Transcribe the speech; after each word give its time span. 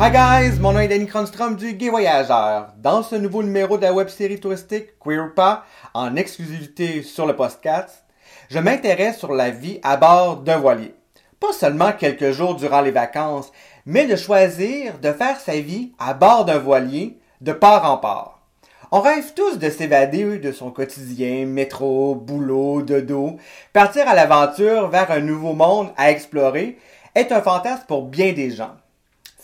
Hi 0.00 0.12
guys, 0.12 0.60
mon 0.60 0.70
nom 0.70 0.78
est 0.78 0.86
Danny 0.86 1.06
Cronstrom 1.06 1.56
du 1.56 1.72
Gay 1.72 1.88
Voyageur. 1.88 2.68
Dans 2.76 3.02
ce 3.02 3.16
nouveau 3.16 3.42
numéro 3.42 3.76
de 3.78 3.82
la 3.82 3.92
web 3.92 4.06
série 4.06 4.38
touristique 4.38 4.96
Queer 5.00 5.34
Pas, 5.34 5.64
en 5.92 6.14
exclusivité 6.14 7.02
sur 7.02 7.26
le 7.26 7.34
podcast, 7.34 8.04
je 8.48 8.60
m'intéresse 8.60 9.18
sur 9.18 9.32
la 9.32 9.50
vie 9.50 9.80
à 9.82 9.96
bord 9.96 10.36
d'un 10.36 10.58
voilier. 10.58 10.94
Pas 11.40 11.52
seulement 11.52 11.90
quelques 11.90 12.30
jours 12.30 12.54
durant 12.54 12.80
les 12.80 12.92
vacances, 12.92 13.50
mais 13.86 14.06
de 14.06 14.14
choisir 14.14 15.00
de 15.00 15.10
faire 15.10 15.40
sa 15.40 15.58
vie 15.58 15.90
à 15.98 16.14
bord 16.14 16.44
d'un 16.44 16.58
voilier 16.58 17.18
de 17.40 17.50
part 17.50 17.90
en 17.90 17.98
part. 17.98 18.40
On 18.92 19.00
rêve 19.00 19.34
tous 19.34 19.58
de 19.58 19.68
s'évader 19.68 20.38
de 20.38 20.52
son 20.52 20.70
quotidien, 20.70 21.44
métro, 21.44 22.14
boulot, 22.14 22.82
dodo. 22.82 23.36
Partir 23.72 24.06
à 24.06 24.14
l'aventure 24.14 24.90
vers 24.90 25.10
un 25.10 25.20
nouveau 25.20 25.54
monde 25.54 25.90
à 25.96 26.12
explorer 26.12 26.78
est 27.16 27.32
un 27.32 27.42
fantasme 27.42 27.86
pour 27.88 28.04
bien 28.04 28.32
des 28.32 28.52
gens. 28.52 28.76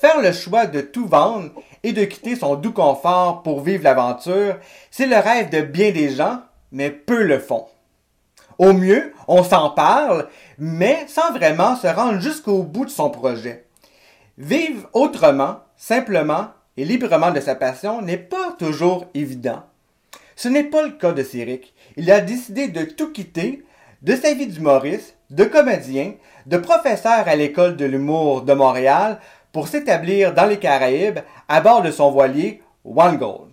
Faire 0.04 0.20
le 0.20 0.32
choix 0.32 0.66
de 0.66 0.82
tout 0.82 1.06
vendre 1.06 1.48
et 1.82 1.94
de 1.94 2.04
quitter 2.04 2.36
son 2.36 2.56
doux 2.56 2.74
confort 2.74 3.42
pour 3.42 3.62
vivre 3.62 3.84
l'aventure, 3.84 4.58
c'est 4.90 5.06
le 5.06 5.16
rêve 5.16 5.48
de 5.48 5.62
bien 5.62 5.92
des 5.92 6.10
gens, 6.10 6.42
mais 6.72 6.90
peu 6.90 7.22
le 7.22 7.38
font. 7.38 7.64
Au 8.58 8.74
mieux, 8.74 9.14
on 9.28 9.42
s'en 9.42 9.70
parle, 9.70 10.28
mais 10.58 11.06
sans 11.08 11.32
vraiment 11.32 11.74
se 11.74 11.86
rendre 11.86 12.20
jusqu'au 12.20 12.64
bout 12.64 12.84
de 12.84 12.90
son 12.90 13.08
projet. 13.08 13.64
Vivre 14.36 14.86
autrement, 14.92 15.60
simplement 15.78 16.48
et 16.76 16.84
librement 16.84 17.30
de 17.30 17.40
sa 17.40 17.54
passion 17.54 18.02
n'est 18.02 18.18
pas 18.18 18.54
toujours 18.58 19.06
évident. 19.14 19.62
Ce 20.36 20.48
n'est 20.48 20.64
pas 20.64 20.82
le 20.82 20.92
cas 20.98 21.12
de 21.12 21.22
Céric. 21.22 21.72
Il 21.96 22.10
a 22.10 22.20
décidé 22.20 22.68
de 22.68 22.84
tout 22.84 23.10
quitter, 23.10 23.64
de 24.02 24.14
sa 24.14 24.34
vie 24.34 24.48
d'humoriste, 24.48 25.16
de 25.30 25.44
comédien, 25.44 26.12
de 26.44 26.58
professeur 26.58 27.26
à 27.26 27.36
l'école 27.36 27.76
de 27.76 27.86
l'humour 27.86 28.42
de 28.42 28.52
Montréal 28.52 29.18
pour 29.54 29.68
s'établir 29.68 30.34
dans 30.34 30.46
les 30.46 30.58
Caraïbes 30.58 31.20
à 31.48 31.60
bord 31.60 31.80
de 31.80 31.92
son 31.92 32.10
voilier 32.10 32.60
One 32.84 33.16
Gold 33.16 33.52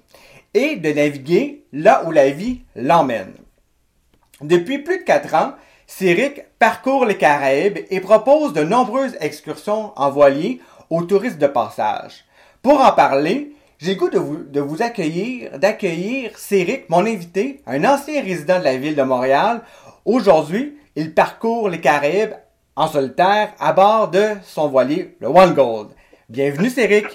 et 0.56 0.76
de 0.76 0.92
naviguer 0.92 1.64
là 1.72 2.04
où 2.06 2.12
la 2.12 2.32
vie 2.32 2.62
l'emmène. 2.76 3.36
Depuis 4.42 4.80
plus 4.80 4.98
de 4.98 5.04
quatre 5.04 5.36
ans, 5.36 5.54
Céric 5.86 6.42
parcourt 6.58 7.06
les 7.06 7.18
Caraïbes 7.18 7.78
et 7.92 8.00
propose 8.00 8.52
de 8.54 8.64
nombreuses 8.64 9.16
excursions 9.22 9.94
en 9.96 10.10
voilier 10.10 10.60
aux 10.90 11.04
touristes 11.04 11.38
de 11.38 11.48
passage. 11.48 12.26
Pour 12.64 12.82
en 12.82 12.94
parler, 12.94 13.54
j'ai 13.78 13.96
goût 13.96 14.10
de 14.10 14.18
vous, 14.18 14.38
de 14.38 14.60
vous 14.60 14.82
accueillir, 14.82 15.60
d'accueillir 15.60 16.36
Céric, 16.36 16.90
mon 16.90 17.06
invité, 17.06 17.62
un 17.68 17.86
ancien 17.86 18.24
résident 18.24 18.58
de 18.58 18.64
la 18.64 18.78
ville 18.78 18.96
de 18.96 19.04
Montréal. 19.04 19.62
Aujourd'hui, 20.06 20.78
il 20.96 21.14
parcourt 21.14 21.70
les 21.70 21.80
Caraïbes 21.80 22.34
en 22.82 22.88
solitaire 22.88 23.54
à 23.60 23.74
bord 23.74 24.08
de 24.08 24.30
son 24.44 24.68
voilier, 24.68 25.16
le 25.20 25.28
One 25.28 25.54
Gold. 25.54 25.90
Bienvenue, 26.28 26.72
Céric. 26.72 27.06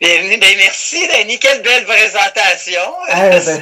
Bienvenue, 0.00 0.38
ben 0.38 0.54
merci, 0.56 1.08
Danny. 1.08 1.36
Quelle 1.40 1.62
belle 1.62 1.84
présentation. 1.84 2.80
Ah, 3.08 3.30
ben, 3.30 3.40
ça, 3.40 3.56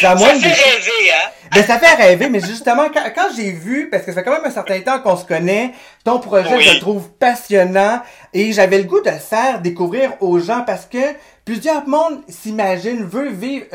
ça 0.00 0.16
fait 0.16 0.32
rêver, 0.32 1.12
hein? 1.12 1.30
Ben, 1.54 1.64
ça 1.64 1.78
fait 1.78 1.94
rêver, 1.94 2.28
mais 2.28 2.40
justement, 2.40 2.88
quand, 2.92 3.04
quand 3.14 3.28
j'ai 3.36 3.52
vu, 3.52 3.88
parce 3.88 4.02
que 4.02 4.10
ça 4.10 4.18
fait 4.18 4.24
quand 4.24 4.32
même 4.32 4.44
un 4.44 4.50
certain 4.50 4.80
temps 4.80 4.98
qu'on 4.98 5.16
se 5.16 5.24
connaît, 5.24 5.70
ton 6.04 6.18
projet, 6.18 6.56
Oui. 6.56 6.64
je 6.64 6.74
le 6.74 6.80
trouve 6.80 7.08
passionnant, 7.20 8.02
et 8.34 8.52
j'avais 8.52 8.78
le 8.78 8.84
goût 8.84 9.00
de 9.00 9.10
le 9.10 9.18
faire 9.18 9.60
découvrir 9.60 10.14
aux 10.18 10.40
gens 10.40 10.62
parce 10.66 10.86
que 10.86 10.98
plusieurs 11.44 11.86
monde 11.86 12.22
s'imaginent, 12.28 13.04
veut 13.04 13.30
vivre 13.30 13.66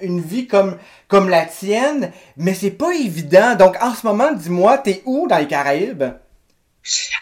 une, 0.00 0.22
vie 0.22 0.46
comme, 0.46 0.78
la 1.28 1.44
tienne, 1.44 2.12
mais 2.36 2.54
c'est 2.54 2.70
pas 2.70 2.92
évident. 2.92 3.54
Donc, 3.54 3.76
en 3.82 3.94
ce 3.94 4.06
moment, 4.06 4.32
dis-moi, 4.32 4.78
t'es 4.78 5.02
où 5.04 5.26
dans 5.28 5.38
les 5.38 5.48
Caraïbes? 5.48 6.04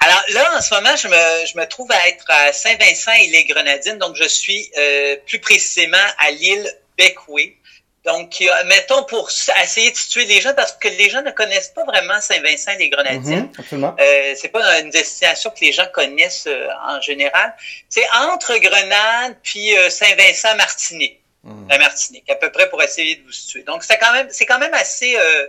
Alors 0.01 0.23
là, 0.35 0.59
en 0.59 0.61
ce 0.61 0.75
moment, 0.75 0.95
je 0.97 1.09
me, 1.09 1.47
je 1.47 1.59
me 1.59 1.67
trouve 1.67 1.91
à 1.91 2.09
être 2.09 2.27
à 2.29 2.53
Saint-Vincent 2.53 3.13
et 3.23 3.29
les 3.29 3.45
Grenadines. 3.45 3.99
Donc, 3.99 4.15
je 4.17 4.29
suis 4.29 4.71
euh, 4.77 5.17
plus 5.27 5.39
précisément 5.39 5.97
à 6.19 6.31
l'île 6.31 6.71
Beckway. 6.99 7.57
Donc, 8.05 8.43
mettons 8.67 9.03
pour 9.05 9.31
essayer 9.63 9.91
de 9.91 9.97
situer 9.97 10.27
les 10.27 10.41
gens, 10.43 10.53
parce 10.55 10.73
que 10.73 10.89
les 10.89 11.09
gens 11.09 11.23
ne 11.23 11.31
connaissent 11.31 11.69
pas 11.75 11.85
vraiment 11.85 12.21
Saint-Vincent 12.21 12.73
et 12.73 12.77
les 12.79 12.89
Grenadines. 12.91 13.45
Mhm, 13.47 13.53
absolument. 13.59 13.97
Euh, 13.99 14.35
c'est 14.37 14.49
pas 14.49 14.81
une 14.81 14.91
destination 14.91 15.51
que 15.51 15.61
les 15.63 15.73
gens 15.73 15.87
connaissent 15.93 16.47
euh, 16.47 16.69
en 16.87 17.01
général. 17.01 17.55
C'est 17.89 18.05
entre 18.15 18.57
Grenade 18.59 19.37
puis 19.43 19.75
euh, 19.77 19.89
Saint-Vincent-Martinique. 19.89 21.21
Mhm. 21.45 21.67
La 21.71 21.79
Martinique, 21.79 22.29
à 22.31 22.35
peu 22.37 22.51
près 22.53 22.69
pour 22.69 22.83
essayer 22.83 23.17
de 23.17 23.23
vous 23.25 23.33
situer. 23.33 23.63
Donc 23.63 23.85
c'est 23.85 23.99
quand 23.99 24.13
même 24.13 24.29
c'est 24.31 24.47
quand 24.47 24.59
même 24.59 24.75
assez 24.75 25.17
euh, 25.17 25.47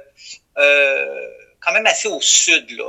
euh, 0.58 1.28
quand 1.62 1.72
même 1.74 1.86
assez 1.88 2.08
au 2.08 2.22
sud 2.22 2.70
là. 2.72 2.84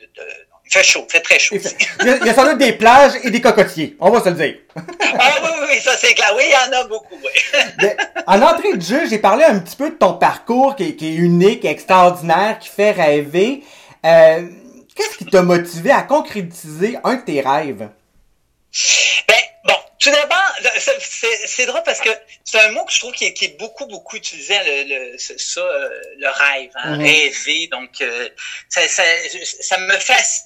de- 0.00 0.06
de- 0.06 0.28
il 0.28 0.51
fait 0.72 0.82
chaud, 0.84 1.06
fait 1.10 1.20
très 1.20 1.38
chaud. 1.38 1.54
Il 1.56 1.60
fait- 1.60 1.76
il 2.00 2.06
y 2.06 2.10
a, 2.10 2.16
il 2.16 2.26
y 2.26 2.30
a 2.30 2.34
sans 2.34 2.44
doute 2.44 2.58
des 2.58 2.72
plages 2.72 3.12
et 3.22 3.30
des 3.30 3.40
cocotiers, 3.40 3.96
on 4.00 4.10
va 4.10 4.22
se 4.22 4.30
le 4.30 4.34
dire. 4.36 4.56
ah 4.76 5.34
oui, 5.42 5.48
oui, 5.60 5.66
oui, 5.70 5.80
ça 5.80 5.96
c'est 5.98 6.14
clair. 6.14 6.32
Oui, 6.36 6.44
il 6.46 6.50
y 6.52 6.56
en 6.76 6.80
a 6.80 6.84
beaucoup, 6.84 7.18
oui. 7.22 7.30
Mais, 7.82 7.96
en 8.26 8.40
entrée 8.42 8.74
de 8.76 8.82
jeu, 8.82 9.02
j'ai 9.08 9.18
parlé 9.18 9.44
un 9.44 9.58
petit 9.60 9.76
peu 9.76 9.90
de 9.90 9.94
ton 9.96 10.14
parcours 10.14 10.74
qui, 10.76 10.84
est- 10.84 10.96
qui 10.96 11.08
est 11.08 11.14
unique, 11.16 11.64
extraordinaire, 11.64 12.58
qui 12.58 12.68
fait 12.68 12.92
rêver. 12.92 13.62
Euh, 14.06 14.42
Qu'est-ce 14.94 15.16
qui 15.16 15.24
t'a 15.24 15.40
motivé 15.42 15.90
à 15.90 16.02
concrétiser 16.02 16.98
un 17.02 17.14
de 17.14 17.22
tes 17.22 17.40
rêves? 17.40 17.88
Ben, 19.28 19.34
bon, 19.64 19.74
tout 19.98 20.10
d'abord, 20.10 20.52
c'est- 21.00 21.64
drôle 21.66 21.82
parce 21.84 22.00
que 22.00 22.10
c'est 22.44 22.60
un 22.60 22.72
mot 22.72 22.84
que 22.84 22.92
je 22.92 22.98
trouve 22.98 23.12
qui 23.12 23.24
est, 23.26 23.32
qui 23.32 23.46
est 23.46 23.58
beaucoup, 23.58 23.86
beaucoup 23.86 24.16
utilisé, 24.16 24.54
le, 24.66 25.12
le, 25.12 25.18
ça, 25.18 25.60
euh, 25.60 25.88
le 26.18 26.28
rêve, 26.28 26.70
hein, 26.74 26.96
Mhm. 26.96 27.02
rêver. 27.04 27.68
Donc, 27.72 27.88
euh, 28.02 28.28
ça, 28.68 28.86
ça, 28.88 29.02
ça 29.60 29.78
me 29.78 29.92
fascine 29.94 30.44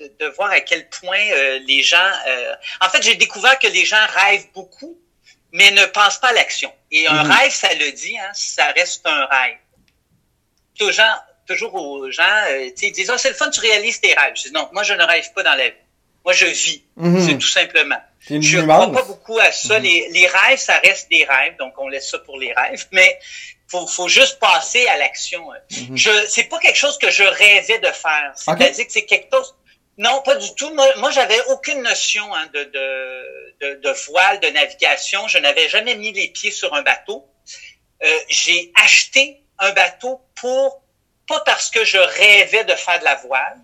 de, 0.00 0.12
de 0.20 0.26
voir 0.28 0.50
à 0.50 0.60
quel 0.60 0.88
point 0.88 1.18
euh, 1.32 1.58
les 1.66 1.82
gens... 1.82 2.10
euh, 2.28 2.54
en 2.80 2.88
fait, 2.88 3.02
j'ai 3.02 3.14
découvert 3.14 3.58
que 3.58 3.66
les 3.68 3.84
gens 3.84 4.04
rêvent 4.14 4.46
beaucoup, 4.54 4.98
mais 5.52 5.70
ne 5.70 5.84
pensent 5.86 6.18
pas 6.18 6.28
à 6.28 6.32
l'action. 6.32 6.72
Et 6.90 7.06
un 7.06 7.24
Mhm. 7.24 7.30
rêve, 7.32 7.52
ça 7.52 7.72
le 7.74 7.90
dit, 7.92 8.18
hein, 8.18 8.30
ça 8.34 8.66
reste 8.72 9.06
un 9.06 9.26
rêve. 9.26 9.56
Toujours, 10.78 11.04
toujours 11.46 11.74
aux 11.74 12.10
gens, 12.10 12.22
euh, 12.50 12.66
tu 12.66 12.72
sais, 12.76 12.86
ils 12.88 12.92
disent, 12.92 13.10
oh, 13.12 13.16
c'est 13.16 13.30
le 13.30 13.34
fun, 13.34 13.48
tu 13.50 13.60
réalises 13.60 14.00
tes 14.00 14.12
rêves. 14.12 14.34
Je 14.36 14.42
dis, 14.48 14.52
non, 14.52 14.68
moi, 14.72 14.82
je 14.82 14.92
ne 14.92 15.02
rêve 15.04 15.32
pas 15.34 15.42
dans 15.42 15.54
la 15.54 15.68
vie. 15.70 15.74
Moi, 16.24 16.34
je 16.34 16.46
vis. 16.46 16.82
Mhm. 16.96 17.26
C'est 17.26 17.38
tout 17.38 17.46
simplement. 17.46 18.00
Je 18.28 18.60
crois 18.60 18.86
nuance. 18.86 18.94
pas 18.96 19.02
beaucoup 19.04 19.38
à 19.38 19.52
ça. 19.52 19.78
Mhm. 19.78 19.84
Les, 19.84 20.08
les 20.10 20.26
rêves, 20.26 20.58
ça 20.58 20.78
reste 20.80 21.08
des 21.08 21.24
rêves, 21.24 21.56
donc 21.56 21.72
on 21.78 21.88
laisse 21.88 22.10
ça 22.10 22.18
pour 22.18 22.38
les 22.38 22.52
rêves. 22.52 22.86
Mais 22.92 23.18
faut, 23.68 23.86
faut 23.86 24.08
juste 24.08 24.38
passer 24.40 24.86
à 24.88 24.96
l'action. 24.98 25.48
Mhm. 25.70 25.96
Je, 25.96 26.10
c'est 26.28 26.44
pas 26.44 26.58
quelque 26.58 26.76
chose 26.76 26.98
que 26.98 27.10
je 27.10 27.22
rêvais 27.22 27.78
de 27.78 27.86
faire. 27.86 28.32
C'est-à-dire 28.34 28.86
que 28.86 28.92
c'est 28.92 29.06
quelque 29.06 29.28
chose. 29.32 29.54
Non, 29.98 30.20
pas 30.22 30.36
du 30.36 30.54
tout. 30.54 30.72
Moi, 30.74 31.10
j'avais 31.10 31.40
aucune 31.46 31.82
notion 31.82 32.34
hein, 32.34 32.46
de, 32.52 32.64
de, 32.64 33.54
de, 33.60 33.74
de 33.80 33.90
voile, 34.08 34.40
de 34.40 34.48
navigation. 34.48 35.26
Je 35.28 35.38
n'avais 35.38 35.68
jamais 35.68 35.94
mis 35.94 36.12
les 36.12 36.28
pieds 36.28 36.50
sur 36.50 36.74
un 36.74 36.82
bateau. 36.82 37.26
Euh, 38.04 38.18
j'ai 38.28 38.72
acheté 38.74 39.42
un 39.58 39.72
bateau 39.72 40.20
pour 40.34 40.82
pas 41.26 41.40
parce 41.40 41.70
que 41.70 41.84
je 41.84 41.96
rêvais 41.98 42.64
de 42.64 42.74
faire 42.74 42.98
de 43.00 43.04
la 43.04 43.14
voile, 43.16 43.58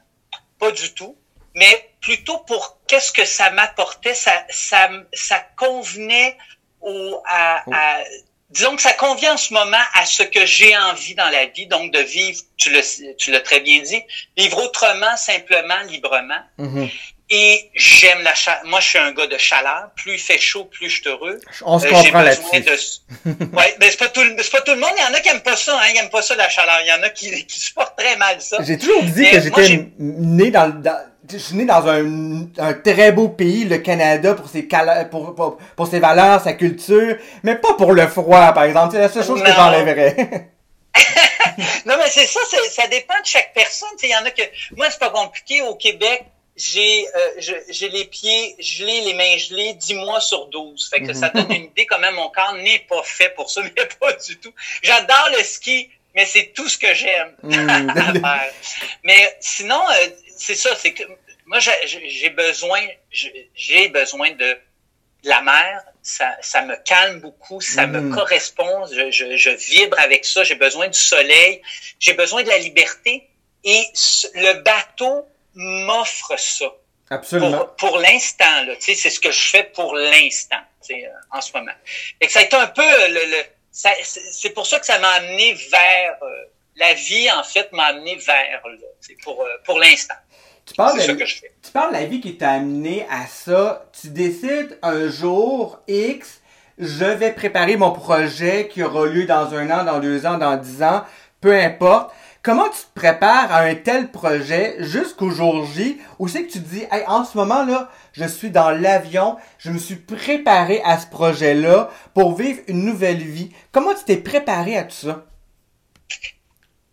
pas 0.59 0.73
du 0.73 0.95
tout, 0.95 1.17
mais 1.55 1.91
plutôt 2.01 2.39
pour 2.39 2.79
qu'est-ce 2.89 3.13
que 3.13 3.25
ça 3.25 3.51
m'apportait, 3.51 4.15
ça, 4.15 4.45
ça, 4.49 4.91
ça 5.13 5.39
convenait 5.57 6.37
au, 6.81 7.23
à, 7.27 7.63
à- 7.73 8.05
disons 8.53 8.77
que 8.77 8.83
ça 8.83 8.93
convient 8.93 9.35
en 9.35 9.39
ce 9.39 9.53
moment 9.53 9.85
à 9.95 10.07
ce 10.07 10.23
que 10.23 10.47
j'ai 10.47 10.77
envie 10.77 11.15
dans 11.15 11.29
la 11.31 11.47
vie, 11.47 11.67
donc 11.67 11.93
de 11.93 12.01
vivre, 12.01 12.39
tu 12.57 12.71
l'as 12.71 13.41
très 13.41 13.61
bien 13.61 13.81
dit, 13.83 14.03
vivre 14.37 14.63
autrement, 14.63 15.17
simplement, 15.17 15.81
librement. 15.89 16.43
Mhm. 16.59 16.89
Et 17.35 17.71
j'aime 17.75 18.21
la 18.23 18.35
chaleur. 18.35 18.61
Moi, 18.67 18.81
je 18.81 18.89
suis 18.89 18.99
un 18.99 19.11
gars 19.13 19.27
de 19.27 19.39
chaleur. 19.39 19.89
Plus 19.97 20.13
il 20.15 20.19
fait 20.19 20.39
chaud, 20.39 20.65
plus 20.67 20.91
je 20.91 21.01
suis 21.01 21.09
heureux. 21.09 21.41
On 21.65 21.79
se 21.79 21.87
Euh, 21.87 21.91
comprend 21.91 22.21
là-dessus. 22.21 22.61
de- 22.61 23.31
ouais, 23.57 23.75
mais 23.81 23.91
c'est 23.91 23.97
pas 23.99 24.09
tout, 24.09 24.23
le- 24.23 24.37
c'est 24.43 24.53
pas 24.53 24.61
tout 24.61 24.73
le 24.75 24.81
monde. 24.81 24.91
Il 24.99 25.01
y 25.03 25.05
en 25.11 25.15
a 25.15 25.21
qui 25.21 25.31
aiment 25.31 25.41
pas 25.41 25.57
ça, 25.57 25.75
hein. 25.79 25.87
Ils 25.95 25.99
aiment 25.99 26.11
pas 26.11 26.21
ça, 26.21 26.35
la 26.37 26.51
chaleur. 26.51 26.77
Il 26.85 26.89
y 26.89 26.93
en 26.93 27.03
a 27.03 27.09
qui, 27.09 27.31
qui 27.47 27.59
supportent 27.59 27.97
très 27.97 28.17
mal 28.17 28.39
ça. 28.43 28.59
J'ai 28.63 28.77
toujours 28.77 29.03
dit 29.05 29.23
Mais 29.23 29.31
que 29.31 29.41
j'étais 29.41 29.89
né 29.99 30.51
dans, 30.51 30.69
dans- 30.69 31.01
je 31.33 31.39
suis 31.39 31.55
né 31.57 31.65
dans 31.65 31.89
un, 31.89 32.47
un 32.59 32.75
très 32.75 33.13
beau 33.13 33.29
pays, 33.31 33.65
le 33.65 33.79
Canada, 33.79 34.35
pour 34.35 34.51
ses, 34.51 34.67
cala- 34.67 35.07
pour, 35.07 35.35
pour, 35.35 35.57
pour 35.77 35.87
ses 35.87 36.01
valeurs, 36.01 36.43
sa 36.43 36.53
culture, 36.53 37.17
mais 37.45 37.57
pas 37.57 37.73
pour 37.75 37.93
le 37.95 38.07
froid, 38.09 38.53
par 38.53 38.65
exemple. 38.65 38.93
C'est 38.93 39.01
la 39.01 39.09
seule 39.09 39.25
chose 39.25 39.43
que 39.43 39.49
Non. 39.49 39.55
j'enlèverais. 39.55 40.51
Non, 41.87 41.95
mais 41.99 42.09
c'est 42.11 42.27
ça, 42.27 42.41
ça 42.71 42.87
dépend 42.89 43.19
de 43.21 43.27
chaque 43.27 43.53
personne. 43.55 43.89
Il 44.03 44.09
y 44.09 44.17
en 44.17 44.25
a 44.25 44.31
que. 44.31 44.43
Moi, 44.77 44.87
c'est 44.91 44.99
pas 45.01 45.11
compliqué. 45.11 45.61
Au 45.63 45.75
Québec, 45.75 46.25
j'ai 46.57 47.07
euh, 47.17 47.41
j'ai 47.71 47.89
les 47.89 48.05
pieds 48.05 48.55
gelés, 48.59 49.01
les 49.03 49.15
mains 49.15 49.37
gelées 49.39 49.75
10 49.75 49.95
mois 49.95 50.21
sur 50.21 50.47
12. 50.47 50.89
Fait 50.91 51.01
que 51.01 51.09
Mhm. 51.09 51.15
ça 51.15 51.29
donne 51.31 51.51
une 51.51 51.65
idée 51.65 51.87
comment 51.87 52.13
mon 52.13 52.29
corps 52.31 52.55
n'est 52.55 52.81
pas 52.81 53.03
fait 53.03 53.31
pour 53.31 53.51
ça, 53.51 53.63
mais 53.77 53.87
pas 54.01 54.13
du 54.13 54.37
tout. 54.39 54.53
J'adore 54.83 55.31
le 55.37 55.43
ski, 55.43 55.89
mais 56.15 56.27
c'est 56.27 56.53
tout 56.55 56.69
ce 56.69 56.77
que 56.77 56.93
j'aime 56.95 57.35
faire. 57.51 58.53
Mais 59.03 59.37
sinon, 59.41 59.81
euh, 59.91 60.09
c'est 60.37 60.55
ça, 60.55 60.75
c'est 60.77 60.93
que 60.93 61.05
moi, 61.47 61.59
j'ai- 61.61 62.31
besoin, 62.31 62.81
j'ai 63.11 63.89
besoin 63.89 64.31
de 64.33 64.57
de 65.25 65.29
la 65.29 65.41
mer, 65.41 65.81
ça, 66.03 66.37
ça 66.41 66.63
me 66.63 66.75
calme 66.85 67.21
beaucoup, 67.21 67.61
ça 67.61 67.87
Mhm. 67.87 67.93
me 68.09 68.13
correspond, 68.13 68.87
je, 68.91 69.13
je, 69.13 69.37
je 69.37 69.51
vibre 69.51 69.97
avec 70.01 70.25
ça, 70.25 70.43
j'ai 70.43 70.57
besoin 70.57 70.89
du 70.89 70.99
soleil, 70.99 71.63
j'ai 72.01 72.15
besoin 72.15 72.43
de 72.43 72.49
la 72.49 72.59
liberté 72.59 73.29
et 73.63 73.85
le 74.35 74.55
bateau 74.65 75.29
m'offre 75.55 76.39
ça. 76.39 76.67
Absolument. 77.11 77.67
Pour, 77.79 77.99
l'instant, 77.99 78.65
là, 78.67 78.75
c'est 78.81 78.95
ce 78.95 79.21
que 79.21 79.31
je 79.31 79.49
fais 79.51 79.65
pour 79.65 79.95
l'instant, 79.95 80.57
euh, 80.91 80.95
en 81.31 81.41
ce 81.41 81.53
moment. 81.53 81.73
Et 82.21 82.27
que 82.27 82.33
ça 82.33 82.41
a 82.41 82.43
été 82.43 82.57
un 82.57 82.69
peu 82.69 82.83
le, 82.83 83.43
c'est 83.71 84.51
pour 84.51 84.67
ça 84.67 84.81
que 84.81 84.87
ça 84.87 84.99
m'a 84.99 85.09
amené 85.09 85.55
vers 85.71 86.17
euh, 86.23 86.27
la 86.77 86.95
vie, 86.95 87.31
en 87.31 87.45
fait, 87.45 87.71
m'a 87.73 87.85
amené 87.85 88.17
vers 88.17 88.63
là, 88.65 89.15
pour, 89.23 89.47
pour 89.65 89.79
l'instant. 89.79 90.15
Tu 90.65 90.75
parles, 90.75 91.07
de, 91.07 91.13
que 91.13 91.27
je 91.27 91.37
fais. 91.41 91.53
tu 91.63 91.73
parles 91.73 91.93
de 91.93 91.99
la 91.99 92.05
vie 92.07 92.21
qui 92.21 92.37
t'a 92.37 92.53
amené 92.53 93.05
à 93.11 93.27
ça. 93.27 93.85
Tu 94.01 94.09
décides 94.09 94.79
un 94.83 95.09
jour 95.09 95.81
X, 95.89 96.41
je 96.79 97.05
vais 97.05 97.33
préparer 97.33 97.77
mon 97.77 97.91
projet 97.91 98.69
qui 98.69 98.83
aura 98.83 99.07
lieu 99.07 99.27
dans 99.27 99.55
un 99.55 99.71
an, 99.71 99.85
dans 99.85 99.99
deux 99.99 100.25
ans, 100.25 100.39
dans 100.39 100.57
dix 100.57 100.83
ans, 100.83 101.05
peu 101.41 101.53
importe. 101.53 102.15
Comment 102.43 102.69
tu 102.71 102.81
te 102.83 102.99
prépares 103.01 103.53
à 103.53 103.61
un 103.61 103.77
tel 103.77 104.11
projet 104.11 104.75
jusqu'au 104.81 105.31
jour 105.31 105.65
J? 105.65 106.01
Où 106.19 106.27
c'est 106.27 106.45
que 106.45 106.51
tu 106.53 106.61
te 106.61 106.69
dis, 106.69 106.85
hey, 106.91 107.05
en 107.07 107.25
ce 107.25 107.37
moment 107.37 107.65
là, 107.65 107.89
je 108.13 108.25
suis 108.25 108.51
dans 108.51 108.71
l'avion, 108.71 109.37
je 109.59 109.71
me 109.71 109.79
suis 109.79 109.95
préparé 109.95 110.83
à 110.85 110.99
ce 110.99 111.07
projet-là 111.07 111.89
pour 112.15 112.37
vivre 112.37 112.61
une 112.67 112.85
nouvelle 112.85 113.23
vie. 113.23 113.53
Comment 113.71 113.95
tu 113.95 114.03
t'es 114.05 114.17
préparé 114.17 114.77
à 114.77 114.83
tout 114.83 114.91
ça? 114.91 115.25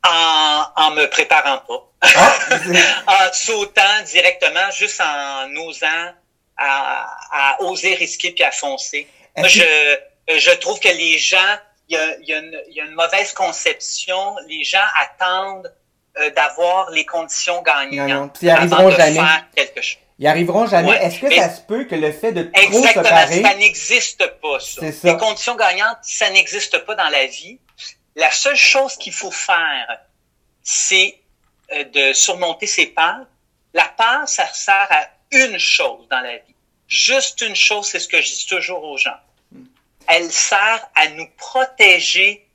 En, 0.08 0.66
en 0.76 0.92
me 0.92 1.08
préparant 1.10 1.58
pas. 1.68 1.92
Ah, 2.02 2.38
en 3.08 3.34
sautant 3.34 4.04
directement, 4.06 4.70
juste 4.72 5.02
en 5.02 5.50
osant 5.68 6.14
à, 6.58 7.08
à 7.32 7.62
oser 7.64 7.96
risquer 7.96 8.32
puis 8.32 8.44
à 8.44 8.52
foncer. 8.52 9.08
je, 9.36 9.98
je 10.38 10.52
trouve 10.60 10.80
que 10.80 10.90
les 10.90 11.18
gens 11.18 11.58
y 11.90 11.96
a, 11.96 12.20
y, 12.22 12.34
a 12.34 12.40
une, 12.40 12.62
y 12.70 12.82
a, 12.82 12.86
une 12.86 12.94
mauvaise 12.94 13.34
conception. 13.34 14.36
Les 14.48 14.64
gens 14.64 14.80
attendent 15.02 15.74
euh, 16.20 16.30
d'avoir 16.32 16.90
les 16.92 17.06
conditions 17.06 17.62
gagnantes 17.62 18.38
ils 18.42 18.50
arriveront 18.50 18.92
jamais. 18.92 19.20
quelque 19.56 19.82
chose. 19.82 20.00
Ils 20.18 20.28
arriveront 20.28 20.68
jamais. 20.68 20.92
Est-ce 20.98 21.20
que 21.20 21.34
ça 21.34 21.50
se 21.50 21.62
peut 21.62 21.86
que 21.86 21.96
le 21.96 22.12
fait 22.12 22.32
de 22.32 22.44
trop 22.44 22.64
Exactement, 22.64 23.06
ça 23.06 23.56
n'existe 23.56 24.28
pas, 24.42 24.60
ça. 24.60 24.92
ça. 24.92 25.12
Les 25.12 25.18
conditions 25.18 25.56
gagnantes, 25.56 25.98
ça 26.02 26.30
n'existe 26.30 26.80
pas 26.80 26.96
dans 26.96 27.10
la 27.10 27.26
vie. 27.28 27.60
La 28.16 28.30
seule 28.32 28.58
chose 28.58 28.98
qu'il 28.98 29.14
faut 29.14 29.32
faire, 29.32 30.00
c'est 30.62 31.16
euh, 31.72 31.86
de 31.86 32.14
surmonter 32.14 32.68
ses 32.68 32.88
peurs. 32.88 33.26
La 33.74 33.86
peur, 33.86 34.28
ça 34.28 34.46
sert 34.48 34.88
à 34.90 35.08
une 35.32 35.58
chose 35.58 36.08
dans 36.10 36.20
la 36.22 36.38
vie. 36.38 36.56
Juste 36.88 37.42
une 37.42 37.56
chose, 37.56 37.88
c'est 37.88 38.00
ce 38.00 38.08
que 38.08 38.20
je 38.20 38.28
dis 38.28 38.46
toujours 38.48 38.84
aux 38.84 38.98
gens 38.98 39.16
elle 40.10 40.32
sert 40.32 40.90
à 40.96 41.08
nous 41.10 41.30
protéger 41.38 42.46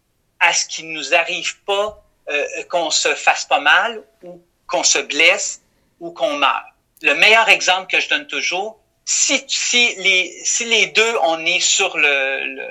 à 0.41 0.53
ce 0.53 0.67
qu'il 0.67 0.93
nous 0.93 1.15
arrive 1.15 1.59
pas, 1.61 2.05
euh, 2.29 2.65
qu'on 2.69 2.91
se 2.91 3.15
fasse 3.15 3.45
pas 3.45 3.61
mal 3.61 4.03
ou 4.23 4.43
qu'on 4.67 4.83
se 4.83 4.99
blesse 4.99 5.63
ou 6.01 6.11
qu'on 6.11 6.37
meurt. 6.37 6.65
Le 7.03 7.15
meilleur 7.15 7.49
exemple 7.49 7.91
que 7.91 8.01
je 8.01 8.09
donne 8.09 8.27
toujours, 8.27 8.81
si, 9.05 9.45
si, 9.47 9.95
les, 9.97 10.45
si 10.45 10.65
les 10.65 10.87
deux, 10.87 11.17
on 11.23 11.45
est 11.47 11.61
sur 11.61 11.97
le, 11.97 12.45
le 12.45 12.69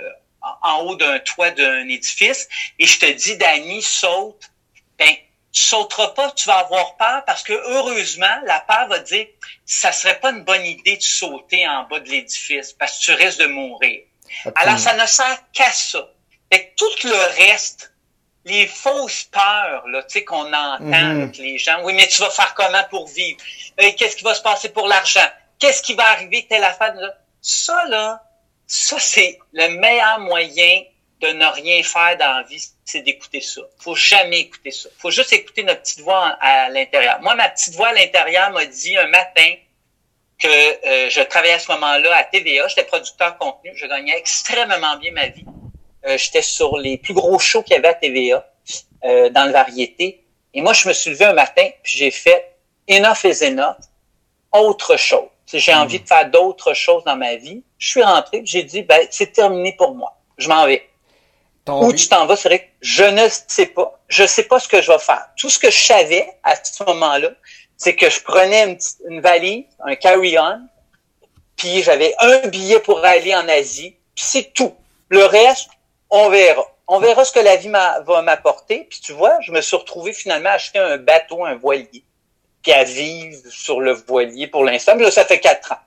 en 0.61 0.81
haut 0.81 0.95
d'un 0.95 1.19
toit 1.19 1.51
d'un 1.51 1.87
édifice 1.87 2.49
et 2.77 2.85
je 2.85 2.99
te 2.99 3.05
dis, 3.05 3.37
Danny, 3.37 3.81
saute, 3.81 4.51
ben, 4.99 5.15
tu 5.53 5.63
sauteras 5.63 6.09
pas, 6.09 6.31
tu 6.31 6.47
vas 6.47 6.57
avoir 6.57 6.97
peur 6.97 7.23
parce 7.25 7.43
que 7.43 7.53
heureusement, 7.53 8.41
la 8.45 8.59
peur 8.59 8.87
va 8.87 8.99
dire, 8.99 9.27
ça 9.65 9.91
serait 9.91 10.19
pas 10.19 10.31
une 10.31 10.43
bonne 10.43 10.65
idée 10.65 10.97
de 10.97 11.01
sauter 11.01 11.65
en 11.67 11.83
bas 11.83 11.99
de 11.99 12.09
l'édifice 12.09 12.73
parce 12.73 12.99
que 12.99 13.05
tu 13.05 13.11
risques 13.13 13.39
de 13.39 13.45
mourir. 13.45 14.01
Alors, 14.55 14.79
ça 14.79 14.93
ne 14.95 15.05
sert 15.05 15.39
qu'à 15.53 15.71
ça. 15.71 16.09
Et 16.51 16.73
tout 16.77 17.07
le 17.07 17.45
reste, 17.45 17.93
les 18.45 18.67
fausses 18.67 19.23
peurs 19.23 19.87
là, 19.87 20.03
tu 20.03 20.19
sais, 20.19 20.23
qu'on 20.23 20.53
entend 20.53 20.79
mhm. 20.79 21.21
avec 21.21 21.37
les 21.37 21.57
gens. 21.57 21.81
Oui, 21.83 21.93
mais 21.93 22.07
tu 22.07 22.21
vas 22.21 22.29
faire 22.29 22.53
comment 22.53 22.83
pour 22.89 23.07
vivre? 23.07 23.39
Euh, 23.81 23.91
qu'est-ce 23.97 24.15
qui 24.15 24.23
va 24.23 24.33
se 24.33 24.41
passer 24.41 24.69
pour 24.69 24.87
l'argent? 24.87 25.27
Qu'est-ce 25.59 25.81
qui 25.81 25.93
va 25.93 26.07
arriver? 26.09 26.45
Telle 26.49 26.63
affaire? 26.63 26.95
Ça, 27.41 27.85
là, 27.85 28.21
ça, 28.67 28.99
c'est 28.99 29.39
le 29.53 29.79
meilleur 29.79 30.19
moyen 30.19 30.83
de 31.21 31.29
ne 31.29 31.45
rien 31.45 31.81
faire 31.83 32.17
dans 32.17 32.39
la 32.39 32.43
vie, 32.43 32.61
c'est 32.83 33.01
d'écouter 33.01 33.39
ça. 33.39 33.61
Faut 33.79 33.95
jamais 33.95 34.41
écouter 34.41 34.71
ça. 34.71 34.89
Faut 34.97 35.09
juste 35.09 35.31
écouter 35.31 35.63
notre 35.63 35.81
petite 35.81 36.01
voix 36.01 36.37
à 36.41 36.69
l'intérieur. 36.69 37.21
Moi, 37.21 37.33
ma 37.35 37.47
petite 37.49 37.75
voix 37.75 37.89
à 37.89 37.93
l'intérieur 37.93 38.51
m'a 38.51 38.65
dit 38.65 38.97
un 38.97 39.07
matin, 39.07 39.53
que 40.43 40.87
euh, 40.87 41.09
je 41.09 41.21
travaillais 41.21 41.53
à 41.53 41.59
ce 41.59 41.71
moment-là 41.71 42.15
à 42.15 42.23
TVA. 42.25 42.67
J'étais 42.67 42.83
producteur 42.83 43.37
contenu. 43.37 43.71
Je 43.75 43.85
gagnais 43.85 44.17
extrêmement 44.17 44.97
bien 44.97 45.11
ma 45.13 45.27
vie. 45.27 45.45
Euh, 46.05 46.17
j'étais 46.17 46.41
sur 46.41 46.77
les 46.77 46.97
plus 46.97 47.13
gros 47.13 47.39
shows 47.39 47.63
qu'il 47.63 47.75
y 47.75 47.79
avait 47.79 47.87
à 47.87 47.93
TVA 47.93 48.45
euh, 49.05 49.29
dans 49.29 49.45
le 49.45 49.51
variété. 49.51 50.25
Et 50.53 50.61
moi, 50.61 50.73
je 50.73 50.87
me 50.87 50.93
suis 50.93 51.11
levé 51.11 51.25
un 51.25 51.33
matin 51.33 51.67
puis 51.81 51.97
j'ai 51.97 52.11
fait 52.11 52.55
enough 52.89 53.23
is 53.23 53.43
enough. 53.43 53.77
Autre 54.51 54.97
chose. 54.97 55.29
j'ai 55.51 55.73
envie 55.73 55.99
de 55.99 56.07
faire 56.07 56.29
d'autres 56.29 56.73
choses 56.73 57.03
dans 57.05 57.15
ma 57.15 57.35
vie. 57.35 57.63
Je 57.77 57.89
suis 57.89 58.03
rentré 58.03 58.41
j'ai 58.43 58.63
dit, 58.63 58.81
ben, 58.83 59.07
c'est 59.09 59.31
terminé 59.31 59.73
pour 59.77 59.95
moi. 59.95 60.17
Je 60.37 60.49
m'en 60.49 60.65
vais. 60.65 60.87
Où 61.69 61.93
tu 61.93 62.09
t'en 62.09 62.25
vas, 62.25 62.35
c'est 62.35 62.49
vrai 62.49 62.59
que 62.59 62.69
je 62.81 63.05
ne 63.05 63.29
sais 63.47 63.67
pas. 63.67 63.97
Je 64.09 64.25
sais 64.25 64.43
pas 64.43 64.59
ce 64.59 64.67
que 64.67 64.81
je 64.81 64.91
vais 64.91 64.99
faire. 64.99 65.25
Tout 65.37 65.49
ce 65.49 65.57
que 65.57 65.71
je 65.71 65.79
savais 65.79 66.27
à 66.43 66.55
ce 66.61 66.83
moment-là, 66.83 67.29
c'est 67.77 67.95
que 67.95 68.09
je 68.09 68.21
prenais 68.21 68.77
une, 69.09 69.21
valise, 69.21 69.65
un 69.85 69.95
carry-on, 69.95 70.61
puis 71.55 71.83
j'avais 71.83 72.13
un 72.19 72.47
billet 72.47 72.79
pour 72.79 73.03
aller 73.03 73.35
en 73.35 73.47
Asie, 73.47 73.95
puis 74.15 74.25
c'est 74.25 74.53
tout. 74.53 74.73
Le 75.09 75.25
reste, 75.25 75.69
on 76.09 76.29
verra. 76.29 76.63
On 76.87 76.99
verra 76.99 77.23
ce 77.23 77.31
que 77.31 77.39
la 77.39 77.55
vie 77.55 77.69
va 77.69 78.21
m'apporter. 78.21 78.85
Puis 78.89 78.99
tu 79.01 79.13
vois, 79.13 79.37
je 79.41 79.51
me 79.51 79.61
suis 79.61 79.75
retrouvé 79.75 80.11
finalement 80.11 80.49
à 80.49 80.53
acheter 80.53 80.79
un 80.79 80.97
bateau, 80.97 81.45
un 81.45 81.55
voilier, 81.55 82.03
puis 82.61 82.73
à 82.73 82.83
vivre 82.83 83.37
sur 83.49 83.79
le 83.79 83.93
voilier 83.93 84.47
pour 84.47 84.63
l'instant. 84.63 84.95
Là, 84.95 85.09
ça 85.09 85.25
fait 85.25 85.39
quatre 85.39 85.71
ans. 85.71 85.79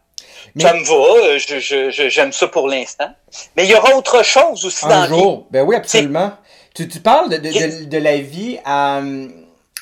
Ça 0.58 0.72
me 0.72 0.82
va, 0.84 1.36
je, 1.38 2.08
j'aime 2.08 2.32
ça 2.32 2.48
pour 2.48 2.68
l'instant. 2.68 3.10
Mais 3.56 3.64
il 3.64 3.70
y 3.70 3.74
aura 3.74 3.94
autre 3.94 4.22
chose 4.22 4.64
aussi 4.64 4.86
dans 4.86 5.06
jour. 5.06 5.38
vie. 5.38 5.46
Ben 5.50 5.62
oui, 5.62 5.76
absolument. 5.76 6.32
Tu, 6.74 6.88
tu 6.88 7.00
parles 7.00 7.28
de, 7.28 7.36
de, 7.36 7.84
de, 7.84 7.98
la 7.98 8.18
vie 8.18 8.58
à, 8.64 9.02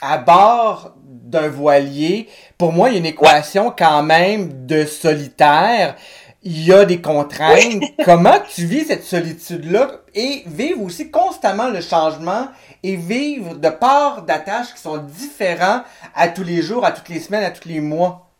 à 0.01 0.19
bord 0.19 0.93
d'un 1.35 1.49
voilier, 1.49 2.29
pour 2.57 2.73
moi, 2.73 2.89
il 2.89 2.93
y 2.93 2.97
a 2.97 2.99
une 3.01 3.07
équation 3.07 3.75
quand 3.77 4.03
même 4.03 4.67
de 4.67 4.87
solitaire. 4.87 5.97
Il 6.43 6.65
y 6.65 6.73
a 6.73 6.85
des 6.85 7.01
contraintes. 7.01 7.83
Comment 8.05 8.39
tu 8.55 8.67
vis 8.67 8.87
cette 8.87 9.05
solitude-là? 9.05 10.01
Et 10.15 10.43
vivre 10.47 10.83
aussi 10.83 11.11
constamment 11.11 11.69
le 11.69 11.81
changement 11.81 12.49
et 12.83 12.97
vivre 12.97 13.55
de 13.55 13.69
parts 13.71 14.23
d'attaches 14.23 14.75
qui 14.75 14.81
sont 14.81 14.99
différents 14.99 15.83
à 16.15 16.29
tous 16.29 16.45
les 16.45 16.63
jours, 16.63 16.85
à 16.85 16.93
toutes 16.93 17.09
les 17.09 17.21
semaines, 17.21 17.45
à 17.45 17.51
tous 17.51 17.69
les 17.69 17.81
mois? 17.81 18.31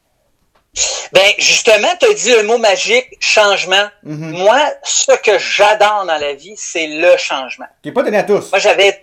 Ben, 1.13 1.33
justement, 1.39 1.89
tu 1.99 2.07
as 2.07 2.15
dit 2.15 2.33
le 2.33 2.43
mot 2.43 2.59
magique, 2.59 3.07
changement. 3.21 3.89
Mm-hmm. 4.07 4.39
Moi, 4.43 4.61
ce 4.83 5.13
que 5.23 5.39
j'adore 5.39 6.05
dans 6.07 6.19
la 6.19 6.35
vie, 6.35 6.55
c'est 6.57 6.87
le 6.87 7.17
changement. 7.17 7.67
Qui 7.83 7.89
n'est 7.89 7.95
pas 7.95 8.03
donné 8.03 8.19
à 8.19 8.25
tous. 8.25 8.51
Moi, 8.51 8.59
j'avais... 8.59 9.03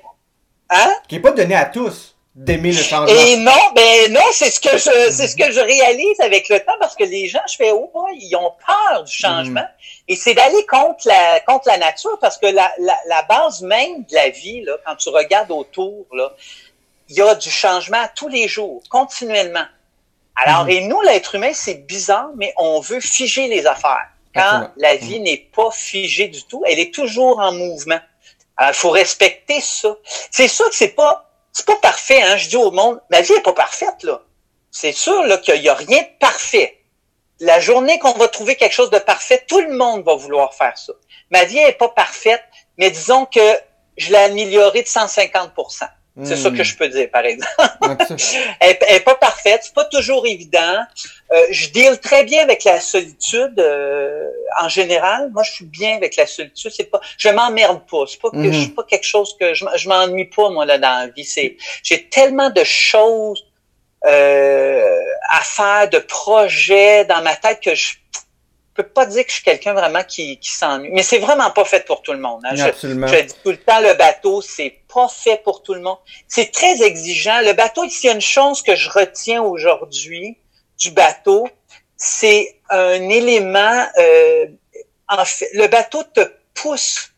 Hein? 0.70 0.92
Qui 1.08 1.16
n'est 1.16 1.22
pas 1.22 1.32
donné 1.32 1.56
à 1.56 1.66
tous 1.66 2.11
d'aimer 2.36 2.72
le 2.72 2.82
changement. 2.82 3.08
Et 3.08 3.36
non, 3.38 3.52
ben 3.76 4.14
non, 4.14 4.24
c'est 4.32 4.52
ce 4.52 4.60
que 4.60 4.78
je 4.78 5.12
c'est 5.12 5.28
ce 5.28 5.36
que 5.36 5.52
je 5.52 5.60
réalise 5.60 6.20
avec 6.22 6.48
le 6.48 6.60
temps 6.62 6.76
parce 6.80 6.96
que 6.96 7.04
les 7.04 7.28
gens, 7.28 7.42
je 7.50 7.56
fais 7.58 7.72
oh 7.72 8.08
ils 8.16 8.36
ont 8.36 8.54
peur 8.66 9.04
du 9.04 9.12
changement 9.12 9.62
mm. 9.62 10.08
et 10.08 10.16
c'est 10.16 10.34
d'aller 10.34 10.66
contre 10.66 11.08
la 11.08 11.42
contre 11.42 11.68
la 11.68 11.78
nature 11.78 12.18
parce 12.22 12.38
que 12.38 12.48
la, 12.48 12.72
la, 12.80 12.98
la, 13.08 13.24
base 13.24 13.62
même 13.62 14.04
de 14.04 14.16
la 14.16 14.30
vie 14.30 14.62
là, 14.62 14.74
quand 14.86 14.96
tu 14.96 15.10
regardes 15.10 15.52
autour 15.52 16.06
là, 16.14 16.32
il 17.10 17.18
y 17.18 17.22
a 17.22 17.36
du 17.36 17.50
changement 17.50 18.06
tous 18.16 18.30
les 18.30 18.48
jours, 18.48 18.82
continuellement. 18.90 19.66
Alors 20.38 20.66
mm. 20.66 20.70
et 20.70 20.82
nous 20.88 21.02
l'être 21.02 21.36
humain, 21.36 21.52
c'est 21.54 21.86
bizarre 21.86 22.30
mais 22.38 22.54
on 22.56 22.80
veut 22.80 23.02
figer 23.02 23.48
les 23.48 23.66
affaires. 23.66 24.08
Quand 24.34 24.70
la 24.78 24.96
vie 24.96 25.20
mm. 25.20 25.24
n'est 25.24 25.50
pas 25.54 25.70
figée 25.72 26.30
du 26.30 26.44
tout, 26.44 26.64
elle 26.66 26.80
est 26.80 26.94
toujours 26.94 27.40
en 27.40 27.52
mouvement. 27.52 28.00
Alors 28.56 28.72
il 28.72 28.78
faut 28.78 28.92
respecter 28.92 29.60
ça. 29.60 29.94
C'est 30.30 30.48
sûr 30.48 30.70
que 30.70 30.76
c'est 30.76 30.96
pas 30.96 31.31
c'est 31.54 31.66
pas 31.66 31.78
parfait, 31.78 32.22
hein. 32.22 32.38
Je 32.38 32.50
dis 32.50 32.58
au 32.58 32.72
monde, 32.72 33.02
ma 33.10 33.22
vie 33.22 33.34
est 33.34 33.42
pas 33.42 33.54
parfaite, 33.54 34.04
là. 34.04 34.22
C'est 34.72 34.94
sûr, 34.94 35.24
là, 35.24 35.38
qu'il 35.38 35.62
y 35.62 35.70
a 35.70 35.74
rien 35.74 36.02
de 36.02 36.18
parfait. 36.20 36.78
La 37.40 37.60
journée 37.60 38.00
qu'on 38.00 38.14
va 38.14 38.28
trouver 38.28 38.56
quelque 38.56 38.74
chose 38.74 38.90
de 38.90 39.00
parfait, 39.00 39.44
tout 39.48 39.60
le 39.60 39.76
monde 39.76 40.04
va 40.04 40.16
vouloir 40.16 40.54
faire 40.54 40.78
ça. 40.78 40.94
Ma 41.32 41.44
vie 41.44 41.58
est 41.58 41.74
pas 41.74 41.90
parfaite, 41.90 42.44
mais 42.78 42.92
disons 42.92 43.26
que 43.26 43.60
je 43.98 44.12
l'ai 44.12 44.18
améliorée 44.18 44.84
de 44.84 44.88
150 44.88 45.52
c'est 46.24 46.36
ça 46.36 46.52
que 46.52 46.64
je 46.64 46.76
peux 46.76 46.90
dire, 46.90 47.10
par 47.10 47.24
exemple. 47.24 47.54
elle, 48.60 48.78
n'est 48.90 49.00
pas 49.00 49.16
parfaite, 49.16 49.62
c'est 49.64 49.74
pas 49.74 49.86
toujours 49.86 50.28
évident. 50.28 50.80
Euh, 51.32 51.46
je 51.52 51.70
deal 51.70 52.00
très 52.00 52.26
bien 52.26 52.44
avec 52.44 52.66
la 52.66 52.82
solitude 52.82 53.58
euh, 53.60 54.30
en 54.62 54.68
général. 54.68 55.32
Moi, 55.32 55.44
je 55.44 55.52
suis 55.52 55.66
bien 55.66 55.96
avec 55.96 56.18
la 56.18 56.28
solitude. 56.28 56.72
C'est 56.76 56.92
pas, 56.92 57.00
je 57.18 57.30
m'emmerde 57.30 57.82
pas. 57.90 58.06
C'est 58.08 58.20
pas 58.20 58.30
que 58.30 58.52
je 58.52 58.60
suis 58.60 58.70
pas 58.70 58.84
quelque 58.84 59.06
chose 59.06 59.38
que 59.40 59.54
je, 59.54 59.66
je 59.76 59.88
m'ennuie 59.88 60.26
pas 60.26 60.50
moi 60.50 60.66
là 60.66 60.78
dans 60.78 61.06
la 61.06 61.08
vie. 61.08 61.24
C'est, 61.24 61.56
j'ai 61.82 62.10
tellement 62.10 62.50
de 62.50 62.64
choses 62.66 63.46
euh, 64.06 65.00
à 65.30 65.42
faire, 65.44 65.90
de 65.90 66.00
projets 66.00 67.06
dans 67.06 67.22
ma 67.22 67.36
tête 67.36 67.62
que 67.62 67.74
je 67.74 67.94
peux 68.74 68.84
pas 68.84 69.06
dire 69.06 69.24
que 69.24 69.30
je 69.30 69.36
suis 69.36 69.44
quelqu'un 69.44 69.74
vraiment 69.74 70.04
qui, 70.04 70.38
qui 70.40 70.50
s'ennuie. 70.50 70.90
Mais 70.92 71.04
c'est 71.04 71.20
vraiment 71.20 71.52
pas 71.52 71.66
fait 71.66 71.86
pour 71.86 72.02
tout 72.02 72.14
le 72.14 72.20
monde. 72.20 72.42
Hein. 72.46 72.60
Absolument. 72.60 73.08
Je, 73.08 73.22
dis 73.22 73.34
tout 73.44 73.52
le 73.52 73.58
temps, 73.58 73.80
le 73.80 73.94
bateau, 73.94 74.42
c'est 74.42 74.81
pas 74.94 75.08
fait 75.08 75.42
pour 75.44 75.64
tout 75.64 75.74
le 75.74 75.82
monde. 75.82 75.98
C'est 76.28 76.52
très 76.52 76.82
exigeant. 76.82 77.42
Le 77.42 77.54
bateau, 77.54 77.88
s'il 77.90 78.08
y 78.08 78.10
a 78.10 78.16
une 78.16 78.22
chose 78.22 78.62
que 78.62 78.76
je 78.76 78.90
retiens 78.90 79.42
aujourd'hui 79.42 80.38
du 80.78 80.92
bateau, 80.92 81.48
c'est 81.96 82.60
un 82.70 83.10
élément, 83.10 83.86
euh, 84.00 84.48
en 85.08 85.26
fait, 85.26 85.50
le 85.54 85.68
bateau 85.68 86.04
te 86.04 86.22
pousse 86.54 87.12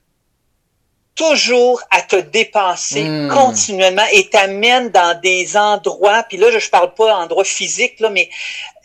toujours 1.16 1.82
à 1.92 2.02
te 2.02 2.16
dépenser 2.16 3.04
hmm. 3.04 3.30
continuellement 3.30 4.06
et 4.12 4.30
t'amène 4.30 4.90
dans 4.90 5.20
des 5.22 5.56
endroits, 5.56 6.24
puis 6.24 6.38
là, 6.38 6.50
je, 6.50 6.58
ne 6.58 6.70
parle 6.72 6.94
pas 6.96 7.08
d'endroits 7.08 7.44
physiques, 7.44 8.00
là, 8.00 8.10
mais 8.10 8.30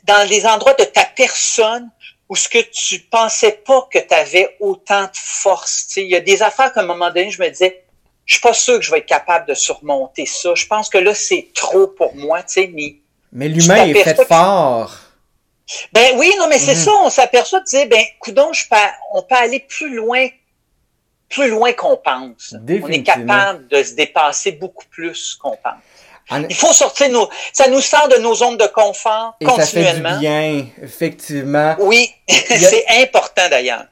dans 0.04 0.28
des 0.28 0.46
endroits 0.46 0.74
de 0.74 0.84
ta 0.84 1.04
personne 1.04 1.90
où 2.28 2.36
ce 2.36 2.48
que 2.48 2.58
tu 2.58 3.00
pensais 3.00 3.52
pas 3.52 3.88
que 3.90 3.98
tu 3.98 4.14
avais 4.14 4.56
autant 4.60 5.04
de 5.04 5.10
force. 5.14 5.96
Il 5.96 6.08
y 6.08 6.16
a 6.16 6.20
des 6.20 6.42
affaires 6.42 6.72
qu'à 6.72 6.80
un 6.80 6.86
moment 6.86 7.08
donné, 7.08 7.30
je 7.30 7.40
me 7.40 7.48
disais, 7.48 7.84
je 8.28 8.34
suis 8.34 8.42
pas 8.42 8.52
sûr 8.52 8.78
que 8.78 8.84
je 8.84 8.90
vais 8.90 8.98
être 8.98 9.06
capable 9.06 9.46
de 9.46 9.54
surmonter 9.54 10.26
ça. 10.26 10.54
Je 10.54 10.66
pense 10.66 10.90
que 10.90 10.98
là, 10.98 11.14
c'est 11.14 11.48
trop 11.54 11.86
pour 11.86 12.14
moi, 12.14 12.42
tu 12.42 12.52
sais, 12.52 12.70
mais... 12.72 12.96
Mais 13.32 13.48
l'humain 13.48 13.86
est 13.86 14.04
fait 14.04 14.22
fort. 14.26 14.94
Ben 15.92 16.14
oui, 16.16 16.30
non, 16.38 16.46
mais 16.46 16.58
c'est 16.58 16.74
mhm. 16.74 16.82
ça, 16.82 16.90
on 17.04 17.10
s'aperçoit 17.10 17.60
de 17.60 17.64
dire, 17.64 17.88
ben, 17.88 18.04
coudon, 18.20 18.52
je 18.52 18.68
peux, 18.68 18.76
on 19.14 19.22
peut 19.22 19.34
aller 19.34 19.60
plus 19.60 19.94
loin, 19.94 20.28
plus 21.30 21.48
loin 21.48 21.72
qu'on 21.72 21.96
pense. 21.96 22.54
On 22.54 22.88
est 22.88 23.02
capable 23.02 23.66
de 23.68 23.82
se 23.82 23.94
dépasser 23.94 24.52
beaucoup 24.52 24.86
plus 24.90 25.34
qu'on 25.34 25.56
pense. 25.56 26.44
Il 26.50 26.54
faut 26.54 26.74
sortir 26.74 27.08
nos, 27.08 27.30
ça 27.54 27.68
nous 27.68 27.80
sort 27.80 28.08
de 28.08 28.16
nos 28.16 28.34
zones 28.34 28.58
de 28.58 28.66
confort 28.66 29.36
Et 29.40 29.46
continuellement. 29.46 30.10
Ça 30.10 30.14
fait 30.16 30.18
du 30.18 30.20
bien, 30.20 30.66
effectivement. 30.82 31.76
Oui, 31.78 32.10
c'est 32.28 32.84
important 33.00 33.48
d'ailleurs. 33.50 33.86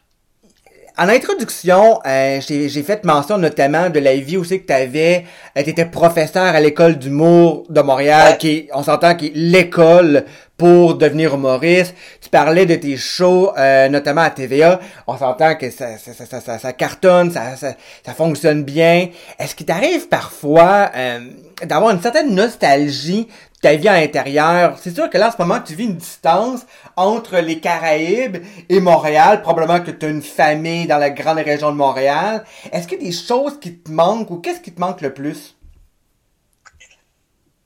En 0.99 1.11
introduction, 1.11 2.01
euh, 2.07 2.41
j'ai 2.41 2.83
fait 2.83 3.05
mention 3.05 3.37
notamment 3.37 3.91
de 3.91 4.01
la 4.01 4.17
vie 4.17 4.39
aussi 4.39 4.63
que 4.63 4.67
tu 4.67 4.73
avais. 4.73 5.27
Euh, 5.55 5.63
tu 5.63 5.69
étais 5.69 5.85
professeur 5.85 6.43
à 6.43 6.59
l'école 6.59 6.97
d'humour 6.97 7.67
de 7.69 7.83
Montréal, 7.83 8.39
qui 8.39 8.71
on 8.73 8.83
s'entend 8.83 9.15
qui 9.15 9.27
est 9.27 9.33
l'école 9.35 10.25
pour 10.57 10.95
devenir 10.95 11.35
humoriste. 11.35 11.95
Tu 12.21 12.31
parlais 12.31 12.65
de 12.65 12.75
tes 12.77 12.97
shows, 12.97 13.53
euh, 13.59 13.89
notamment 13.89 14.23
à 14.23 14.31
TVA. 14.31 14.81
On 15.07 15.19
s'entend 15.19 15.55
que 15.57 15.71
ça, 15.71 15.99
ça, 15.99 16.13
ça, 16.15 16.41
ça, 16.41 16.59
ça 16.59 16.73
cartonne, 16.73 17.31
ça, 17.31 17.57
ça, 17.57 17.75
ça, 18.05 18.15
fonctionne 18.15 18.65
bien. 18.65 19.09
Est-ce 19.39 19.55
qu'il 19.55 19.67
t'arrive 19.67 20.09
parfois 20.09 20.91
euh, 20.97 21.21
d'avoir 21.63 21.91
une 21.91 22.01
certaine 22.01 22.35
nostalgie 22.35 23.29
ta 23.63 23.75
vie 23.75 23.89
à 23.89 24.01
l'intérieur. 24.01 24.77
C'est 24.83 24.95
sûr 24.95 25.09
que 25.11 25.19
là, 25.19 25.29
en 25.29 25.33
ce 25.33 25.37
moment, 25.39 25.61
tu 25.61 25.75
vis 25.75 25.85
une 25.85 25.97
distance 25.97 26.61
entre 26.97 27.39
les 27.39 27.59
Caraïbes 27.59 28.39
et 28.69 28.81
Montréal. 28.81 29.43
Probablement 29.43 29.81
que 29.81 29.91
tu 29.91 30.07
as 30.07 30.09
une 30.09 30.23
famille 30.23 30.87
dans 30.87 30.99
la 30.99 31.11
grande 31.11 31.39
région 31.39 31.71
de 31.73 31.77
Montréal. 31.77 32.45
Est-ce 32.73 32.87
qu'il 32.87 32.99
y 32.99 33.03
a 33.03 33.11
des 33.11 33.17
choses 33.17 33.59
qui 33.61 33.79
te 33.79 33.91
manquent 33.91 34.31
ou 34.31 34.37
qu'est-ce 34.37 34.61
qui 34.61 34.73
te 34.73 34.81
manque 34.81 35.01
le 35.01 35.13
plus? 35.13 35.57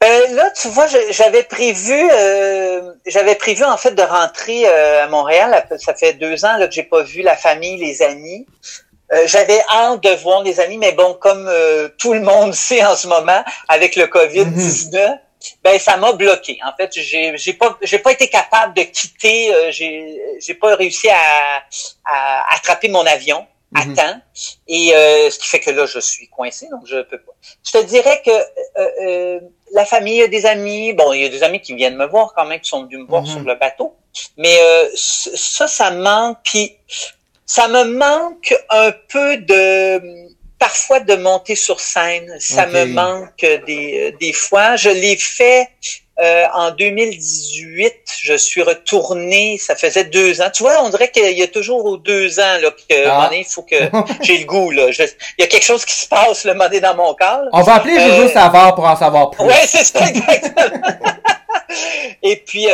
Euh, 0.02 0.34
là, 0.34 0.50
tu 0.58 0.68
vois, 0.68 0.86
j'avais 1.10 1.42
prévu, 1.42 1.92
euh, 1.92 2.94
j'avais 3.06 3.34
prévu 3.34 3.64
en 3.64 3.76
fait 3.76 3.90
de 3.90 4.00
rentrer 4.00 4.66
euh, 4.66 5.04
à 5.04 5.08
Montréal. 5.08 5.66
Ça 5.76 5.92
fait 5.94 6.14
deux 6.14 6.42
ans 6.46 6.56
là, 6.56 6.68
que 6.68 6.72
j'ai 6.72 6.84
pas 6.84 7.02
vu 7.02 7.20
la 7.20 7.36
famille, 7.36 7.76
les 7.76 8.00
amis. 8.00 8.46
j'avais 9.26 9.60
hâte 9.70 10.02
de 10.02 10.10
voir 10.22 10.42
les 10.42 10.58
amis, 10.58 10.78
mais 10.78 10.92
bon, 10.92 11.12
comme 11.20 11.50
tout 11.98 12.14
le 12.14 12.20
monde 12.20 12.54
sait 12.66 12.82
en 12.82 12.96
ce 12.96 13.08
moment 13.08 13.44
avec 13.68 13.94
le 13.96 14.04
Covid-19, 14.04 15.18
ben 15.62 15.78
ça 15.78 15.96
m'a 15.96 16.12
bloqué. 16.12 16.58
En 16.64 16.76
fait, 16.76 16.90
j'ai 16.92 17.36
j'ai 17.36 17.54
pas 17.54 17.78
j'ai 17.82 17.98
pas 17.98 18.12
été 18.12 18.28
capable 18.28 18.74
de 18.74 18.82
quitter. 18.82 19.54
Euh, 19.54 19.70
j'ai 19.70 20.20
j'ai 20.40 20.54
pas 20.54 20.74
réussi 20.76 21.08
à, 21.08 21.64
à 22.04 22.54
attraper 22.54 22.88
mon 22.88 23.06
avion 23.06 23.46
à 23.74 23.84
mhm. 23.84 23.94
temps. 23.94 24.20
Et 24.66 24.94
euh, 24.94 25.30
ce 25.30 25.38
qui 25.38 25.48
fait 25.48 25.60
que 25.60 25.70
là, 25.70 25.86
je 25.86 26.00
suis 26.00 26.28
coincé, 26.28 26.68
donc 26.70 26.82
je 26.86 27.02
peux 27.02 27.18
pas. 27.18 27.32
Je 27.64 27.72
te 27.72 27.84
dirais 27.84 28.20
que 28.24 28.30
euh, 28.30 28.88
euh 29.02 29.40
la 29.72 29.84
famille, 29.84 30.28
des 30.28 30.46
amis, 30.46 30.92
bon, 30.94 31.12
il 31.12 31.22
y 31.22 31.24
a 31.24 31.28
des 31.28 31.44
amis 31.44 31.60
qui 31.60 31.76
viennent 31.76 31.96
me 31.96 32.06
voir 32.06 32.32
quand 32.34 32.44
même, 32.44 32.58
qui 32.58 32.68
sont 32.68 32.82
venus 32.82 32.98
me 32.98 33.06
voir 33.06 33.22
mhm. 33.22 33.28
sur 33.28 33.40
le 33.40 33.54
bateau. 33.54 33.94
Mais 34.36 34.58
euh, 34.60 34.88
ça, 34.96 35.68
ça 35.68 35.92
manque. 35.92 36.38
Puis 36.42 36.76
ça 37.46 37.68
me 37.68 37.84
manque 37.84 38.52
un 38.70 38.90
peu 39.08 39.36
de 39.36 40.28
parfois 40.60 41.00
de 41.00 41.16
monter 41.16 41.56
sur 41.56 41.80
scène. 41.80 42.36
Ça 42.38 42.66
me 42.66 42.84
manque 42.84 43.44
des, 43.66 44.14
des 44.20 44.32
fois. 44.32 44.76
Je 44.76 44.90
l'ai 44.90 45.16
fait 45.16 45.68
euh, 46.20 46.44
en 46.52 46.70
2018. 46.70 47.94
Je 48.20 48.34
suis 48.34 48.62
retourné. 48.62 49.58
Ça 49.58 49.74
faisait 49.74 50.04
deux 50.04 50.42
ans. 50.42 50.50
Tu 50.52 50.62
vois, 50.62 50.84
on 50.84 50.90
dirait 50.90 51.10
qu'il 51.10 51.36
y 51.36 51.42
a 51.42 51.48
toujours 51.48 51.86
aux 51.86 51.96
deux 51.96 52.38
ans 52.38 52.58
là, 52.62 52.70
que 52.70 53.06
ah. 53.08 53.30
il 53.32 53.44
faut 53.44 53.62
que 53.62 53.90
j'ai 54.22 54.38
le 54.38 54.44
goût. 54.44 54.70
Là. 54.70 54.88
il 54.90 55.40
y 55.40 55.42
a 55.42 55.46
quelque 55.46 55.64
chose 55.64 55.84
qui 55.84 55.94
se 55.94 56.06
passe 56.06 56.44
le 56.44 56.52
moment 56.52 56.68
dans 56.80 56.94
mon 56.94 57.14
corps. 57.14 57.48
On 57.52 57.62
va 57.62 57.76
appeler 57.76 57.98
Jojo 57.98 58.22
euh, 58.24 58.28
Savard 58.28 58.74
pour 58.74 58.84
en 58.84 58.96
savoir 58.96 59.30
plus. 59.30 59.44
Oui, 59.44 59.54
c'est 59.64 59.84
ça, 59.84 60.06
exactement. 60.06 60.86
Et 62.22 62.36
puis, 62.36 62.68
euh, 62.68 62.72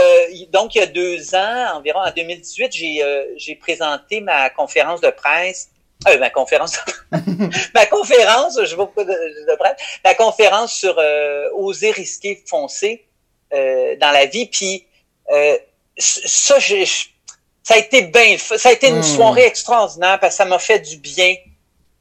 donc, 0.52 0.74
il 0.74 0.78
y 0.78 0.82
a 0.82 0.86
deux 0.86 1.34
ans, 1.36 1.76
environ 1.76 2.00
en 2.00 2.10
2018, 2.10 2.72
j'ai 2.72 3.02
euh, 3.02 3.22
j'ai 3.36 3.54
présenté 3.54 4.20
ma 4.20 4.50
conférence 4.50 5.00
de 5.00 5.10
presse 5.10 5.68
euh, 6.08 6.18
ma 6.18 6.30
conférence, 6.30 6.78
ma 7.74 7.86
conférence, 7.86 8.58
je 8.62 8.76
vois 8.76 8.92
pas 8.92 9.04
de, 9.04 9.10
de 9.10 9.58
la 10.04 10.14
conférence 10.14 10.72
sur 10.72 10.96
euh, 10.98 11.48
oser 11.54 11.90
risquer 11.90 12.42
foncer 12.46 13.06
euh, 13.54 13.96
dans 13.96 14.10
la 14.10 14.26
vie. 14.26 14.46
Puis 14.46 14.86
euh, 15.32 15.56
ça, 15.96 16.58
ça 16.60 17.74
a 17.74 17.78
été 17.78 18.02
bien, 18.02 18.36
ça 18.38 18.68
a 18.68 18.72
été 18.72 18.88
une 18.88 18.98
hmm. 18.98 19.02
soirée 19.02 19.46
extraordinaire 19.46 20.18
parce 20.20 20.34
que 20.34 20.38
ça 20.38 20.44
m'a 20.44 20.58
fait 20.58 20.80
du 20.80 20.96
bien 20.96 21.34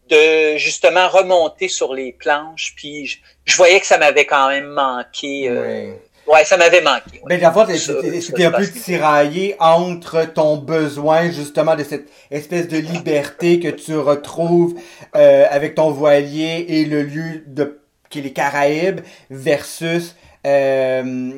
de 0.09 0.57
justement 0.57 1.07
remonter 1.07 1.67
sur 1.67 1.93
les 1.93 2.13
planches. 2.13 2.73
Puis 2.75 3.19
je, 3.45 3.55
voyais 3.55 3.79
que 3.79 3.87
ça 3.87 3.97
m'avait 3.97 4.25
quand 4.25 4.49
même 4.49 4.67
manqué. 4.67 5.47
Euh, 5.49 5.93
Ouais, 6.27 6.43
ça 6.43 6.57
m'avait 6.57 6.81
manqué. 6.81 7.21
Ben, 7.27 7.39
la 7.39 7.53
c'était 7.75 8.45
un 8.45 8.51
peu 8.51 8.67
tiraillé 8.67 9.55
entre 9.59 10.25
ton 10.25 10.57
besoin, 10.57 11.29
justement, 11.29 11.75
de 11.75 11.83
cette 11.83 12.09
espèce 12.31 12.67
de 12.67 12.77
liberté 12.77 13.59
que 13.59 13.67
tu 13.67 13.95
retrouves 13.95 14.75
euh, 15.15 15.45
avec 15.49 15.75
ton 15.75 15.91
voilier 15.91 16.65
et 16.67 16.85
le 16.85 17.03
lieu 17.03 17.43
de 17.45 17.79
qui 18.09 18.19
est 18.19 18.21
les 18.23 18.33
Caraïbes 18.33 19.01
versus 19.29 20.15
euh, 20.45 21.31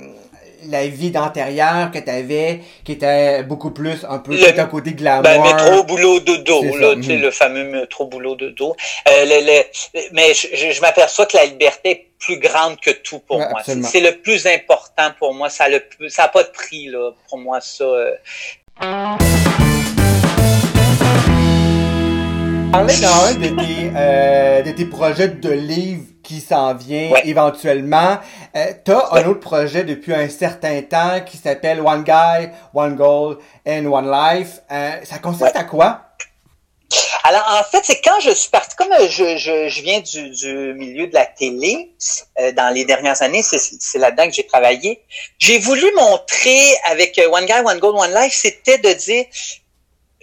la 0.65 0.87
vie 0.87 1.11
d'antérieure 1.11 1.91
que 1.91 1.99
tu 1.99 2.09
avais, 2.09 2.61
qui 2.83 2.93
était 2.93 3.43
beaucoup 3.43 3.71
plus 3.71 4.05
un 4.09 4.19
peu 4.19 4.33
le, 4.33 4.59
un 4.59 4.65
côté 4.65 4.93
glamour. 4.93 5.23
Ben, 5.23 5.41
métro, 5.41 5.83
boulot, 5.83 6.19
dodo, 6.19 6.63
là, 6.77 6.95
tu 6.95 7.03
sais, 7.03 7.17
le 7.17 7.31
fameux 7.31 7.63
métro, 7.65 8.07
boulot, 8.07 8.35
dodo. 8.35 8.75
Euh, 9.07 9.25
le, 9.25 9.63
mais 10.13 10.33
je, 10.33 10.71
je 10.71 10.81
m'aperçois 10.81 11.25
que 11.25 11.37
la 11.37 11.45
liberté 11.45 11.89
est 11.89 12.07
plus 12.19 12.39
grande 12.39 12.79
que 12.79 12.91
tout 12.91 13.19
pour 13.19 13.39
moi. 13.39 13.61
C'est 13.63 14.01
le 14.01 14.17
plus 14.17 14.47
important 14.47 15.11
pour 15.17 15.33
moi. 15.33 15.49
Ça 15.49 15.69
n'a 15.69 15.77
ça 16.09 16.27
pas 16.27 16.43
de 16.43 16.49
prix, 16.49 16.87
là, 16.87 17.11
pour 17.29 17.37
moi, 17.37 17.61
ça. 17.61 17.83
Euh. 17.83 18.15
Parler 22.71 22.95
dans 23.01 23.23
un 23.23 23.33
de 23.33 23.47
tes, 23.47 23.91
euh, 23.95 24.61
de 24.61 24.71
tes 24.71 24.85
projets 24.85 25.29
de 25.29 25.49
livre 25.49 26.03
qui 26.27 26.41
s'en 26.41 26.73
vient 26.73 27.13
éventuellement. 27.23 28.17
Euh, 28.53 28.73
tu 28.83 28.91
as 28.91 29.13
un 29.13 29.25
autre 29.27 29.39
projet 29.39 29.85
depuis 29.85 30.13
un 30.13 30.27
certain 30.27 30.81
temps 30.81 31.21
qui 31.25 31.37
s'appelle 31.37 31.79
One 31.79 32.03
Guy, 32.03 32.49
One 32.73 32.97
Goal 32.97 33.37
and 33.65 33.85
One 33.85 34.11
Life. 34.11 34.59
Euh, 34.69 34.99
ça 35.05 35.19
consiste 35.19 35.55
à 35.55 35.63
quoi? 35.63 36.01
Alors, 37.23 37.45
en 37.59 37.63
fait, 37.63 37.81
c'est 37.83 38.01
quand 38.01 38.19
je 38.19 38.31
suis 38.31 38.49
parti, 38.49 38.75
comme 38.75 38.93
je, 39.09 39.37
je, 39.37 39.69
je 39.69 39.81
viens 39.81 40.01
du, 40.01 40.29
du, 40.31 40.73
milieu 40.73 41.07
de 41.07 41.13
la 41.13 41.25
télé, 41.25 41.93
euh, 42.39 42.51
dans 42.51 42.73
les 42.73 42.83
dernières 42.83 43.21
années, 43.21 43.41
c'est 43.41 43.97
là-dedans 43.97 44.27
que 44.27 44.33
j'ai 44.33 44.47
travaillé, 44.47 45.01
j'ai 45.37 45.59
voulu 45.59 45.85
montrer 45.95 46.59
avec 46.89 47.21
One 47.31 47.45
Guy, 47.45 47.53
One 47.65 47.79
Goal, 47.79 47.95
One 47.95 48.13
Life, 48.13 48.33
c'était 48.33 48.79
de 48.79 48.91
dire, 48.91 49.25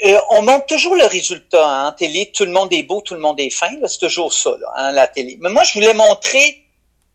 euh, 0.02 0.20
on 0.30 0.42
montre 0.42 0.66
toujours 0.66 0.96
le 0.96 1.06
résultat 1.06 1.66
hein, 1.66 1.88
en 1.88 1.92
télé. 1.92 2.30
Tout 2.32 2.44
le 2.44 2.50
monde 2.50 2.72
est 2.72 2.82
beau, 2.82 3.00
tout 3.00 3.14
le 3.14 3.20
monde 3.20 3.38
est 3.38 3.50
fin. 3.50 3.70
C'est 3.86 3.98
toujours 3.98 4.32
ça, 4.32 4.50
là, 4.60 4.72
hein, 4.76 4.92
la 4.92 5.06
télé. 5.06 5.38
Mais 5.40 5.50
moi, 5.50 5.62
je 5.62 5.74
voulais 5.74 5.94
montrer 5.94 6.64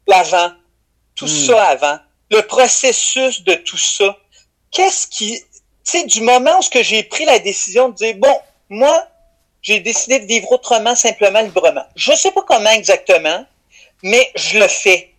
l'avant, 0.07 0.51
tout 1.15 1.25
hmm. 1.25 1.47
ça 1.47 1.63
avant, 1.65 1.99
le 2.31 2.41
processus 2.41 3.43
de 3.43 3.55
tout 3.55 3.77
ça. 3.77 4.17
Qu'est-ce 4.71 5.07
qui, 5.07 5.39
tu 5.39 5.61
sais, 5.83 6.05
du 6.05 6.21
moment 6.21 6.59
où 6.59 6.81
j'ai 6.81 7.03
pris 7.03 7.25
la 7.25 7.39
décision 7.39 7.89
de 7.89 7.95
dire, 7.95 8.15
bon, 8.15 8.39
moi, 8.69 9.07
j'ai 9.61 9.81
décidé 9.81 10.19
de 10.19 10.25
vivre 10.25 10.51
autrement, 10.51 10.95
simplement, 10.95 11.41
librement. 11.41 11.85
Je 11.95 12.13
sais 12.13 12.31
pas 12.31 12.43
comment 12.43 12.71
exactement, 12.71 13.45
mais 14.03 14.31
je 14.35 14.57
le 14.57 14.67
fais. 14.67 15.13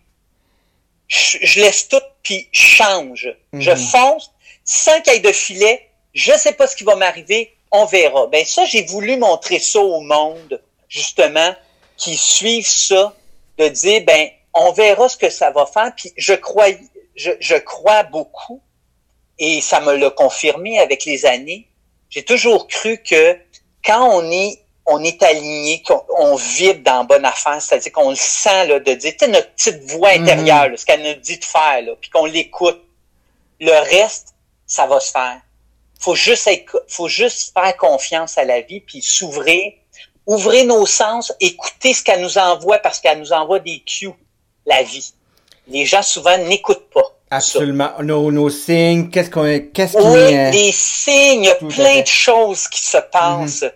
Je, 1.07 1.59
laisse 1.59 1.89
tout, 1.89 2.01
puis 2.23 2.47
change. 2.51 3.29
Je 3.53 3.71
hmm. 3.71 3.77
fonce, 3.77 4.31
sans 4.65 4.99
qu'il 5.01 5.13
y 5.13 5.15
ait 5.17 5.19
de 5.19 5.31
filet, 5.31 5.90
je 6.13 6.33
sais 6.33 6.53
pas 6.53 6.67
ce 6.67 6.75
qui 6.75 6.83
va 6.83 6.95
m'arriver, 6.95 7.55
on 7.71 7.85
verra. 7.85 8.27
Ben 8.27 8.45
ça, 8.45 8.65
j'ai 8.65 8.83
voulu 8.83 9.17
montrer 9.17 9.59
ça 9.59 9.79
au 9.79 10.01
monde, 10.01 10.61
justement, 10.89 11.55
qui 11.97 12.17
suivent 12.17 12.67
ça, 12.67 13.13
de 13.57 13.67
dire, 13.67 14.03
ben, 14.05 14.29
on 14.53 14.71
verra 14.71 15.07
ce 15.07 15.17
que 15.17 15.29
ça 15.29 15.51
va 15.51 15.65
faire. 15.65 15.93
Puis 15.95 16.11
je 16.17 16.33
crois, 16.33 16.67
je, 17.15 17.31
je 17.39 17.55
crois 17.55 18.03
beaucoup, 18.03 18.61
et 19.39 19.61
ça 19.61 19.79
me 19.79 19.95
l'a 19.95 20.09
confirmé 20.09 20.79
avec 20.79 21.05
les 21.05 21.25
années. 21.25 21.67
J'ai 22.09 22.23
toujours 22.23 22.67
cru 22.67 23.01
que 23.01 23.37
quand 23.83 24.09
on 24.11 24.29
est 24.29 24.61
on 24.85 25.03
est 25.03 25.21
aligné, 25.23 25.83
qu'on 25.83 26.35
vibre 26.35 26.81
dans 26.81 27.03
bonne 27.05 27.25
affaire, 27.25 27.61
c'est-à-dire 27.61 27.91
qu'on 27.91 28.09
le 28.09 28.15
sent 28.15 28.67
là, 28.67 28.79
de 28.79 28.93
dire, 28.93 29.13
tu 29.17 29.27
notre 29.29 29.51
petite 29.53 29.81
voix 29.83 30.09
intérieure, 30.09 30.69
mm-hmm. 30.69 30.77
ce 30.77 30.85
qu'elle 30.85 31.03
nous 31.03 31.21
dit 31.21 31.37
de 31.37 31.45
faire, 31.45 31.81
là, 31.83 31.93
puis 31.99 32.09
qu'on 32.09 32.25
l'écoute. 32.25 32.81
Le 33.59 33.71
reste, 33.71 34.33
ça 34.65 34.87
va 34.87 34.99
se 34.99 35.11
faire. 35.11 35.39
Faut 36.01 36.15
juste 36.15 36.47
être, 36.47 36.83
faut 36.87 37.07
juste 37.07 37.53
faire 37.53 37.77
confiance 37.77 38.37
à 38.37 38.43
la 38.43 38.61
vie 38.61 38.81
puis 38.81 39.01
s'ouvrir, 39.01 39.73
ouvrir 40.25 40.65
nos 40.65 40.85
sens, 40.85 41.31
écouter 41.39 41.93
ce 41.93 42.03
qu'elle 42.03 42.21
nous 42.21 42.37
envoie 42.37 42.79
parce 42.79 42.99
qu'elle 42.99 43.19
nous 43.19 43.31
envoie 43.31 43.59
des 43.59 43.81
cues, 43.85 44.09
la 44.65 44.83
vie. 44.83 45.13
Les 45.67 45.85
gens 45.85 46.01
souvent 46.01 46.37
n'écoutent 46.37 46.89
pas. 46.93 47.15
Absolument. 47.29 47.91
Nos, 48.01 48.31
nos 48.31 48.49
signes, 48.49 49.09
qu'est-ce 49.09 49.29
qu'on, 49.29 49.69
qu'est-ce 49.73 49.95
Oui, 49.95 50.51
des 50.51 50.71
signes, 50.71 51.53
plein 51.69 52.01
de 52.01 52.07
choses 52.07 52.67
qui 52.67 52.81
se 52.81 52.97
passent. 52.97 53.61
Mm-hmm. 53.61 53.71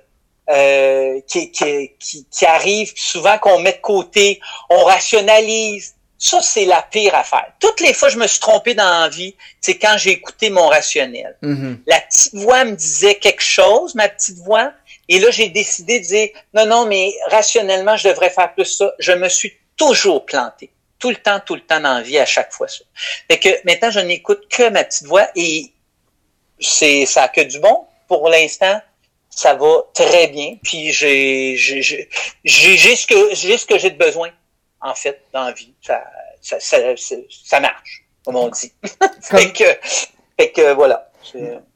Euh, 0.47 1.21
qui, 1.27 1.49
qui, 1.49 1.93
qui, 1.97 2.27
qui 2.29 2.45
arrivent 2.45 2.93
souvent 2.95 3.39
qu'on 3.39 3.57
met 3.57 3.73
de 3.73 3.81
côté, 3.81 4.39
on 4.69 4.83
rationalise. 4.83 5.94
Ça, 6.17 6.41
c'est 6.41 6.65
la 6.65 6.81
pire 6.81 7.13
affaire. 7.13 7.51
Toutes 7.59 7.81
les 7.81 7.93
fois 7.93 8.07
que 8.07 8.13
je 8.13 8.19
me 8.19 8.27
suis 8.27 8.39
trompé 8.39 8.73
dans 8.73 9.01
la 9.01 9.09
vie, 9.09 9.35
c'est 9.59 9.77
quand 9.77 9.95
j'ai 9.97 10.11
écouté 10.11 10.49
mon 10.49 10.67
rationnel. 10.67 11.35
Mm-hmm. 11.43 11.77
La 11.87 12.01
petite 12.01 12.35
voix 12.35 12.63
me 12.63 12.71
disait 12.71 13.15
quelque 13.15 13.43
chose, 13.43 13.95
ma 13.95 14.07
petite 14.07 14.37
voix, 14.37 14.71
et 15.09 15.19
là, 15.19 15.29
j'ai 15.29 15.49
décidé 15.49 15.99
de 15.99 16.05
dire, 16.05 16.29
non, 16.53 16.65
non, 16.65 16.85
mais 16.85 17.13
rationnellement, 17.27 17.97
je 17.97 18.07
devrais 18.07 18.29
faire 18.29 18.53
plus 18.53 18.65
ça. 18.65 18.91
Je 18.99 19.11
me 19.11 19.29
suis 19.29 19.53
toujours 19.77 20.25
planté. 20.25 20.71
Tout 20.99 21.09
le 21.09 21.17
temps, 21.17 21.39
tout 21.45 21.55
le 21.55 21.61
temps 21.61 21.81
dans 21.81 21.95
la 21.95 22.01
vie, 22.01 22.17
à 22.17 22.25
chaque 22.25 22.51
fois 22.53 22.67
ça. 22.67 22.83
Fait 23.29 23.37
que 23.37 23.49
maintenant, 23.65 23.91
je 23.91 23.99
n'écoute 23.99 24.47
que 24.49 24.69
ma 24.69 24.83
petite 24.83 25.05
voix 25.05 25.27
et 25.35 25.71
c'est 26.59 27.05
ça 27.05 27.23
a 27.23 27.27
que 27.27 27.41
du 27.41 27.59
bon 27.59 27.85
pour 28.07 28.29
l'instant 28.29 28.81
ça 29.35 29.53
va 29.53 29.83
très 29.93 30.27
bien. 30.27 30.55
Puis 30.63 30.91
j'ai 30.93 31.55
j'ai 31.57 32.09
j'ai 32.43 32.95
ce 32.95 33.05
que 33.05 33.35
j'ai 33.35 33.57
ce 33.57 33.65
que 33.65 33.77
j'ai 33.77 33.91
de 33.91 33.97
besoin 33.97 34.29
en 34.81 34.93
fait 34.93 35.21
dans 35.33 35.45
la 35.45 35.51
vie. 35.51 35.73
Ça 35.81 36.03
ça, 36.41 36.59
ça, 36.59 36.77
ça 37.29 37.59
marche 37.59 38.05
comme 38.25 38.35
on 38.35 38.49
dit. 38.49 38.73
fait 39.21 39.51
que 39.51 39.63
fait 40.37 40.51
que 40.51 40.73
voilà. 40.73 41.09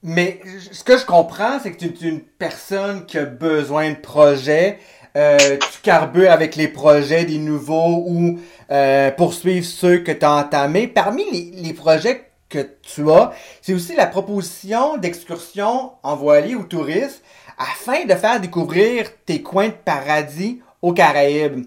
Mais 0.04 0.40
ce 0.72 0.84
que 0.84 0.98
je 0.98 1.06
comprends, 1.06 1.60
c'est 1.60 1.72
que 1.72 1.86
tu 1.86 1.86
es 1.86 2.10
une 2.10 2.22
personne 2.22 3.06
qui 3.06 3.18
a 3.18 3.26
besoin 3.26 3.92
de 3.92 3.96
projets. 3.96 4.80
Euh, 5.16 5.58
tu 5.58 5.82
carbures 5.82 6.32
avec 6.32 6.56
les 6.56 6.68
projets 6.68 7.26
des 7.26 7.40
nouveaux 7.40 8.04
ou 8.08 8.40
euh, 8.70 9.10
poursuivre 9.12 9.66
ceux 9.66 10.00
que 10.00 10.12
tu 10.12 10.24
as 10.24 10.34
entamés. 10.34 10.88
Parmi 10.88 11.26
les, 11.32 11.62
les 11.64 11.74
projets 11.74 12.30
que 12.48 12.78
tu 12.82 13.10
as, 13.12 13.32
c'est 13.62 13.74
aussi 13.74 13.96
la 13.96 14.06
proposition 14.06 14.98
d'excursion 14.98 15.94
en 16.04 16.16
voilier 16.16 16.56
ou 16.56 16.64
touristes 16.64 17.24
afin 17.58 18.06
de 18.06 18.14
faire 18.14 18.40
découvrir 18.40 19.10
tes 19.26 19.42
coins 19.42 19.68
de 19.68 19.74
paradis 19.74 20.62
aux 20.82 20.94
Caraïbes. 20.94 21.66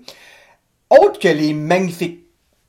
Autre 0.92 1.18
que 1.18 1.28
les 1.28 1.54
magnifiques 1.54 2.20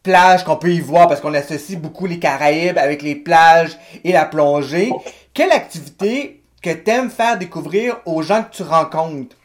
plages 0.01 0.45
qu'on 0.45 0.55
peut 0.55 0.71
y 0.71 0.79
voir, 0.79 1.09
parce 1.09 1.19
qu'on 1.19 1.33
associe 1.33 1.77
beaucoup 1.77 2.05
les 2.05 2.19
Caraïbes 2.19 2.77
avec 2.77 3.01
les 3.01 3.15
plages 3.15 3.77
et 4.05 4.13
la 4.13 4.23
plongée, 4.23 4.91
quelle 5.33 5.51
activité 5.51 6.41
que 6.61 6.69
t'aimes 6.69 7.11
faire 7.11 7.37
découvrir 7.37 7.97
aux 8.05 8.21
gens 8.21 8.43
que 8.43 8.55
tu 8.55 8.63
rencontres? 8.63 9.35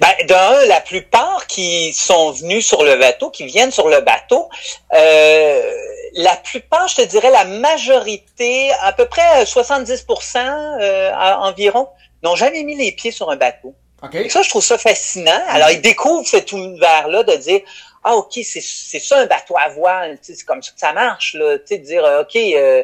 Ben, 0.00 0.12
d'un, 0.26 0.64
la 0.66 0.80
plupart 0.80 1.46
qui 1.46 1.92
sont 1.92 2.30
venus 2.32 2.66
sur 2.66 2.82
le 2.82 2.96
bateau, 2.96 3.30
qui 3.30 3.44
viennent 3.44 3.70
sur 3.70 3.88
le 3.88 4.00
bateau, 4.00 4.48
euh, 4.94 5.72
la 6.14 6.36
plupart, 6.36 6.88
je 6.88 6.96
te 6.96 7.02
dirais 7.02 7.30
la 7.30 7.44
majorité, 7.44 8.70
à 8.80 8.94
peu 8.94 9.04
près 9.04 9.44
70% 9.44 10.38
euh, 10.80 11.12
environ, 11.14 11.88
n'ont 12.22 12.36
jamais 12.36 12.62
mis 12.62 12.76
les 12.76 12.92
pieds 12.92 13.10
sur 13.10 13.30
un 13.30 13.36
bateau. 13.36 13.74
Okay. 14.02 14.28
Ça, 14.28 14.42
je 14.42 14.50
trouve 14.50 14.64
ça 14.64 14.76
fascinant. 14.78 15.40
Alors, 15.48 15.70
ils 15.70 15.80
découvrent 15.80 16.26
cet 16.26 16.52
univers-là 16.52 17.22
de 17.22 17.34
dire, 17.36 17.60
ah, 18.04 18.14
OK, 18.14 18.38
c'est 18.42 18.60
ça 18.60 19.18
un 19.18 19.26
bateau 19.26 19.56
à 19.56 19.68
voile, 19.68 20.18
c'est 20.22 20.44
comme 20.44 20.62
ça 20.62 20.72
que 20.72 20.78
ça 20.78 20.92
marche, 20.92 21.34
là, 21.34 21.58
de 21.58 21.76
dire, 21.76 22.04
euh, 22.04 22.22
OK, 22.22 22.36
euh, 22.36 22.82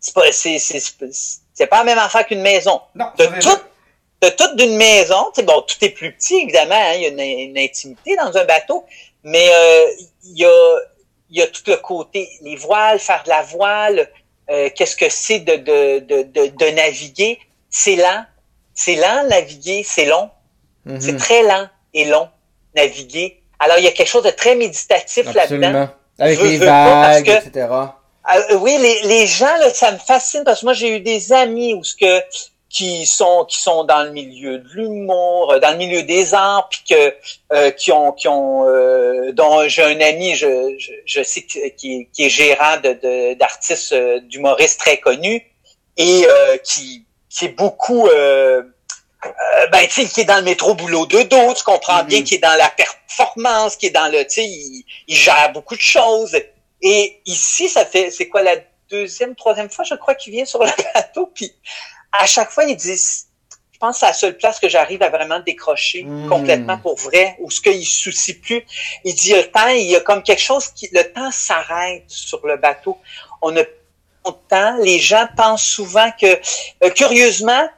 c'est 0.00 0.14
pas, 0.14 0.32
c'est, 0.32 0.58
c'est, 0.58 1.66
pas 1.66 1.78
la 1.78 1.84
même 1.84 1.98
affaire 1.98 2.26
qu'une 2.26 2.40
maison. 2.42 2.80
Non, 2.94 3.10
de 3.16 3.24
tout, 3.40 3.60
de 4.22 4.28
toute 4.30 4.56
d'une 4.56 4.76
maison, 4.76 5.30
bon, 5.44 5.62
tout 5.62 5.76
est 5.82 5.90
plus 5.90 6.12
petit, 6.12 6.36
évidemment, 6.36 6.74
hein, 6.74 6.94
il 6.96 7.02
y 7.02 7.06
a 7.06 7.42
une, 7.44 7.58
intimité 7.58 8.16
dans 8.16 8.36
un 8.36 8.44
bateau, 8.44 8.84
mais 9.22 9.48
euh, 9.48 9.86
il 10.24 10.38
y 10.38 10.44
a, 10.44 10.76
il 11.30 11.38
y 11.38 11.42
a 11.42 11.46
tout 11.46 11.62
le 11.66 11.76
côté, 11.76 12.28
les 12.42 12.56
voiles, 12.56 12.98
faire 12.98 13.22
de 13.24 13.28
la 13.28 13.42
voile, 13.42 14.10
euh, 14.50 14.70
qu'est-ce 14.74 14.96
que 14.96 15.08
c'est 15.08 15.40
de, 15.40 15.56
de, 15.56 15.98
de, 16.00 16.22
de, 16.22 16.46
de 16.48 16.66
naviguer, 16.70 17.38
c'est 17.70 17.96
lent, 17.96 18.24
c'est 18.74 18.96
lent 18.96 19.26
naviguer, 19.28 19.82
c'est 19.84 20.06
long. 20.06 20.30
Mhm. 20.84 21.00
C'est 21.00 21.16
très 21.16 21.42
lent 21.42 21.68
et 21.92 22.04
long 22.04 22.28
naviguer. 22.74 23.40
Alors, 23.58 23.78
il 23.78 23.84
y 23.84 23.88
a 23.88 23.92
quelque 23.92 24.08
chose 24.08 24.24
de 24.24 24.30
très 24.30 24.54
méditatif 24.54 25.32
là-dedans. 25.32 25.88
Avec 26.18 26.40
les 26.40 26.58
vagues, 26.58 27.28
etc. 27.28 27.68
Euh, 27.70 28.56
oui, 28.56 28.76
les, 28.80 29.02
les 29.02 29.26
gens, 29.26 29.54
là, 29.58 29.70
ça 29.72 29.92
me 29.92 29.98
fascine 29.98 30.44
parce 30.44 30.60
que 30.60 30.66
moi, 30.66 30.72
j'ai 30.72 30.96
eu 30.96 31.00
des 31.00 31.32
amis 31.32 31.74
où 31.74 31.84
ce 31.84 31.94
que 31.94 32.22
qui 32.74 33.06
sont 33.06 33.44
qui 33.44 33.60
sont 33.60 33.84
dans 33.84 34.02
le 34.02 34.10
milieu 34.10 34.58
de 34.58 34.68
l'humour, 34.74 35.52
euh, 35.52 35.60
dans 35.60 35.70
le 35.70 35.76
milieu 35.76 36.02
des 36.02 36.34
arts, 36.34 36.68
puis 36.68 36.82
que 36.90 37.14
euh, 37.52 37.70
qui 37.70 37.92
ont 37.92 38.10
qui 38.10 38.26
ont 38.26 38.66
euh, 38.66 39.30
dont 39.32 39.68
j'ai 39.68 39.84
un 39.84 40.00
ami, 40.00 40.34
je, 40.34 40.74
je, 40.76 40.90
je 41.06 41.22
sais 41.22 41.42
qui, 41.42 42.08
qui 42.12 42.26
est 42.26 42.28
gérant 42.28 42.78
de 42.82 43.34
d'artistes 43.34 43.94
d'humoristes 44.28 44.80
très 44.80 44.98
connus 44.98 45.46
et 45.96 46.26
qui 46.64 47.06
qui 47.30 47.44
est 47.44 47.56
beaucoup 47.56 48.08
euh, 49.26 49.66
ben, 49.68 49.86
tu 49.86 50.02
sais, 50.02 50.06
qui 50.06 50.20
est 50.22 50.24
dans 50.24 50.36
le 50.36 50.42
métro 50.42 50.74
boulot 50.74 51.06
de 51.06 51.22
dos, 51.22 51.54
tu 51.54 51.64
comprends 51.64 52.04
bien, 52.04 52.20
mm-hmm. 52.20 52.24
qui 52.24 52.34
est 52.36 52.38
dans 52.38 52.56
la 52.56 52.68
performance, 52.68 53.76
qui 53.76 53.86
est 53.86 53.90
dans 53.90 54.10
le, 54.10 54.24
tu 54.24 54.34
sais, 54.34 54.44
il, 54.46 54.84
gère 55.08 55.52
beaucoup 55.52 55.76
de 55.76 55.80
choses. 55.80 56.36
Et 56.82 57.20
ici, 57.26 57.68
ça 57.68 57.84
fait, 57.84 58.10
c'est 58.10 58.28
quoi 58.28 58.42
la 58.42 58.56
deuxième, 58.90 59.34
troisième 59.34 59.70
fois, 59.70 59.84
je 59.84 59.94
crois, 59.94 60.14
qu'il 60.14 60.32
vient 60.32 60.44
sur 60.44 60.62
le 60.62 60.70
plateau, 60.92 61.30
puis 61.34 61.52
à 62.12 62.26
chaque 62.26 62.50
fois, 62.50 62.64
il 62.64 62.76
dit, 62.76 62.94
je 62.94 63.78
pense 63.78 63.96
que 63.96 64.00
c'est 64.00 64.06
la 64.06 64.12
seule 64.12 64.36
place 64.36 64.60
que 64.60 64.68
j'arrive 64.68 65.02
à 65.02 65.08
vraiment 65.08 65.40
décrocher 65.40 66.04
mm. 66.04 66.28
complètement 66.28 66.78
pour 66.78 66.96
vrai, 66.96 67.36
ou 67.40 67.50
ce 67.50 67.60
qu'il 67.60 67.84
se 67.86 68.02
soucie 68.02 68.34
plus. 68.34 68.64
Il 69.04 69.14
dit, 69.14 69.32
le 69.32 69.44
temps, 69.50 69.68
il 69.68 69.86
y 69.86 69.96
a 69.96 70.00
comme 70.00 70.22
quelque 70.22 70.42
chose 70.42 70.68
qui, 70.68 70.88
le 70.92 71.02
temps 71.12 71.30
s'arrête 71.30 72.04
sur 72.08 72.46
le 72.46 72.56
bateau. 72.56 72.98
On 73.42 73.56
a 73.56 73.62
temps. 74.32 74.76
Les 74.80 74.98
gens 74.98 75.26
pensent 75.36 75.64
souvent 75.64 76.10
que, 76.20 76.26
euh, 76.82 76.90
curieusement, 76.90 77.68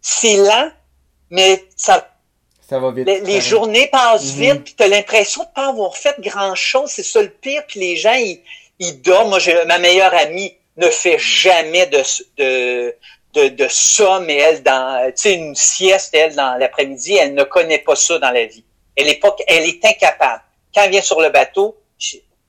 c'est 0.00 0.36
lent, 0.36 0.70
mais 1.30 1.64
ça, 1.76 2.10
ça 2.70 2.78
va 2.78 2.92
vite. 2.92 3.08
Les, 3.24 3.40
journées 3.40 3.88
passent 3.88 4.36
mhm. 4.36 4.40
vite, 4.40 4.64
puis 4.64 4.74
tu 4.76 4.82
as 4.84 4.88
l'impression 4.88 5.42
de 5.42 5.48
pas 5.54 5.68
avoir 5.68 5.96
fait 5.96 6.14
grand-chose. 6.20 6.90
C'est 6.90 7.02
ça 7.02 7.20
le 7.20 7.28
pire. 7.28 7.62
Puis 7.66 7.80
les 7.80 7.96
gens, 7.96 8.14
ils, 8.14 8.40
ils 8.78 9.02
dorment. 9.02 9.30
Moi, 9.30 9.38
j'ai 9.40 9.64
ma 9.64 9.78
meilleure 9.78 10.14
amie 10.14 10.54
ne 10.76 10.88
fait 10.88 11.18
jamais 11.18 11.86
de, 11.86 12.00
de, 12.38 12.94
de, 13.34 13.48
de 13.48 13.68
ça, 13.68 14.20
mais 14.20 14.36
elle, 14.36 14.62
dans, 14.62 15.04
tu 15.08 15.22
sais, 15.22 15.34
une 15.34 15.56
sieste, 15.56 16.14
elle, 16.14 16.36
dans 16.36 16.56
l'après-midi, 16.58 17.16
elle 17.16 17.34
ne 17.34 17.42
connaît 17.42 17.78
pas 17.78 17.96
ça 17.96 18.18
dans 18.18 18.30
la 18.30 18.46
vie. 18.46 18.64
Elle 18.96 19.08
est 19.08 19.20
pas, 19.20 19.34
elle 19.48 19.64
est 19.64 19.84
incapable. 19.84 20.42
Quand 20.72 20.82
elle 20.82 20.92
vient 20.92 21.02
sur 21.02 21.20
le 21.20 21.30
bateau, 21.30 21.76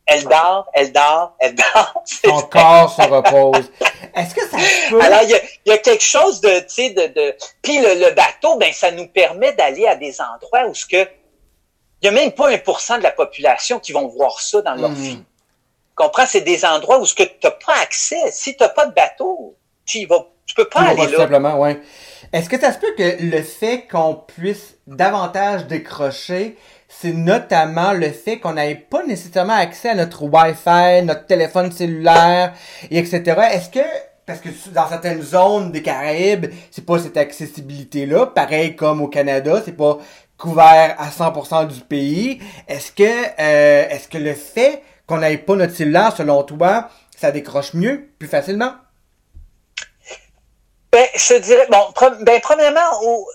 elle 0.05 0.23
dort, 0.23 0.67
elle 0.73 0.91
dort, 0.91 1.35
elle 1.39 1.55
dort. 1.73 2.03
Son 2.05 2.41
corps 2.41 2.93
se 2.93 3.01
repose. 3.01 3.71
Est-ce 4.15 4.35
que 4.35 4.41
ça 4.41 4.57
peut... 4.89 5.01
Alors, 5.01 5.21
il 5.23 5.39
y 5.65 5.71
a, 5.71 5.77
quelque 5.77 6.03
chose 6.03 6.41
de, 6.41 6.59
tu 6.59 6.65
sais, 6.67 6.89
de, 6.89 7.07
de... 7.07 7.35
Puis 7.61 7.77
le, 7.77 8.13
bateau, 8.13 8.57
ben, 8.57 8.73
ça 8.73 8.91
nous 8.91 9.07
permet 9.07 9.53
d'aller 9.53 9.87
à 9.87 9.95
des 9.95 10.19
endroits 10.21 10.67
où 10.67 10.73
ce 10.73 10.85
que... 10.85 11.07
Il 12.01 12.05
y 12.05 12.07
a 12.07 12.11
même 12.11 12.31
pas 12.31 12.49
un 12.49 12.57
pour 12.57 12.81
cent 12.81 12.97
de 12.97 13.03
la 13.03 13.11
population 13.11 13.79
qui 13.79 13.91
vont 13.91 14.07
voir 14.07 14.41
ça 14.41 14.61
dans 14.63 14.73
leur 14.73 14.89
hmm. 14.89 14.95
vie. 14.95 15.17
Tu 15.17 15.95
comprends? 15.95 16.25
C'est 16.25 16.41
des 16.41 16.65
endroits 16.65 16.99
où 16.99 17.05
ce 17.05 17.13
que 17.13 17.23
tu 17.23 17.37
n'as 17.43 17.51
pas 17.51 17.75
accès. 17.81 18.31
Si 18.31 18.57
tu 18.57 18.63
n'as 18.63 18.69
pas 18.69 18.87
de 18.87 18.93
bateau, 18.93 19.55
tu 19.85 19.99
y 19.99 20.05
vas, 20.05 20.25
tu 20.45 20.55
peux 20.55 20.67
pas 20.67 20.81
aller 20.81 21.07
là. 21.07 21.17
Simplement, 21.19 21.59
ouais. 21.59 21.79
Est-ce 22.33 22.49
que 22.49 22.59
ça 22.59 22.71
se 22.71 22.79
peut 22.79 22.93
que 22.97 23.23
le 23.23 23.41
fait 23.43 23.87
qu'on 23.87 24.15
puisse 24.15 24.75
davantage 24.87 25.67
décrocher 25.67 26.57
c'est 26.99 27.13
notamment 27.13 27.93
le 27.93 28.11
fait 28.11 28.39
qu'on 28.39 28.53
n'avait 28.53 28.75
pas 28.75 29.03
nécessairement 29.03 29.55
accès 29.55 29.89
à 29.89 29.95
notre 29.95 30.23
Wi-Fi, 30.23 31.03
notre 31.05 31.25
téléphone 31.25 31.71
cellulaire, 31.71 32.53
et 32.89 32.99
etc. 32.99 33.23
Est-ce 33.53 33.69
que 33.69 33.79
parce 34.25 34.39
que 34.39 34.49
dans 34.69 34.87
certaines 34.87 35.21
zones 35.21 35.71
des 35.71 35.81
Caraïbes, 35.81 36.47
c'est 36.69 36.85
pas 36.85 36.99
cette 36.99 37.17
accessibilité-là, 37.17 38.27
pareil 38.27 38.75
comme 38.75 39.01
au 39.01 39.07
Canada, 39.07 39.61
c'est 39.65 39.75
pas 39.75 39.97
couvert 40.37 40.95
à 40.97 41.09
100% 41.09 41.67
du 41.67 41.81
pays. 41.81 42.39
Est-ce 42.67 42.91
que 42.91 43.03
euh, 43.03 43.89
est-ce 43.89 44.07
que 44.07 44.17
le 44.17 44.33
fait 44.33 44.83
qu'on 45.07 45.17
n'ait 45.17 45.37
pas 45.37 45.55
notre 45.55 45.75
cellulaire, 45.75 46.15
selon 46.15 46.43
toi, 46.43 46.89
ça 47.17 47.31
décroche 47.31 47.73
mieux, 47.73 48.09
plus 48.19 48.27
facilement? 48.27 48.73
Ben, 50.91 51.05
je 51.15 51.35
dirais, 51.35 51.67
bon, 51.71 51.77
ben, 52.21 52.41
premièrement, 52.41 52.81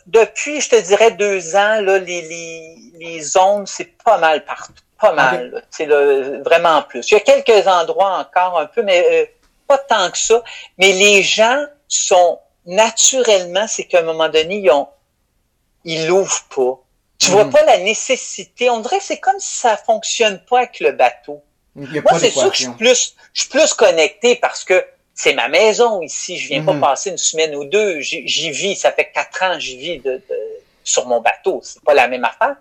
depuis, 0.07 0.61
je 0.61 0.69
te 0.69 0.81
dirais 0.83 1.13
deux 1.13 1.57
ans, 1.57 1.81
là, 1.81 1.99
les, 1.99 2.21
les, 2.21 2.86
les 2.99 3.21
zones, 3.21 3.67
c'est 3.67 3.97
pas 4.03 4.19
mal 4.19 4.45
partout. 4.45 4.73
Pas 5.01 5.13
mal. 5.13 5.63
C'est 5.71 5.87
vraiment 5.87 6.83
plus. 6.83 7.11
Il 7.11 7.15
y 7.15 7.17
a 7.17 7.21
quelques 7.21 7.67
endroits 7.67 8.19
encore 8.19 8.59
un 8.59 8.67
peu, 8.67 8.83
mais 8.83 9.07
euh, 9.11 9.27
pas 9.67 9.79
tant 9.79 10.11
que 10.11 10.19
ça. 10.19 10.43
Mais 10.79 10.93
les 10.93 11.23
gens 11.23 11.65
sont 11.89 12.39
naturellement, 12.65 13.67
c'est 13.69 13.85
qu'à 13.85 14.01
un 14.01 14.03
moment 14.03 14.29
donné, 14.29 14.57
ils 14.57 14.71
ont, 14.71 14.89
ils 15.85 16.07
l'ouvrent 16.07 16.45
pas. 16.55 16.83
Tu 17.19 17.31
vois 17.31 17.45
mhm. 17.45 17.53
pas 17.53 17.65
la 17.65 17.79
nécessité. 17.79 18.69
On 18.71 18.81
dirait 18.81 18.99
que 18.99 19.05
c'est 19.05 19.21
comme 19.21 19.39
si 19.39 19.57
ça 19.57 19.77
fonctionne 19.77 20.39
pas 20.49 20.59
avec 20.59 20.81
le 20.81 20.93
bateau. 20.93 21.43
Moi, 21.75 21.89
c'est 22.19 22.31
sûr 22.31 22.51
que 22.51 22.57
je 22.57 22.63
suis 22.63 22.73
plus, 22.73 23.15
je 23.33 23.43
suis 23.43 23.51
plus 23.51 23.75
connecté 23.75 24.37
parce 24.37 24.65
que 24.65 24.85
c'est 25.15 25.35
ma 25.35 25.49
maison 25.49 26.03
ici. 26.03 26.39
Je 26.39 26.49
viens 26.49 26.65
pas 26.65 26.73
mhm. 26.73 26.81
passer 26.81 27.11
une 27.11 27.19
semaine 27.19 27.55
ou 27.55 27.65
deux. 27.65 28.01
J'y 28.01 28.51
vis. 28.51 28.77
Ça 28.77 28.93
fait 28.93 29.11
quatre 29.13 29.43
ans 29.43 29.59
j'y 29.59 29.77
vis 29.77 29.99
de, 29.99 30.23
sur 30.87 31.07
mon 31.07 31.21
bateau. 31.21 31.61
C'est 31.63 31.83
pas 31.83 31.95
la 31.95 32.09
même 32.09 32.25
affaire. 32.25 32.57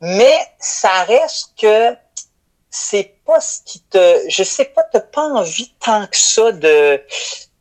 Mais 0.00 0.36
ça 0.58 1.02
reste 1.04 1.52
que 1.60 1.96
c'est 2.70 3.16
pas 3.26 3.40
ce 3.40 3.60
qui 3.64 3.80
te, 3.80 4.24
je 4.28 4.42
sais 4.42 4.64
pas, 4.66 4.82
t'as 4.84 5.00
pas 5.00 5.22
envie 5.22 5.74
tant 5.84 6.06
que 6.06 6.16
ça 6.16 6.52
de, 6.52 7.02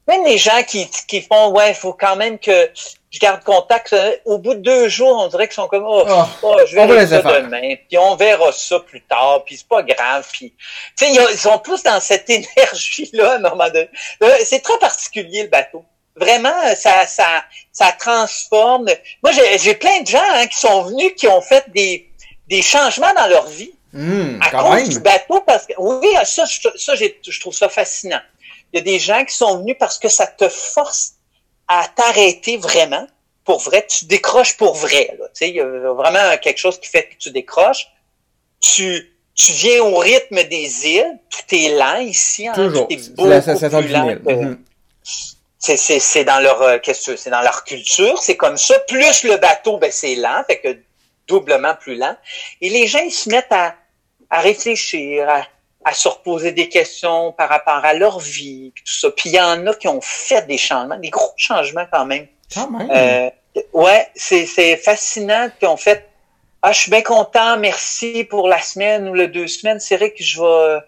même 0.07 0.25
les 0.25 0.37
gens 0.37 0.63
qui, 0.63 0.89
qui 1.07 1.21
font, 1.21 1.51
ouais, 1.51 1.69
il 1.69 1.75
faut 1.75 1.93
quand 1.93 2.15
même 2.15 2.39
que 2.39 2.69
je 3.11 3.19
garde 3.19 3.43
contact. 3.43 3.93
Euh, 3.93 4.15
au 4.25 4.37
bout 4.37 4.55
de 4.55 4.59
deux 4.61 4.89
jours, 4.89 5.17
on 5.21 5.27
dirait 5.27 5.47
qu'ils 5.47 5.55
sont 5.55 5.67
comme, 5.67 5.83
oh, 5.85 6.03
ah, 6.07 6.27
oh 6.41 6.57
je 6.65 6.75
vais 6.75 7.07
ça 7.07 7.21
demain, 7.41 7.75
puis 7.87 7.97
on 7.97 8.15
verra 8.15 8.51
ça 8.51 8.79
plus 8.79 9.01
tard, 9.01 9.43
puis 9.45 9.57
c'est 9.57 9.67
pas 9.67 9.83
grave. 9.83 10.27
Puis, 10.31 10.53
tu 10.97 11.05
sais, 11.05 11.11
ils 11.11 11.37
sont 11.37 11.59
plus 11.59 11.83
dans 11.83 11.99
cette 11.99 12.29
énergie-là 12.29 13.33
à 13.33 13.35
un 13.35 13.39
moment 13.39 13.67
donné. 13.67 13.89
Euh, 14.23 14.35
c'est 14.43 14.61
très 14.61 14.77
particulier 14.79 15.43
le 15.43 15.49
bateau. 15.49 15.83
Vraiment, 16.21 16.75
ça, 16.75 17.07
ça, 17.07 17.43
ça 17.71 17.91
transforme. 17.93 18.85
Moi, 19.23 19.31
j'ai 19.57 19.73
plein 19.73 20.01
de 20.01 20.07
gens 20.07 20.21
hein, 20.33 20.45
qui 20.45 20.59
sont 20.59 20.83
venus, 20.83 21.13
qui 21.17 21.27
ont 21.27 21.41
fait 21.41 21.65
des, 21.73 22.07
des 22.47 22.61
changements 22.61 23.11
dans 23.15 23.27
leur 23.27 23.47
vie. 23.47 23.71
Mmh, 23.93 24.39
à 24.39 24.51
cause 24.51 24.75
même. 24.75 24.87
du 24.87 24.99
bateau, 24.99 25.41
parce 25.41 25.65
que 25.65 25.73
oui, 25.77 26.07
ça, 26.23 26.45
ça, 26.45 26.95
je 26.95 27.39
trouve 27.41 27.53
ça 27.53 27.67
fascinant. 27.67 28.21
Il 28.71 28.77
y 28.77 28.79
a 28.79 28.83
des 28.83 28.99
gens 28.99 29.25
qui 29.25 29.35
sont 29.35 29.57
venus 29.57 29.75
parce 29.77 29.99
que 29.99 30.07
ça 30.07 30.27
te 30.27 30.47
force 30.47 31.15
à 31.67 31.87
t'arrêter 31.93 32.55
vraiment, 32.55 33.05
pour 33.43 33.59
vrai, 33.59 33.85
tu 33.87 34.05
décroches 34.05 34.55
pour 34.57 34.75
vrai. 34.75 35.17
Là. 35.19 35.25
Il 35.41 35.55
y 35.55 35.59
a 35.59 35.93
vraiment 35.93 36.37
quelque 36.41 36.59
chose 36.59 36.79
qui 36.79 36.87
fait 36.87 37.03
que 37.03 37.15
tu 37.17 37.31
décroches. 37.31 37.87
Tu, 38.61 39.11
tu 39.33 39.51
viens 39.53 39.81
au 39.81 39.97
rythme 39.97 40.43
des 40.43 40.87
îles, 40.87 41.19
tout 41.29 41.55
est 41.55 41.77
lent 41.77 41.99
ici, 41.99 42.47
hein, 42.47 42.53
Toujours. 42.53 42.87
tout 42.87 42.93
est 42.93 43.09
beaucoup 43.15 43.81
plus 43.81 43.87
lent. 43.87 44.55
C'est 45.61 46.23
dans 46.23 46.39
leur 46.39 46.61
euh, 46.63 46.79
qu'est-ce 46.79 47.15
c'est 47.15 47.29
dans 47.29 47.41
leur 47.41 47.63
culture, 47.63 48.21
c'est 48.21 48.35
comme 48.35 48.57
ça. 48.57 48.79
Plus 48.87 49.23
le 49.23 49.37
bateau, 49.37 49.77
ben 49.77 49.91
c'est 49.91 50.15
lent, 50.15 50.43
fait 50.47 50.59
que 50.59 50.77
doublement 51.27 51.75
plus 51.75 51.95
lent. 51.95 52.17
Et 52.61 52.69
les 52.69 52.87
gens 52.87 52.99
ils 52.99 53.11
se 53.11 53.29
mettent 53.29 53.51
à, 53.51 53.75
à 54.31 54.39
réfléchir, 54.39 55.29
à, 55.29 55.45
à 55.85 55.93
se 55.93 56.07
reposer 56.07 56.51
des 56.51 56.67
questions 56.67 57.31
par 57.33 57.47
rapport 57.49 57.85
à 57.85 57.93
leur 57.93 58.19
vie, 58.19 58.71
puis 58.73 58.83
tout 58.83 58.91
ça. 58.91 59.11
Puis 59.11 59.29
il 59.29 59.35
y 59.35 59.39
en 59.39 59.67
a 59.67 59.73
qui 59.75 59.87
ont 59.87 60.01
fait 60.01 60.47
des 60.47 60.57
changements, 60.57 60.97
des 60.97 61.11
gros 61.11 61.33
changements 61.37 61.85
quand 61.91 62.05
même. 62.05 62.27
Quand 62.51 62.69
même. 62.69 62.89
Euh, 62.91 63.29
ouais, 63.73 64.09
c'est, 64.15 64.47
c'est 64.47 64.77
fascinant 64.77 65.49
qu'ils 65.59 65.67
ont 65.67 65.77
fait. 65.77 66.07
Ah, 66.63 66.71
je 66.71 66.81
suis 66.81 66.91
bien 66.91 67.01
content, 67.01 67.57
merci 67.57 68.23
pour 68.23 68.47
la 68.47 68.61
semaine 68.61 69.07
ou 69.09 69.13
les 69.13 69.27
deux 69.27 69.47
semaines. 69.47 69.79
C'est 69.79 69.97
vrai 69.97 70.11
que 70.11 70.23
je 70.23 70.39
vais, 70.41 70.79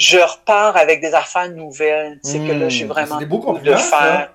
je 0.00 0.18
repars 0.18 0.78
avec 0.78 1.02
des 1.02 1.12
affaires 1.12 1.50
nouvelles. 1.50 2.18
C'est 2.22 2.38
que 2.38 2.52
là, 2.52 2.70
j'ai 2.70 2.86
hmm, 2.86 2.88
vraiment 2.88 3.18
des 3.18 3.26
beaux 3.26 3.58
de 3.58 3.74
faire. 3.74 4.32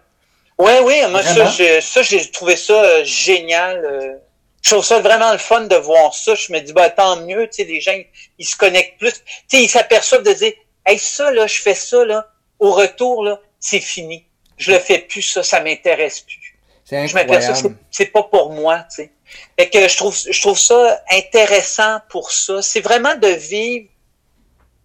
Ouais, 0.60 0.80
oui, 0.80 1.02
moi 1.10 1.24
ça, 1.24 1.48
j'ai, 1.48 1.82
ça, 1.82 2.04
j'ai 2.04 2.30
trouvé 2.30 2.56
ça 2.56 2.74
euh, 2.74 3.04
génial. 3.04 3.84
Euh, 3.84 4.14
je 4.62 4.70
trouve 4.70 4.86
ça 4.86 5.00
vraiment 5.00 5.32
le 5.32 5.40
fun 5.40 5.62
de 5.62 5.76
voir 5.76 6.14
ça. 6.14 6.36
Je 6.36 6.54
me 6.54 6.60
dis, 6.60 6.72
bah, 6.72 6.92
tant 6.92 7.18
mieux, 7.18 7.48
tu 7.48 7.56
sais, 7.56 7.64
les 7.64 7.82
gens, 7.82 8.00
ils, 8.38 8.46
se 8.46 8.56
connectent 8.56 9.00
plus. 9.00 9.14
Tu 9.14 9.20
sais, 9.48 9.64
ils 9.64 9.68
s'aperçoivent 9.68 10.24
de 10.24 10.34
dire, 10.34 10.54
hey, 10.86 11.00
ça, 11.00 11.32
là, 11.32 11.48
je 11.48 11.60
fais 11.60 11.74
ça, 11.74 12.06
là, 12.06 12.28
au 12.60 12.72
retour, 12.72 13.24
là, 13.24 13.40
c'est 13.60 13.80
fini. 13.80 14.24
Je 14.58 14.72
le 14.72 14.78
fais 14.78 15.00
plus, 15.00 15.24
ça, 15.24 15.42
ça 15.42 15.62
m'intéresse 15.62 16.22
plus. 16.22 16.58
C'est 16.86 17.08
Je 17.08 17.16
m'aperçois 17.16 17.72
c'est 17.90 18.06
pas 18.06 18.24
pour 18.24 18.52
moi, 18.52 18.86
tu 18.92 18.98
sais. 18.98 19.12
Fait 19.58 19.70
que 19.70 19.88
je 19.88 19.98
trouve, 19.98 20.16
je 20.16 20.40
trouve 20.40 20.60
ça 20.60 21.02
intéressant 21.12 22.00
pour 22.10 22.32
ça. 22.32 22.62
C'est 22.62 22.82
vraiment 22.82 23.16
de 23.16 23.28
vivre, 23.28 23.90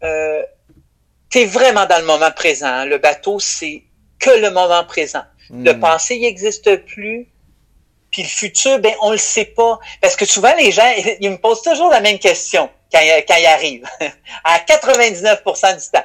euh, 0.02 0.42
t'es 1.30 1.46
vraiment 1.46 1.86
dans 1.86 1.98
le 1.98 2.04
moment 2.04 2.30
présent. 2.30 2.84
Le 2.84 2.98
bateau, 2.98 3.38
c'est 3.38 3.84
que 4.18 4.30
le 4.30 4.50
moment 4.50 4.84
présent. 4.84 5.24
Le 5.50 5.72
hmm. 5.72 5.80
passé, 5.80 6.16
il 6.16 6.22
n'existe 6.22 6.84
plus. 6.86 7.28
Puis 8.10 8.22
le 8.22 8.28
futur, 8.28 8.78
ben 8.80 8.92
on 9.02 9.12
le 9.12 9.18
sait 9.18 9.44
pas. 9.44 9.78
Parce 10.00 10.16
que 10.16 10.24
souvent, 10.24 10.54
les 10.56 10.72
gens, 10.72 10.92
ils 11.20 11.30
me 11.30 11.38
posent 11.38 11.62
toujours 11.62 11.90
la 11.90 12.00
même 12.00 12.18
question 12.18 12.68
quand, 12.92 13.00
quand 13.26 13.36
ils 13.36 13.46
arrivent. 13.46 13.86
à 14.44 14.58
99% 14.58 15.76
du 15.78 15.90
temps. 15.90 16.04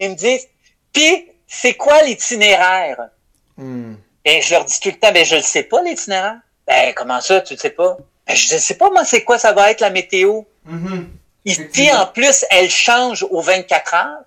Ils 0.00 0.10
me 0.10 0.14
disent, 0.14 0.48
puis 0.92 1.30
c'est 1.46 1.74
quoi 1.74 2.02
l'itinéraire? 2.02 3.08
Hmm. 3.56 3.94
Ben, 4.24 4.42
je 4.42 4.50
leur 4.50 4.64
dis 4.64 4.80
tout 4.80 4.88
le 4.88 4.98
temps, 4.98 5.12
ben 5.12 5.24
je 5.24 5.36
le 5.36 5.42
sais 5.42 5.62
pas, 5.62 5.80
l'itinéraire. 5.82 6.38
Ben 6.66 6.92
comment 6.94 7.20
ça, 7.20 7.40
tu 7.40 7.54
le 7.54 7.60
sais 7.60 7.70
pas? 7.70 7.96
Ben, 8.26 8.34
je 8.34 8.54
ne 8.54 8.58
sais 8.58 8.74
pas, 8.74 8.90
moi, 8.90 9.04
c'est 9.04 9.22
quoi 9.22 9.38
ça 9.38 9.52
va 9.52 9.70
être 9.70 9.80
la 9.80 9.90
météo? 9.90 10.42
Mm 10.64 11.04
Ici, 11.44 11.92
en 11.92 12.06
plus, 12.06 12.44
elle 12.50 12.68
change 12.68 13.24
aux 13.30 13.40
24 13.40 13.94
heures. 13.94 14.18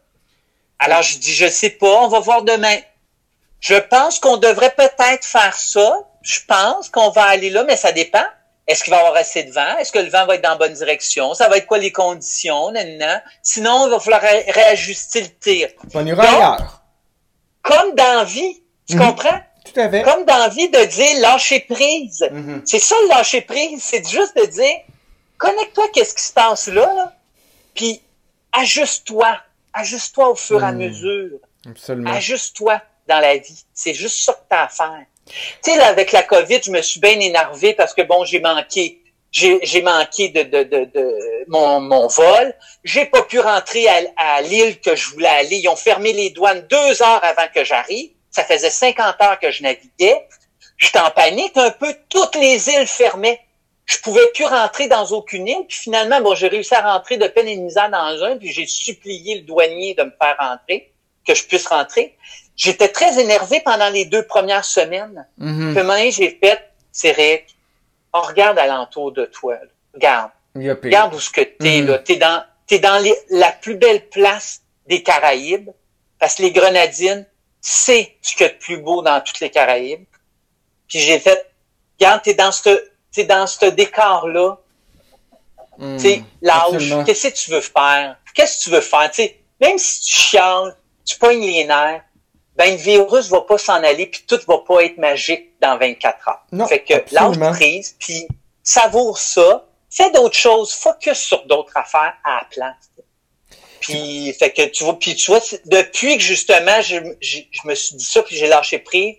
Alors, 0.80 1.02
je 1.02 1.18
dis, 1.18 1.34
je 1.34 1.48
sais 1.48 1.72
pas, 1.72 2.02
on 2.02 2.08
va 2.08 2.20
voir 2.20 2.44
demain. 2.44 2.78
Je 3.60 3.76
pense 3.76 4.20
qu'on 4.20 4.38
devrait 4.38 4.74
peut-être 4.76 5.26
faire 5.26 5.56
ça, 5.56 6.00
je 6.22 6.39
pense 6.48 6.89
qu'on 6.89 7.10
va 7.10 7.24
aller 7.24 7.50
là, 7.50 7.63
mais 7.65 7.76
ça 7.76 7.92
dépend. 7.92 8.24
Est-ce 8.68 8.84
qu'il 8.84 8.92
va 8.92 8.98
y 8.98 9.00
avoir 9.00 9.15
assez 9.15 9.44
de 9.44 9.52
vent? 9.52 9.78
Est-ce 9.80 9.92
que 9.92 9.98
le 9.98 10.10
vent 10.10 10.28
va 10.28 10.36
être 10.36 10.44
dans 10.44 10.52
la 10.52 10.56
bonne 10.56 10.74
direction? 10.74 11.34
Ça 11.34 11.50
va 11.50 11.58
être 11.58 11.65
quoi 11.65 11.80
les 11.80 11.92
conditions? 11.92 12.72
Sinon, 13.42 13.88
il 13.88 13.89
va 13.89 14.00
falloir 14.00 14.22
réajuster 14.22 15.22
le 15.22 15.30
tir. 15.39 15.70
On 15.96 16.06
ira 16.06 16.24
ailleurs. 16.24 16.82
Comme 17.63 17.96
dans 17.96 18.24
vie. 18.26 18.62
Tu 18.88 18.96
mhm. 18.96 19.08
comprends? 19.08 19.39
Tout 19.65 19.80
à 19.80 19.89
fait. 19.89 20.04
Comme 20.04 20.24
dans 20.24 20.50
vie 20.50 20.70
de 20.70 20.84
dire 20.86 21.20
lâcher 21.20 21.62
prise. 21.62 22.28
Mhm. 22.32 22.62
C'est 22.63 22.80
ça 22.80 22.96
le 23.04 23.10
lâcher 23.10 23.42
prise. 23.42 23.82
C'est 23.84 24.08
juste 24.08 24.38
de 24.38 24.46
dire, 24.46 24.78
connecte-toi 25.39 25.88
qu'est-ce 25.92 26.13
qui 26.13 26.24
se 26.24 26.34
passe 26.34 26.68
là, 26.68 26.94
là? 26.94 27.13
Puis 27.74 28.02
ajuste-toi. 28.54 29.36
Ajuste-toi 29.73 30.29
au 30.29 30.36
fur 30.36 30.62
et 30.62 30.65
à 30.65 30.71
mesure. 30.71 31.39
Absolument. 31.67 32.12
Ajuste-toi 32.12 32.82
dans 33.08 33.19
la 33.19 33.38
vie. 33.38 33.63
C'est 33.73 33.93
juste 33.93 34.17
ça 34.17 34.34
que 34.34 34.39
tu 34.49 34.55
as 34.55 34.63
à 34.63 34.67
faire. 34.67 35.05
Tu 35.25 35.71
sais, 35.71 35.77
là, 35.77 35.88
avec 35.88 36.12
la 36.12 36.23
COVID, 36.23 36.60
je 36.63 36.71
me 36.71 36.82
suis 36.82 36.99
bien 36.99 37.19
énervé 37.19 37.73
parce 37.73 37.93
que, 37.93 38.01
bon, 38.01 38.25
j'ai 38.25 38.39
manqué 38.39 38.99
j'ai 39.32 39.82
manqué 39.82 40.29
de, 40.29 40.43
de, 40.43 40.63
de, 40.63 40.86
de, 40.86 41.15
mon, 41.47 41.79
mon 41.79 42.08
vol. 42.08 42.53
J'ai 42.84 43.05
pas 43.05 43.21
pu 43.23 43.39
rentrer 43.39 43.88
à, 43.88 44.01
à 44.17 44.41
l'île 44.41 44.79
que 44.79 44.95
je 44.95 45.10
voulais 45.10 45.27
aller. 45.27 45.58
Ils 45.58 45.67
ont 45.67 45.75
fermé 45.75 46.13
les 46.13 46.32
douanes 46.32 46.65
deux 46.69 47.01
heures 47.01 47.23
avant 47.23 47.47
que 47.53 47.63
j'arrive. 47.63 48.12
Ça 48.32 48.43
faisait 48.43 48.69
50 48.69 49.21
heures 49.21 49.39
que 49.39 49.51
je 49.51 49.63
naviguais. 49.63 50.27
J'étais 50.77 50.99
en 50.99 51.12
panique 51.12 51.58
un 51.58 51.71
peu. 51.71 51.93
Toutes 52.10 52.36
les 52.36 52.69
îles 52.69 52.88
fermaient. 52.88 53.39
Je 53.89 53.97
pouvais 53.97 54.28
plus 54.36 54.45
rentrer 54.45 54.88
dans 54.88 55.04
aucune 55.08 55.47
île. 55.47 55.65
Puis 55.67 55.80
finalement, 55.80 56.21
bon, 56.21 56.36
j'ai 56.36 56.47
réussi 56.47 56.75
à 56.75 56.82
rentrer 56.93 57.17
de 57.17 57.28
peine 57.28 57.47
et 57.47 57.58
de 57.58 57.62
misère 57.62 57.89
dans 57.89 58.23
un. 58.23 58.38
Puis 58.38 58.52
j'ai 58.52 58.67
supplié 58.67 59.38
le 59.39 59.41
douanier 59.41 59.95
de 59.95 60.04
me 60.04 60.12
faire 60.21 60.36
rentrer, 60.38 60.93
que 61.25 61.34
je 61.34 61.43
puisse 61.45 61.65
rentrer. 61.65 62.15
J'étais 62.56 62.89
très 62.89 63.19
énervé 63.19 63.62
pendant 63.65 63.89
les 63.89 64.06
deux 64.06 64.25
premières 64.28 64.65
semaines. 64.65 65.25
Mm 65.38 65.73
-hmm. 65.73 66.12
j'ai 66.12 66.38
fait, 66.41 66.60
c'est 66.91 67.13
Rick, 67.13 67.45
on 68.13 68.21
regarde 68.21 68.60
alentour 68.60 69.12
de 69.12 69.25
toi. 69.25 69.56
Regarde. 69.95 70.32
Regarde 70.56 71.15
où 71.15 71.19
ce 71.19 71.32
que 71.32 71.41
t'es, 71.41 71.82
mm 71.82 71.88
là. 71.88 71.97
T'es 71.99 72.17
dans, 72.17 72.43
t'es 72.67 72.80
dans 72.80 72.99
la 73.43 73.52
plus 73.63 73.75
belle 73.75 74.08
place 74.10 74.62
des 74.86 75.02
Caraïbes. 75.02 75.71
Parce 76.19 76.36
que 76.36 76.43
les 76.43 76.52
Grenadines, 76.52 77.25
c'est 77.62 78.17
ce 78.21 78.36
qu'il 78.36 78.45
y 78.45 78.49
a 78.49 78.54
de 78.54 78.60
plus 78.60 78.78
beau 78.78 79.02
dans 79.02 79.19
toutes 79.21 79.39
les 79.39 79.49
Caraïbes. 79.49 80.06
Puis 80.88 80.99
j'ai 80.99 81.19
fait, 81.19 81.39
regarde, 81.97 82.21
t'es 82.21 82.36
dans 82.36 82.52
ce, 82.52 82.88
t'es 83.12 83.24
dans 83.26 83.48
ce 83.48 83.65
décor-là. 83.65 84.58
Mm, 85.78 85.98
tu 85.98 86.02
sais, 86.02 86.24
l'âge, 86.41 86.95
qu'est-ce 87.06 87.28
que 87.30 87.34
tu 87.34 87.52
veux 87.52 87.62
faire? 87.62 88.17
Qu'est-ce 88.34 88.60
que 88.60 88.63
tu 88.63 88.69
veux 88.69 88.82
faire? 88.82 89.10
Tu 89.12 89.24
sais, 89.24 89.39
même 89.62 89.78
si 89.78 90.02
tu 90.02 90.13
chiales, 90.13 90.76
tu 91.06 91.17
pognes 91.17 91.41
les 91.41 91.65
nerfs, 91.65 92.04
ben 92.56 92.72
le 92.72 92.78
virus 92.78 93.30
va 93.30 93.41
pas 93.41 93.58
s'en 93.58 93.76
aller, 93.76 94.08
puis 94.08 94.24
tout 94.28 94.39
va 94.48 94.58
pas 94.60 94.84
être 94.84 94.98
magique 94.98 95.54
dans 95.62 95.78
24 95.78 96.28
heures. 96.28 96.45
Non, 96.52 96.67
fait 96.67 96.84
que 96.84 96.93
lâche 97.13 97.39
prise, 97.58 97.95
puis 97.98 98.28
savoure 98.63 99.17
ça, 99.17 99.65
fais 99.89 100.12
d'autres 100.12 100.38
choses, 100.38 100.74
focus 100.74 101.17
sur 101.17 101.45
d'autres 101.45 101.76
affaires 101.76 102.15
à 102.24 102.41
la 102.41 102.48
place. 102.52 102.91
Puis, 103.80 104.34
fait 104.38 104.52
que 104.52 104.63
tu 104.67 104.84
vois, 104.84 105.00
puis 105.00 105.15
tu 105.15 105.32
vois, 105.32 105.39
depuis 105.65 106.17
que 106.17 106.24
justement, 106.24 106.82
je, 106.82 106.98
je, 107.22 107.39
me 107.63 107.74
suis 107.74 107.95
dit 107.95 108.04
ça, 108.04 108.22
puis 108.24 108.36
j'ai 108.36 108.48
lâché 108.48 108.80
prise, 108.80 109.15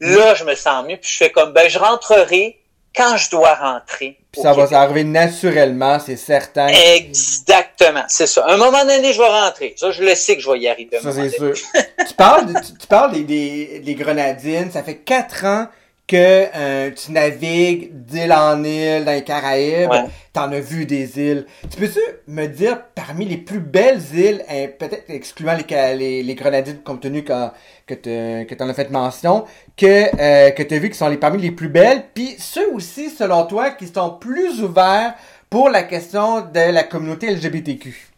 là, 0.00 0.34
je 0.34 0.44
me 0.44 0.54
sens 0.54 0.86
mieux, 0.86 0.98
puis 0.98 1.10
je 1.10 1.16
fais 1.16 1.30
comme, 1.30 1.52
ben, 1.52 1.68
je 1.68 1.78
rentrerai 1.78 2.60
quand 2.94 3.16
je 3.16 3.30
dois 3.30 3.54
rentrer. 3.54 4.18
ça 4.40 4.52
va 4.52 4.80
arriver 4.80 5.04
naturellement, 5.04 5.98
c'est 5.98 6.16
certain. 6.16 6.68
Exactement, 6.68 8.04
c'est 8.08 8.26
ça. 8.26 8.44
Un 8.46 8.56
moment 8.56 8.84
donné, 8.84 9.12
je 9.12 9.18
vais 9.18 9.28
rentrer. 9.28 9.74
Ça, 9.76 9.90
je 9.90 10.02
le 10.02 10.14
sais 10.14 10.36
que 10.36 10.42
je 10.42 10.50
vais 10.50 10.60
y 10.60 10.68
arriver. 10.68 10.98
Ça, 11.02 11.12
c'est 11.12 11.30
sûr. 11.30 11.54
tu 12.08 12.14
parles, 12.16 12.46
tu, 12.80 12.86
parles 12.86 13.12
des, 13.12 13.24
des, 13.24 13.80
des, 13.80 13.94
grenadines. 13.94 14.70
Ça 14.70 14.82
fait 14.82 14.98
quatre 14.98 15.44
ans 15.44 15.66
que 16.06 16.16
euh, 16.54 16.90
tu 16.90 17.12
navigues 17.12 17.90
d'île 17.92 18.32
en 18.32 18.62
île 18.62 19.04
dans 19.04 19.12
les 19.12 19.24
Caraïbes, 19.24 19.90
t'en 20.32 20.52
as 20.52 20.60
vu 20.60 20.84
des 20.84 21.18
îles. 21.18 21.46
Tu 21.70 21.78
peux-tu 21.78 22.00
me 22.28 22.46
dire 22.46 22.82
parmi 22.94 23.24
les 23.24 23.38
plus 23.38 23.60
belles 23.60 24.02
îles, 24.12 24.44
hein, 24.50 24.66
peut-être 24.78 25.08
excluant 25.08 25.56
les, 25.56 25.96
les, 25.96 26.22
les 26.22 26.34
Grenadines 26.34 26.82
compte 26.82 27.00
tenu 27.00 27.24
que, 27.24 27.48
que 27.86 28.54
t'en 28.54 28.68
as 28.68 28.74
fait 28.74 28.90
mention, 28.90 29.44
que, 29.76 29.86
euh, 30.20 30.50
que 30.50 30.62
tu 30.62 30.74
as 30.74 30.78
vu 30.78 30.90
qui 30.90 30.98
sont 30.98 31.08
les, 31.08 31.16
parmi 31.16 31.40
les 31.40 31.52
plus 31.52 31.68
belles, 31.68 32.04
puis 32.12 32.36
ceux 32.38 32.70
aussi, 32.72 33.08
selon 33.08 33.46
toi, 33.46 33.70
qui 33.70 33.86
sont 33.86 34.10
plus 34.10 34.62
ouverts 34.62 35.14
pour 35.48 35.70
la 35.70 35.84
question 35.84 36.42
de 36.42 36.70
la 36.70 36.82
communauté 36.82 37.30
LGBTQ? 37.30 38.10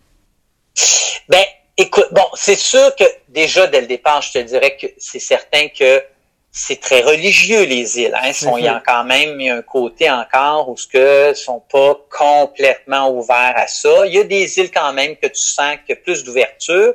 Ben, 1.29 1.45
Écoute, 1.79 2.07
bon, 2.11 2.25
c'est 2.33 2.57
sûr 2.57 2.95
que 2.97 3.05
déjà 3.29 3.67
dès 3.67 3.83
le 3.83 3.87
départ, 3.87 4.23
je 4.23 4.33
te 4.33 4.39
dirais 4.39 4.79
que 4.81 4.87
c'est 4.97 5.19
certain 5.19 5.69
que 5.69 6.03
c'est 6.59 6.81
très 6.81 7.03
religieux 7.03 7.65
les 7.65 7.99
îles. 7.99 8.15
Hein. 8.15 8.31
il 8.57 8.65
y 8.65 8.69
a 8.69 8.83
quand 8.85 9.05
même 9.05 9.39
un 9.41 9.61
côté 9.61 10.11
encore 10.11 10.71
où 10.71 10.77
ce 10.77 10.87
que 10.87 11.35
sont 11.35 11.61
pas 11.71 12.01
complètement 12.11 13.11
ouverts 13.11 13.53
à 13.57 13.67
ça. 13.67 14.07
Il 14.07 14.15
y 14.15 14.19
a 14.19 14.25
des 14.25 14.59
îles 14.59 14.71
quand 14.71 14.95
même 14.95 15.17
que 15.17 15.27
tu 15.27 15.43
sens 15.43 15.77
qu'il 15.85 15.91
y 15.91 15.93
a 15.93 15.97
plus 15.97 16.25
d'ouverture. 16.25 16.95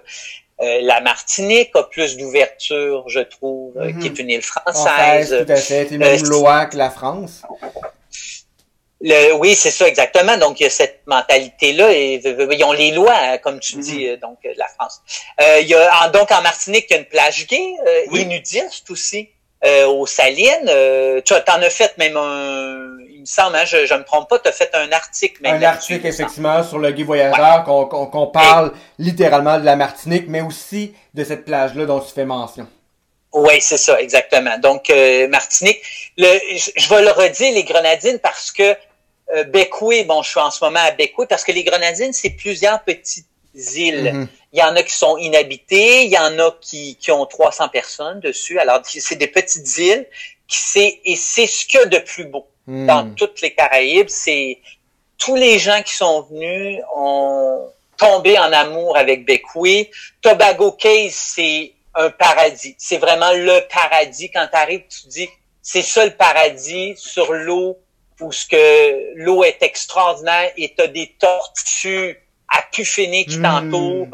Euh, 0.61 0.79
la 0.81 0.99
Martinique 1.01 1.69
a 1.75 1.83
plus 1.83 2.17
d'ouverture, 2.17 3.07
je 3.07 3.19
trouve, 3.19 3.77
euh, 3.77 3.91
qui 3.99 4.07
est 4.07 4.09
mhm. 4.09 4.19
une 4.21 4.29
île 4.31 4.41
française. 4.41 5.29
tout 5.29 5.51
à 5.51 5.55
fait. 5.55 5.87
C'est 5.89 5.97
même 5.97 6.25
euh, 6.25 6.29
loi 6.29 6.65
que 6.65 6.77
la 6.77 6.89
France. 6.89 7.43
Le, 8.99 9.33
oui, 9.33 9.53
c'est 9.53 9.71
ça 9.71 9.87
exactement. 9.87 10.37
Donc 10.37 10.59
il 10.59 10.63
y 10.63 10.65
a 10.65 10.71
cette 10.71 11.01
mentalité-là 11.05 11.91
et 11.91 12.19
ils 12.23 12.63
ont 12.63 12.71
les 12.71 12.91
lois, 12.91 13.15
hein, 13.15 13.37
comme 13.37 13.59
tu 13.59 13.77
mhm. 13.77 13.83
dis, 13.83 14.17
donc 14.17 14.39
de 14.43 14.57
la 14.57 14.67
France. 14.69 15.01
il 15.61 15.67
y 15.67 15.75
a 15.75 16.09
donc 16.09 16.31
en 16.31 16.41
Martinique 16.41 16.87
il 16.89 16.93
y 16.93 16.95
a 16.95 16.99
une 16.99 17.05
plage 17.05 17.45
gay, 17.45 17.75
oui. 18.09 18.25
nudiste 18.25 18.89
aussi 18.89 19.29
euh, 19.65 19.87
aux 19.87 20.05
Salines. 20.05 20.67
Euh, 20.67 21.21
tu 21.23 21.33
en 21.33 21.61
as 21.61 21.69
fait 21.69 21.97
même 21.97 22.17
un, 22.17 22.97
il 23.21 23.21
me 23.21 23.25
semble, 23.25 23.55
hein, 23.55 23.65
je, 23.65 23.77
ne 23.77 23.99
me 23.99 24.03
trompe 24.03 24.27
pas, 24.27 24.39
tu 24.39 24.49
as 24.49 24.51
fait 24.51 24.73
un 24.73 24.91
article 24.91 25.43
même. 25.43 25.55
Un 25.55 25.63
article, 25.63 26.07
effectivement, 26.07 26.63
sur 26.63 26.79
le 26.79 26.91
Guy 26.91 27.03
Voyageur, 27.03 27.63
qu'on 27.63 28.27
parle 28.27 28.71
littéralement 28.97 29.59
de 29.59 29.65
la 29.65 29.75
Martinique, 29.75 30.25
mais 30.27 30.41
aussi 30.41 30.95
de 31.13 31.23
cette 31.23 31.45
plage-là 31.45 31.85
dont 31.85 31.99
tu 31.99 32.11
fais 32.11 32.25
mention. 32.25 32.67
Oui, 33.33 33.61
c'est 33.61 33.77
ça, 33.77 34.01
exactement. 34.01 34.57
Donc, 34.57 34.89
euh, 34.89 35.27
Martinique, 35.27 35.81
le, 36.17 36.27
je, 36.75 36.89
vais 36.89 37.03
le 37.03 37.11
redire, 37.11 37.53
les 37.53 37.63
grenadines, 37.63 38.17
parce 38.17 38.51
que 38.51 38.75
euh, 39.35 39.43
Bécoué, 39.45 40.03
bon, 40.03 40.23
je 40.23 40.31
suis 40.31 40.39
en 40.39 40.51
ce 40.51 40.63
moment 40.63 40.81
à 40.81 40.91
Bécoué, 40.91 41.27
parce 41.27 41.43
que 41.43 41.51
les 41.51 41.63
grenadines, 41.63 42.11
c'est 42.11 42.31
plusieurs 42.31 42.83
petites 42.83 43.27
îles. 43.53 44.13
Mhm. 44.13 44.27
Il 44.53 44.59
y 44.59 44.63
en 44.63 44.75
a 44.75 44.83
qui 44.83 44.93
sont 44.93 45.17
inhabitées, 45.17 46.03
il 46.03 46.11
y 46.11 46.17
en 46.17 46.37
a 46.39 46.51
qui, 46.59 46.97
qui 46.99 47.11
ont 47.11 47.25
300 47.25 47.69
personnes 47.69 48.19
dessus. 48.19 48.59
Alors, 48.59 48.81
c'est 48.85 49.15
des 49.15 49.27
petites 49.27 49.77
îles 49.77 50.07
qui 50.47 50.57
c'est 50.57 50.99
et 51.05 51.15
c'est 51.15 51.47
ce 51.47 51.65
qu'il 51.65 51.79
y 51.79 51.83
a 51.83 51.85
de 51.85 51.99
plus 51.99 52.25
beau 52.25 52.47
hmm. 52.67 52.85
dans 52.85 53.13
toutes 53.15 53.41
les 53.41 53.53
Caraïbes. 53.53 54.09
C'est 54.09 54.59
tous 55.17 55.35
les 55.35 55.59
gens 55.59 55.81
qui 55.83 55.93
sont 55.93 56.21
venus 56.23 56.81
ont 56.95 57.69
tombé 57.97 58.37
en 58.37 58.51
amour 58.51 58.97
avec 58.97 59.25
Bequia. 59.25 59.85
Tobago 60.21 60.71
Cay, 60.73 61.09
c'est 61.11 61.73
un 61.95 62.09
paradis. 62.09 62.75
C'est 62.77 62.97
vraiment 62.97 63.31
le 63.31 63.61
paradis. 63.67 64.31
Quand 64.31 64.47
tu 64.51 64.57
arrives, 64.57 64.83
tu 64.89 65.07
dis, 65.07 65.29
c'est 65.61 65.83
ça 65.83 66.05
le 66.05 66.11
paradis 66.11 66.95
sur 66.97 67.31
l'eau 67.31 67.77
où 68.19 68.31
ce 68.31 68.45
que 68.45 69.13
l'eau 69.15 69.43
est 69.43 69.61
extraordinaire 69.63 70.51
et 70.55 70.73
tu 70.75 70.81
as 70.81 70.87
des 70.87 71.15
tortues 71.19 72.19
à 72.57 72.61
pu 72.71 72.85
finir 72.85 73.25
qui 73.25 73.37
hmm. 73.37 73.43
t'entourent 73.43 74.07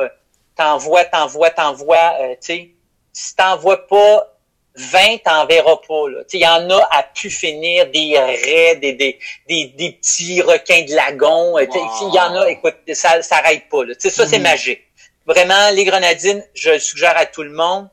t'envoies, 0.58 1.06
t'envoies, 1.06 1.52
t'envoies, 1.52 2.13
euh, 2.19 2.32
tu 2.34 2.38
sais, 2.41 2.71
si 3.13 3.36
t'envoies 3.36 3.88
pas 3.88 4.34
20, 4.76 5.23
t'en 5.23 5.45
verras 5.45 5.78
pas. 5.88 6.10
Là. 6.10 6.19
Il 6.34 6.41
y 6.41 6.47
en 6.47 6.69
a 6.69 6.88
à 6.91 7.04
pu 7.04 7.30
finir 7.30 7.89
des 7.89 8.17
raies, 8.17 8.76
des, 8.76 8.93
des, 8.93 9.19
des, 9.47 9.91
petits 9.93 10.41
requins 10.41 10.84
de 10.84 10.93
lagon. 10.93 11.58
Il 11.58 12.13
y 12.13 12.19
en 12.19 12.36
a, 12.36 12.50
écoute, 12.50 12.76
ça 12.93 13.21
s'arrête 13.21 13.69
pas. 13.69 13.86
Là. 13.86 13.93
ça, 13.97 14.10
c'est 14.10 14.38
mm-hmm. 14.38 14.41
magique. 14.41 14.82
Vraiment, 15.26 15.71
les 15.71 15.84
grenadines, 15.84 16.43
je 16.54 16.71
le 16.71 16.80
suggère 16.80 17.17
à 17.17 17.26
tout 17.26 17.43
le 17.43 17.52
monde, 17.52 17.89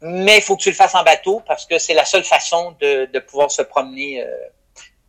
mais 0.00 0.38
il 0.38 0.42
faut 0.42 0.56
que 0.56 0.62
tu 0.62 0.70
le 0.70 0.74
fasses 0.74 0.94
en 0.94 1.04
bateau 1.04 1.42
parce 1.46 1.66
que 1.66 1.78
c'est 1.78 1.94
la 1.94 2.04
seule 2.04 2.24
façon 2.24 2.76
de, 2.80 3.06
de 3.06 3.18
pouvoir 3.20 3.50
se 3.50 3.62
promener 3.62 4.22
euh, 4.22 4.26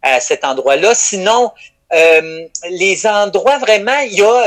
à 0.02 0.20
cet 0.20 0.46
endroit-là. 0.46 0.94
Sinon, 0.94 1.52
euh, 1.94 2.48
les 2.70 3.08
endroits 3.08 3.58
vraiment, 3.58 4.00
il 4.00 4.14
y 4.14 4.22
a 4.22 4.44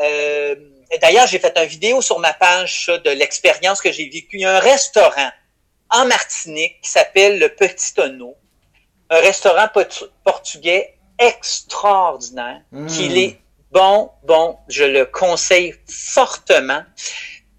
euh, 0.00 0.54
D'ailleurs, 1.00 1.28
j'ai 1.28 1.38
fait 1.38 1.56
une 1.56 1.66
vidéo 1.66 2.02
sur 2.02 2.18
ma 2.18 2.32
page 2.32 2.90
de 3.04 3.10
l'expérience 3.10 3.80
que 3.80 3.92
j'ai 3.92 4.08
vécue. 4.08 4.38
Il 4.38 4.40
y 4.40 4.44
a 4.44 4.56
un 4.56 4.58
restaurant 4.58 5.30
en 5.88 6.04
Martinique 6.06 6.80
qui 6.82 6.90
s'appelle 6.90 7.38
le 7.38 7.48
Petit 7.48 7.94
Tonneau. 7.94 8.34
Un 9.08 9.20
restaurant 9.20 9.68
portugais 10.24 10.96
extraordinaire, 11.18 12.60
mmh. 12.72 12.86
qui 12.86 13.18
est 13.18 13.38
bon, 13.70 14.10
bon, 14.24 14.56
je 14.68 14.84
le 14.84 15.04
conseille 15.04 15.74
fortement. 15.86 16.82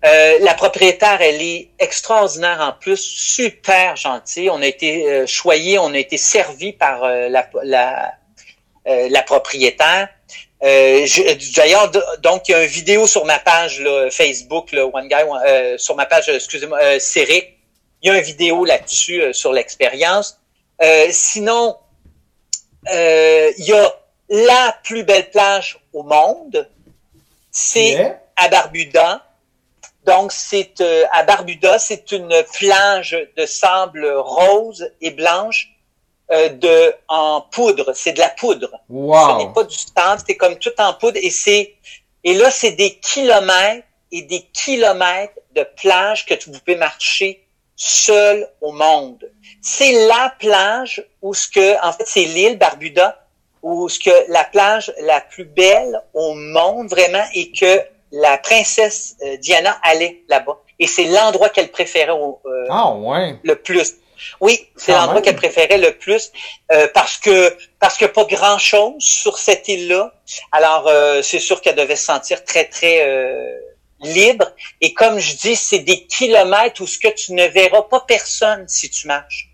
Euh, 0.03 0.39
la 0.41 0.55
propriétaire, 0.55 1.21
elle 1.21 1.41
est 1.41 1.69
extraordinaire 1.77 2.59
en 2.61 2.73
plus, 2.73 2.97
super 2.97 3.95
gentille. 3.95 4.49
On 4.49 4.61
a 4.61 4.65
été 4.65 5.09
euh, 5.09 5.27
choyé, 5.27 5.77
on 5.77 5.93
a 5.93 5.97
été 5.97 6.17
servi 6.17 6.73
par 6.73 7.03
euh, 7.03 7.29
la, 7.29 7.47
la, 7.63 8.13
euh, 8.87 9.09
la 9.09 9.21
propriétaire. 9.21 10.09
Euh, 10.63 11.07
D'ailleurs, 11.55 11.91
donc 12.19 12.47
il 12.47 12.51
y 12.51 12.55
a 12.55 12.63
une 12.63 12.69
vidéo 12.69 13.07
sur 13.07 13.25
ma 13.25 13.39
page 13.39 13.79
là, 13.79 14.09
Facebook, 14.11 14.71
là, 14.71 14.85
One 14.85 15.07
Guy, 15.07 15.15
euh, 15.47 15.77
sur 15.77 15.95
ma 15.95 16.05
page, 16.05 16.29
excusez-moi, 16.29 16.79
euh, 16.81 16.99
Il 17.15 18.07
y 18.07 18.09
a 18.09 18.17
une 18.17 18.23
vidéo 18.23 18.65
là-dessus 18.65 19.21
euh, 19.21 19.33
sur 19.33 19.53
l'expérience. 19.53 20.39
Euh, 20.81 21.07
sinon, 21.11 21.77
il 22.87 23.53
y 23.57 23.73
a 23.73 23.95
la 24.29 24.75
plus 24.83 25.03
belle 25.03 25.29
plage 25.29 25.79
au 25.93 26.03
monde, 26.03 26.67
c'est 27.51 28.17
à 28.35 28.47
Barbuda. 28.47 29.25
Donc, 30.05 30.31
c'est 30.31 30.81
à 31.11 31.21
Barbuda, 31.21 31.77
c'est 31.77 32.11
une 32.11 32.43
plage 32.57 33.17
de 33.37 33.45
sable 33.45 34.07
rose 34.07 34.91
et 35.01 35.11
blanche 35.11 35.71
euh, 36.31 36.49
de 36.49 36.93
en 37.07 37.41
poudre. 37.41 37.93
C'est 37.93 38.13
de 38.13 38.19
la 38.19 38.29
poudre. 38.29 38.71
Wow. 38.89 39.39
Ce 39.39 39.45
n'est 39.45 39.53
pas 39.53 39.63
du 39.63 39.75
sable, 39.75 40.21
c'est 40.27 40.37
comme 40.37 40.57
tout 40.57 40.71
en 40.77 40.93
poudre. 40.93 41.17
Et 41.21 41.29
c'est 41.29 41.75
et 42.23 42.33
là, 42.35 42.51
c'est 42.51 42.71
des 42.71 42.95
kilomètres 42.95 43.87
et 44.11 44.21
des 44.21 44.41
kilomètres 44.53 45.39
de 45.55 45.65
plage 45.81 46.25
que 46.25 46.33
tu 46.33 46.51
pouvez 46.51 46.75
marcher 46.75 47.43
seul 47.75 48.47
au 48.61 48.71
monde. 48.71 49.29
C'est 49.61 50.07
la 50.07 50.33
plage 50.39 51.03
où 51.21 51.33
ce 51.33 51.47
que, 51.47 51.85
en 51.85 51.91
fait, 51.91 52.03
c'est 52.05 52.25
l'île 52.25 52.57
Barbuda, 52.57 53.17
où 53.63 53.89
ce 53.89 53.99
que 53.99 54.31
la 54.31 54.43
plage 54.43 54.93
la 55.01 55.21
plus 55.21 55.45
belle 55.45 55.99
au 56.13 56.33
monde 56.33 56.89
vraiment 56.89 57.23
et 57.33 57.51
que 57.51 57.81
la 58.11 58.37
princesse 58.37 59.15
euh, 59.23 59.37
Diana 59.37 59.77
allait 59.83 60.23
là-bas. 60.27 60.59
Et 60.79 60.87
c'est 60.87 61.05
l'endroit 61.05 61.49
qu'elle 61.49 61.71
préférait 61.71 62.11
au, 62.11 62.39
euh, 62.45 62.65
ah, 62.69 62.93
ouais. 62.93 63.39
le 63.43 63.55
plus. 63.55 63.95
Oui, 64.39 64.67
c'est 64.75 64.91
l'endroit 64.91 65.21
qu'elle 65.21 65.35
préférait 65.35 65.77
le 65.77 65.97
plus 65.97 66.31
euh, 66.71 66.87
parce 66.93 67.17
que 67.17 67.55
parce 67.79 67.97
que 67.97 68.05
pas 68.05 68.25
grand 68.25 68.57
chose 68.57 69.03
sur 69.03 69.37
cette 69.37 69.67
île-là. 69.67 70.13
Alors 70.51 70.87
euh, 70.87 71.21
c'est 71.21 71.39
sûr 71.39 71.61
qu'elle 71.61 71.75
devait 71.75 71.95
se 71.95 72.05
sentir 72.05 72.43
très 72.43 72.65
très 72.65 73.07
euh, 73.07 73.55
libre. 74.01 74.51
Et 74.81 74.93
comme 74.93 75.19
je 75.19 75.35
dis, 75.35 75.55
c'est 75.55 75.79
des 75.79 76.05
kilomètres 76.05 76.81
où 76.81 76.87
ce 76.87 76.97
que 76.97 77.09
tu 77.09 77.33
ne 77.33 77.47
verras 77.47 77.83
pas 77.83 78.01
personne 78.01 78.67
si 78.67 78.89
tu 78.89 79.07
marches. 79.07 79.47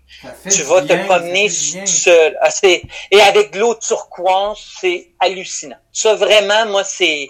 Tu 0.50 0.62
vas 0.62 0.82
te 0.82 1.04
promener 1.04 1.48
seul. 1.48 2.36
Ah, 2.40 2.48
et 2.64 3.20
avec 3.20 3.54
l'eau 3.54 3.76
turquoise, 3.76 4.58
c'est 4.80 5.12
hallucinant. 5.20 5.76
Ça 5.92 6.14
vraiment, 6.14 6.66
moi 6.66 6.82
c'est 6.82 7.28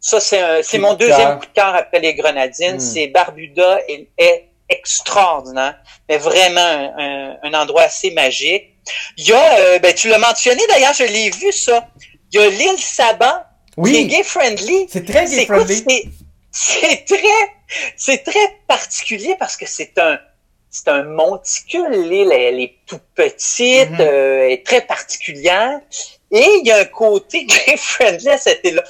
ça 0.00 0.20
c'est 0.20 0.62
c'est 0.62 0.78
mon 0.78 0.94
deuxième 0.94 1.38
coup 1.38 1.46
de 1.46 1.52
cœur 1.52 1.74
après 1.74 2.00
les 2.00 2.14
Grenadines. 2.14 2.76
Hmm. 2.76 2.80
C'est 2.80 3.06
Barbuda 3.06 3.80
et, 3.88 4.10
et 4.18 4.47
extraordinaire, 4.68 5.78
mais 6.08 6.18
vraiment 6.18 6.94
un, 7.42 7.54
endroit 7.54 7.82
assez 7.82 8.10
magique. 8.10 8.74
Il 9.16 9.28
y 9.28 9.32
a, 9.32 9.58
euh, 9.58 9.78
ben, 9.78 9.94
tu 9.94 10.08
l'as 10.08 10.18
mentionné 10.18 10.62
d'ailleurs, 10.68 10.94
je 10.94 11.04
l'ai 11.04 11.30
vu 11.30 11.52
ça. 11.52 11.88
Il 12.32 12.40
y 12.40 12.42
a 12.42 12.48
l'île 12.48 12.78
Saba, 12.78 13.50
oui. 13.76 13.92
qui 13.92 13.98
est 13.98 14.04
gay 14.06 14.22
friendly. 14.22 14.86
C'est 14.90 15.04
très 15.04 15.26
gay 15.26 15.46
friendly. 15.46 16.10
C'est 16.50 17.04
très, 17.04 17.54
c'est 17.96 18.24
très 18.24 18.58
particulier 18.66 19.36
parce 19.38 19.56
que 19.56 19.66
c'est 19.66 19.98
un, 19.98 20.18
c'est 20.70 20.88
un 20.88 21.04
monticule. 21.04 22.08
L'île, 22.08 22.32
elle 22.32 22.60
est 22.60 22.76
toute 22.86 23.02
petite, 23.14 23.90
mm-hmm. 23.90 24.00
euh, 24.00 24.44
elle 24.44 24.52
est 24.52 24.66
très 24.66 24.80
particulière. 24.82 25.80
Et 26.30 26.46
il 26.60 26.66
y 26.66 26.70
a 26.70 26.78
un 26.78 26.84
côté 26.84 27.44
gay 27.66 27.76
friendly 27.76 28.28
à 28.28 28.38
cette 28.38 28.60
île-là. 28.64 28.84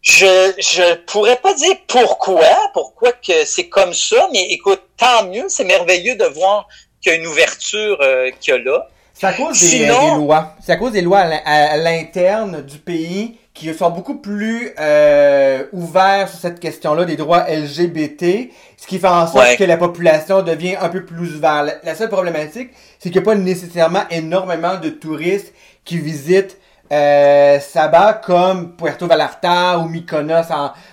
Je 0.00 0.52
je 0.58 0.94
pourrais 1.06 1.36
pas 1.36 1.54
dire 1.54 1.74
pourquoi, 1.86 2.70
pourquoi 2.72 3.12
que 3.12 3.44
c'est 3.44 3.68
comme 3.68 3.92
ça, 3.92 4.28
mais 4.32 4.46
écoute, 4.50 4.82
tant 4.96 5.26
mieux, 5.26 5.46
c'est 5.48 5.64
merveilleux 5.64 6.16
de 6.16 6.24
voir 6.24 6.68
qu'il 7.00 7.12
y 7.12 7.14
a 7.16 7.18
une 7.18 7.26
ouverture 7.26 7.98
euh, 8.00 8.30
qu'il 8.40 8.54
y 8.54 8.56
a 8.56 8.60
là. 8.60 8.88
C'est 9.12 9.26
à 9.26 9.32
cause 9.32 9.60
des, 9.60 9.88
lois. 9.88 10.54
C'est 10.64 10.72
à 10.72 10.76
cause 10.76 10.92
des 10.92 11.02
lois 11.02 11.18
à 11.18 11.76
l'interne 11.76 12.62
du 12.62 12.78
pays 12.78 13.36
qui 13.58 13.74
sont 13.74 13.90
beaucoup 13.90 14.14
plus 14.14 14.72
euh, 14.78 15.64
ouverts 15.72 16.28
sur 16.28 16.38
cette 16.38 16.60
question-là 16.60 17.04
des 17.04 17.16
droits 17.16 17.50
LGBT, 17.50 18.50
ce 18.76 18.86
qui 18.86 19.00
fait 19.00 19.08
en 19.08 19.26
sorte 19.26 19.56
que 19.56 19.64
la 19.64 19.76
population 19.76 20.42
devient 20.42 20.76
un 20.80 20.88
peu 20.88 21.04
plus 21.04 21.34
ouverte. 21.34 21.80
La, 21.82 21.96
seule 21.96 22.08
problématique, 22.08 22.70
c'est 23.00 23.10
qu'il 23.10 23.20
n'y 23.20 23.26
a 23.26 23.32
pas 23.32 23.34
nécessairement 23.34 24.04
énormément 24.10 24.76
de 24.76 24.90
touristes 24.90 25.52
qui 25.84 25.98
visitent 25.98 26.56
euh, 26.90 27.60
Saba 27.60 28.14
comme 28.14 28.76
Puerto 28.76 29.06
Vallarta 29.06 29.78
ou 29.78 29.88
Mykonos 29.88 30.46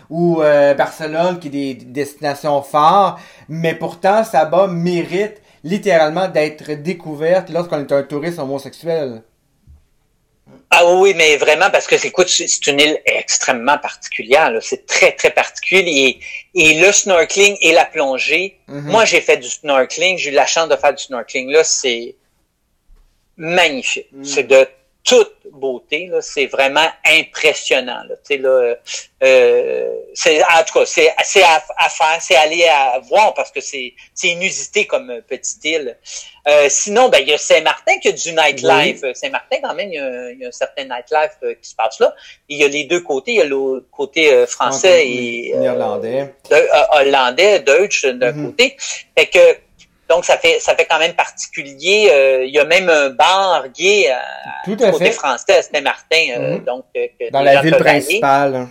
ou 0.09 0.41
euh, 0.41 0.73
Barcelone 0.73 1.39
qui 1.39 1.47
est 1.47 1.51
des 1.51 1.73
destinations 1.73 2.61
phares, 2.61 3.19
mais 3.47 3.75
pourtant 3.75 4.23
Saba 4.23 4.67
mérite 4.67 5.41
littéralement 5.63 6.27
d'être 6.27 6.71
découverte 6.73 7.49
lorsqu'on 7.49 7.79
est 7.79 7.91
un 7.91 8.03
touriste 8.03 8.39
homosexuel. 8.39 9.23
Ah 10.69 10.85
oui, 10.93 11.13
mais 11.15 11.37
vraiment, 11.37 11.69
parce 11.71 11.87
que 11.87 11.95
écoute, 12.05 12.27
c'est 12.27 12.67
une 12.67 12.79
île 12.79 12.99
extrêmement 13.05 13.77
particulière. 13.77 14.51
C'est 14.61 14.85
très, 14.85 15.13
très 15.13 15.31
particulier. 15.31 16.19
Et, 16.53 16.69
et, 16.69 16.81
le 16.81 16.91
snorkeling 16.91 17.57
et 17.61 17.71
la 17.71 17.85
plongée, 17.85 18.59
mm-hmm. 18.67 18.81
moi 18.81 19.05
j'ai 19.05 19.21
fait 19.21 19.37
du 19.37 19.47
snorkeling, 19.47 20.17
j'ai 20.17 20.31
eu 20.31 20.33
la 20.33 20.45
chance 20.45 20.67
de 20.67 20.75
faire 20.75 20.93
du 20.93 21.01
snorkeling. 21.01 21.49
Là, 21.49 21.63
c'est 21.63 22.15
magnifique. 23.37 24.07
Mm. 24.11 24.23
C'est 24.23 24.43
de 24.43 24.67
toute 25.05 25.35
beauté. 25.51 26.11
C'est 26.21 26.47
vraiment 26.47 26.87
impressionnant. 27.05 28.01
Là. 28.09 28.37
Là, 28.37 28.75
euh, 29.23 29.89
c'est, 30.13 30.43
en 30.43 30.63
tout 30.65 30.79
cas, 30.79 30.85
c'est, 30.85 31.13
c'est 31.23 31.43
à, 31.43 31.61
faire, 31.89 32.17
c'est 32.19 32.35
aller 32.35 32.65
à 32.65 32.99
voir 32.99 33.33
parce 33.33 33.51
que 33.51 33.61
c'est, 33.61 33.93
c'est 34.13 34.29
inusité 34.29 34.85
comme 34.85 35.21
petite 35.27 35.63
île. 35.63 35.97
Euh, 36.47 36.67
sinon, 36.69 37.09
ben, 37.09 37.19
il 37.21 37.29
y 37.29 37.33
a 37.33 37.37
Saint-Martin 37.37 37.97
qui 38.01 38.09
a 38.09 38.11
du 38.11 38.33
nightlife. 38.33 39.01
Saint-Martin, 39.13 39.57
quand 39.63 39.73
même, 39.73 39.89
il 39.89 39.95
y, 39.95 39.99
a, 39.99 40.31
il 40.31 40.39
y, 40.39 40.45
a, 40.45 40.49
un 40.49 40.51
certain 40.51 40.83
nightlife 40.83 41.37
euh, 41.43 41.53
qui 41.61 41.69
se 41.69 41.75
passe 41.75 41.99
là. 41.99 42.13
Il 42.49 42.57
y 42.57 42.63
a 42.63 42.67
les 42.67 42.83
deux 42.83 43.01
côtés. 43.01 43.33
Il 43.33 43.37
y 43.37 43.41
a 43.41 43.45
le 43.45 43.85
côté 43.91 44.33
euh, 44.33 44.45
français 44.45 45.07
et 45.07 45.55
néerlandais. 45.55 46.33
hollandais, 46.91 47.59
Deutsch 47.59 48.05
d'un 48.05 48.31
mm-hmm. 48.31 48.45
côté. 48.45 48.77
Fait 49.17 49.27
que 49.27 49.57
donc, 50.09 50.23
ça 50.25 50.37
fait 50.37 50.59
ça 50.59 50.75
fait 50.75 50.85
quand 50.89 50.99
même 50.99 51.13
particulier. 51.13 52.09
Euh, 52.11 52.45
il 52.45 52.53
y 52.53 52.59
a 52.59 52.65
même 52.65 52.89
un 52.89 53.09
bar 53.09 53.65
gay 53.75 54.09
à, 54.09 54.21
Tout 54.63 54.77
à 54.83 54.91
côté 54.91 55.05
fait. 55.05 55.11
français 55.11 55.57
à 55.57 55.61
Saint-Martin. 55.63 56.25
Euh, 56.37 56.57
mhm. 56.57 56.63
donc, 56.63 56.85
euh, 56.95 57.07
Dans 57.31 57.41
la 57.41 57.61
ville 57.61 57.75
principale. 57.75 58.67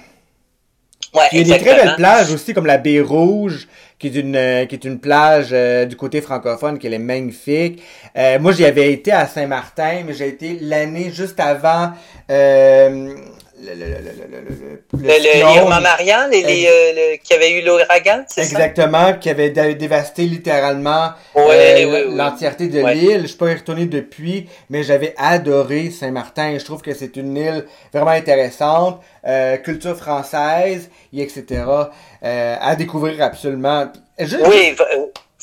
Ouais, 1.13 1.29
il 1.33 1.47
y 1.47 1.53
a 1.53 1.59
des 1.59 1.65
très 1.65 1.77
belles 1.77 1.97
plages 1.97 2.33
aussi, 2.33 2.55
comme 2.55 2.67
la 2.67 2.79
baie 2.79 3.01
Rouge, 3.01 3.69
qui 3.99 4.09
est 4.09 4.15
une 4.17 4.67
qui 4.67 4.75
est 4.75 4.85
une 4.85 4.99
plage 4.99 5.51
du 5.87 5.97
côté 5.97 6.21
francophone, 6.21 6.79
qui 6.79 6.89
est 6.89 6.99
magnifique. 6.99 7.83
moi, 8.41 8.53
j'y 8.53 8.65
avais 8.65 8.93
été 8.93 9.13
à 9.13 9.27
Saint-Martin, 9.27 10.03
mais 10.07 10.13
j'ai 10.13 10.29
été 10.29 10.59
l'année 10.61 11.11
juste 11.13 11.39
avant 11.39 11.93
le, 13.65 13.75
le, 14.93 15.81
Marianne, 15.81 16.31
euh, 16.33 17.17
qui 17.23 17.35
avait 17.35 17.59
eu 17.59 17.65
l'ouragan, 17.65 18.25
c'est 18.29 18.45
ça? 18.45 18.51
Exactement, 18.51 19.15
qui 19.15 19.31
avait 19.31 19.51
dévasté 19.51 20.23
littéralement 20.23 21.11
euh, 21.37 22.15
l'entièreté 22.15 22.69
de 22.69 22.81
l'île. 22.81 23.23
Je 23.23 23.27
suis 23.29 23.37
pas 23.37 23.51
y 23.51 23.55
retourné 23.55 23.87
depuis, 23.87 24.49
mais 24.71 24.83
j'avais 24.83 25.15
adoré 25.17 25.91
Saint-Martin. 25.91 26.57
Je 26.59 26.65
trouve 26.65 26.83
que 26.83 26.95
c'est 26.95 27.17
une 27.17 27.37
île 27.37 27.67
vraiment 27.93 28.13
intéressante, 28.13 29.01
euh, 29.27 29.57
culture 29.57 29.97
française, 29.97 30.91
et 31.13 31.23
etc. 31.23 31.65
à 32.23 32.77
découvrir 32.77 33.23
absolument. 33.23 33.87
oui, 34.19 34.77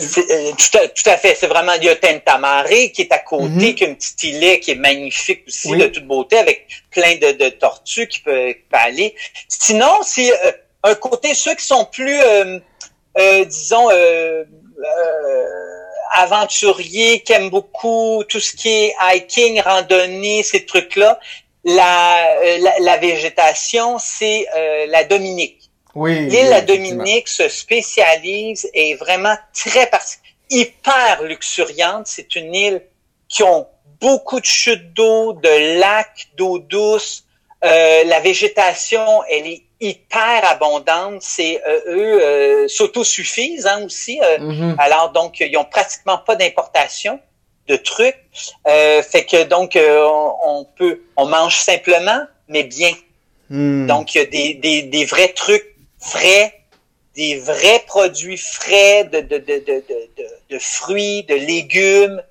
euh, 0.02 0.52
tout, 0.96 1.10
à, 1.10 1.18
fait. 1.18 1.36
C'est 1.36 1.48
vraiment, 1.48 1.74
il 1.74 1.84
y 1.84 1.90
a 1.90 1.96
Tentamare 1.96 2.68
qui 2.68 3.02
est 3.02 3.12
à 3.12 3.20
côté, 3.20 3.48
mhm. 3.48 3.76
qui 3.76 3.84
a 3.84 3.88
une 3.88 3.96
petite 3.96 4.24
île 4.24 4.60
qui 4.60 4.72
est 4.72 4.76
magnifique 4.76 5.44
aussi, 5.48 5.72
de 5.72 5.88
toute 5.88 6.06
beauté, 6.06 6.38
avec 6.38 6.68
plein 6.90 7.16
de, 7.16 7.50
tortues 7.50 8.08
qui 8.08 8.22
peuvent, 8.22 8.54
aller. 8.72 9.16
Sinon, 9.48 10.00
c'est 10.04 10.32
euh, 10.32 10.52
un 10.84 10.96
côté, 10.96 11.34
ceux 11.34 11.56
qui 11.56 11.66
sont 11.66 11.86
plus, 11.86 12.20
euh, 12.20 12.60
disons, 13.46 13.90
aventuriers, 16.14 17.22
qui 17.22 17.34
aiment 17.34 17.50
beaucoup 17.50 18.24
tout 18.28 18.40
ce 18.40 18.54
qui 18.56 18.70
est 18.70 18.96
hiking, 19.02 19.62
randonnée, 19.62 20.44
ces 20.44 20.66
trucs-là, 20.66 21.20
la, 21.64 22.38
la, 22.80 22.98
végétation, 22.98 23.98
c'est 24.00 24.46
la 24.88 25.04
Dominique. 25.04 25.71
Oui, 25.96 26.28
L'île 26.28 26.50
la 26.50 26.62
Dominique 26.62 27.28
se 27.28 27.50
spécialise 27.50 28.70
et 28.74 28.92
est 28.92 28.96
vraiment 28.96 29.36
très 29.54 29.90
hyper 30.50 31.24
luxuriante. 31.24 32.08
C'est 32.08 32.36
une 32.36 32.54
île 32.54 32.82
qui 33.28 33.44
ont 33.44 33.68
beaucoup 34.00 34.40
de 34.40 34.46
chutes 34.46 34.94
d'eau, 34.94 35.34
de 35.34 35.80
lacs, 35.80 36.28
d'eau 36.38 36.60
douce. 36.60 37.26
Euh, 37.64 38.04
la 38.06 38.20
végétation, 38.20 39.24
elle 39.30 39.48
est 39.48 39.64
hyper 39.82 40.50
abondante. 40.50 41.22
C'est 41.22 41.62
euh, 41.68 41.80
eux 41.88 42.22
euh, 42.22 42.68
s'autosuffisent 42.68 43.68
hein, 43.68 43.84
aussi. 43.84 44.20
Euh, 44.22 44.38
mm-hmm. 44.38 44.76
Alors 44.78 45.12
donc 45.12 45.40
ils 45.40 45.58
ont 45.58 45.66
pratiquement 45.66 46.20
pas 46.20 46.36
d'importation 46.36 47.20
de 47.68 47.76
trucs. 47.76 48.18
fait 48.66 49.26
que 49.30 49.44
donc 49.44 49.78
on, 49.78 50.66
peut 50.76 51.02
on 51.16 51.26
mange 51.26 51.58
simplement 51.58 52.22
mais 52.48 52.64
bien. 52.64 52.92
Mm. 53.50 53.88
Donc 53.88 54.16
il 54.16 54.18
y 54.20 54.22
a 54.22 54.26
des, 54.26 54.54
des, 54.56 54.84
des 54.84 55.06
vrais 55.06 55.30
trucs 55.30 55.76
frais, 56.02 56.54
des 57.16 57.40
vrais 57.40 57.84
produits 57.88 58.38
frais 58.38 59.06
de, 59.06 59.22
de, 59.22 59.38
de, 59.38 59.60
de, 59.60 59.84
de, 59.88 60.28
de 60.50 60.60
fruits, 60.60 61.24
de 61.24 61.36
légumes. 61.36 62.22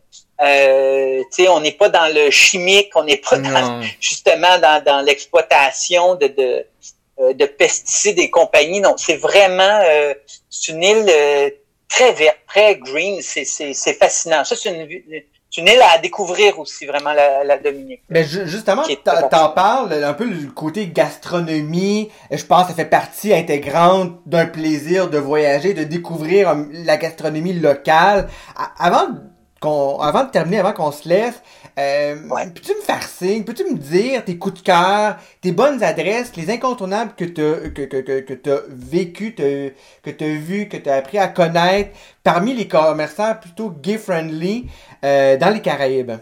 Euh, 0.43 1.23
on 1.51 1.61
n'est 1.61 1.73
pas 1.73 1.91
dans 1.91 2.13
le 2.15 2.31
chimique, 2.31 2.91
on 2.95 3.05
n'est 3.05 3.19
pas 3.19 3.39
justement 4.01 4.59
dans, 4.59 4.83
dans 4.83 5.01
l'exploitation 5.03 6.15
de, 6.15 6.29
de, 6.29 6.67
euh, 7.21 7.35
de 7.35 7.45
pesticides 7.45 8.19
et 8.19 8.31
compagnie. 8.31 8.81
Donc, 8.81 8.99
c'est 8.99 9.17
vraiment 9.17 9.83
euh, 9.85 10.15
une 10.69 10.83
île 10.83 11.07
euh, 11.09 11.51
très 11.89 12.13
verte, 12.13 12.39
très 12.49 12.77
green. 12.77 13.21
C'est 13.21 13.95
fascinant. 13.95 14.45
Ça, 14.45 14.57
c'est 14.57 14.71
une, 14.71 15.23
c'est 15.51 15.61
une 15.61 15.69
île 15.69 15.83
à 15.95 15.99
découvrir 15.99 16.59
aussi, 16.61 16.87
vraiment, 16.87 17.13
la, 17.13 17.43
la 17.43 17.59
Dominique. 17.59 18.03
Mais 18.09 18.25
justement, 18.25 18.83
t'en 19.31 19.49
parles 19.49 19.93
un 19.93 20.13
peu 20.13 20.29
du 20.29 20.51
côté 20.53 20.87
gastronomie. 20.89 22.11
Je 22.31 22.45
pense 22.45 22.63
que 22.63 22.69
ça 22.71 22.75
fait 22.77 22.85
partie 22.85 23.35
intégrante 23.35 24.13
d'un 24.27 24.47
plaisir 24.47 25.11
de 25.11 25.19
voyager, 25.19 25.75
de 25.75 25.83
découvrir 25.83 26.51
euh, 26.51 26.65
la 26.73 26.97
gastronomie 26.97 27.55
locale. 27.55 28.29
Avant 28.79 29.09
avant 29.63 30.25
de 30.25 30.31
terminer, 30.31 30.61
avant 30.61 30.73
qu'on 30.73 30.93
se 30.93 31.09
laisse, 31.09 31.43
euh, 31.79 32.17
peux-tu 32.55 32.75
me 32.75 32.81
faire 32.81 33.03
signe, 33.03 33.45
peux-tu 33.45 33.65
me 33.65 33.77
dire 33.77 34.25
tes 34.25 34.39
coups 34.39 34.61
de 34.61 34.67
cœur, 34.67 35.17
tes 35.41 35.53
bonnes 35.53 35.83
adresses, 35.83 36.35
les 36.37 36.51
incontournables 36.51 37.15
que 37.15 37.25
tu 37.25 37.73
que, 37.73 37.83
que, 37.83 38.01
que, 38.01 38.35
que 38.35 38.51
as 38.51 38.63
vécu, 38.69 39.35
que 39.35 40.11
tu 40.11 40.25
as 40.25 40.29
vu, 40.29 40.69
que 40.69 40.77
tu 40.77 40.89
as 40.89 40.97
appris 40.97 41.19
à 41.19 41.29
connaître 41.29 41.91
parmi 42.23 42.55
les 42.55 42.69
commerçants 42.69 43.35
plutôt 43.35 43.71
gay-friendly 43.71 44.67
euh, 45.05 45.37
dans 45.37 45.51
les 45.51 45.61
Caraïbes? 45.61 46.19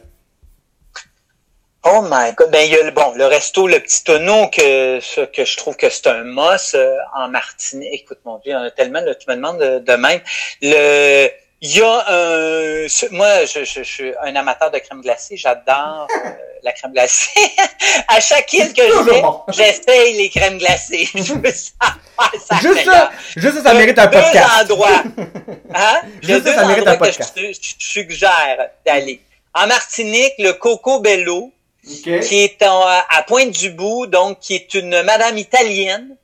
Oh 1.85 2.03
my 2.03 2.35
god. 2.37 2.51
Ben, 2.51 2.67
il 2.67 2.73
y 2.73 2.77
a 2.77 2.85
le, 2.85 2.91
bon, 2.91 3.15
le 3.15 3.25
resto, 3.25 3.67
le 3.67 3.79
petit 3.79 4.03
tonneau 4.05 4.49
que, 4.49 4.99
que 5.27 5.45
je 5.45 5.57
trouve 5.57 5.77
que 5.77 5.89
c'est 5.89 6.09
un 6.09 6.25
must 6.25 6.75
euh, 6.75 6.97
en 7.15 7.29
Martinique. 7.29 8.03
Écoute, 8.03 8.19
mon 8.25 8.39
Dieu, 8.39 8.51
il 8.51 8.53
y 8.53 8.57
en 8.57 8.63
a 8.63 8.71
tellement, 8.71 9.01
là, 9.01 9.15
tu 9.15 9.31
me 9.31 9.37
demandes 9.37 9.59
de, 9.59 9.79
de 9.79 9.93
même. 9.93 10.21
Le, 10.61 11.29
il 11.61 11.77
y 11.77 11.83
a 11.83 12.05
un... 12.09 12.87
Moi, 13.11 13.45
je, 13.47 13.65
je, 13.65 13.81
je, 13.81 13.83
suis 13.83 14.13
un 14.23 14.37
amateur 14.37 14.71
de 14.71 14.79
crème 14.79 15.01
glacée. 15.01 15.37
J'adore 15.37 16.07
euh, 16.11 16.31
la 16.63 16.73
crème 16.73 16.93
glacée. 16.93 17.51
à 18.09 18.21
chaque 18.21 18.53
île 18.53 18.73
que 18.73 18.83
je 18.83 19.03
vais, 19.03 19.23
j'essaye 19.49 20.17
les 20.17 20.29
crèmes 20.29 20.59
glacées. 20.59 21.09
je 21.15 21.35
veux 21.35 21.53
ça, 21.53 22.57
juste 22.61 22.85
ça, 22.85 23.11
juste 23.37 23.57
ça, 23.57 23.63
ça 23.63 23.75
mérite 23.75 23.99
un 23.99 24.07
podcast. 24.07 24.49
Deux 24.67 24.75
endroits. 24.75 25.03
Hein? 25.75 26.01
Juste 26.23 26.47
ça, 26.47 26.55
ça 26.55 26.67
mérite 26.67 26.87
un 26.87 26.97
podcast. 26.97 27.35
Que 27.35 27.53
je, 27.53 27.59
je, 27.61 27.75
suggère 27.79 28.71
d'aller. 28.87 29.21
En 29.53 29.67
Martinique, 29.67 30.33
le 30.39 30.53
Coco 30.53 31.01
Bello, 31.01 31.53
qui 31.83 32.43
est 32.43 32.63
à 32.63 33.23
Pointe-du-Bout, 33.27 34.07
donc 34.07 34.41
qui 34.41 34.55
est 34.55 34.75
une 34.75 35.03
madame 35.03 35.37
italienne 35.37 36.17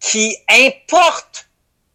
qui 0.00 0.36
importe 0.48 1.47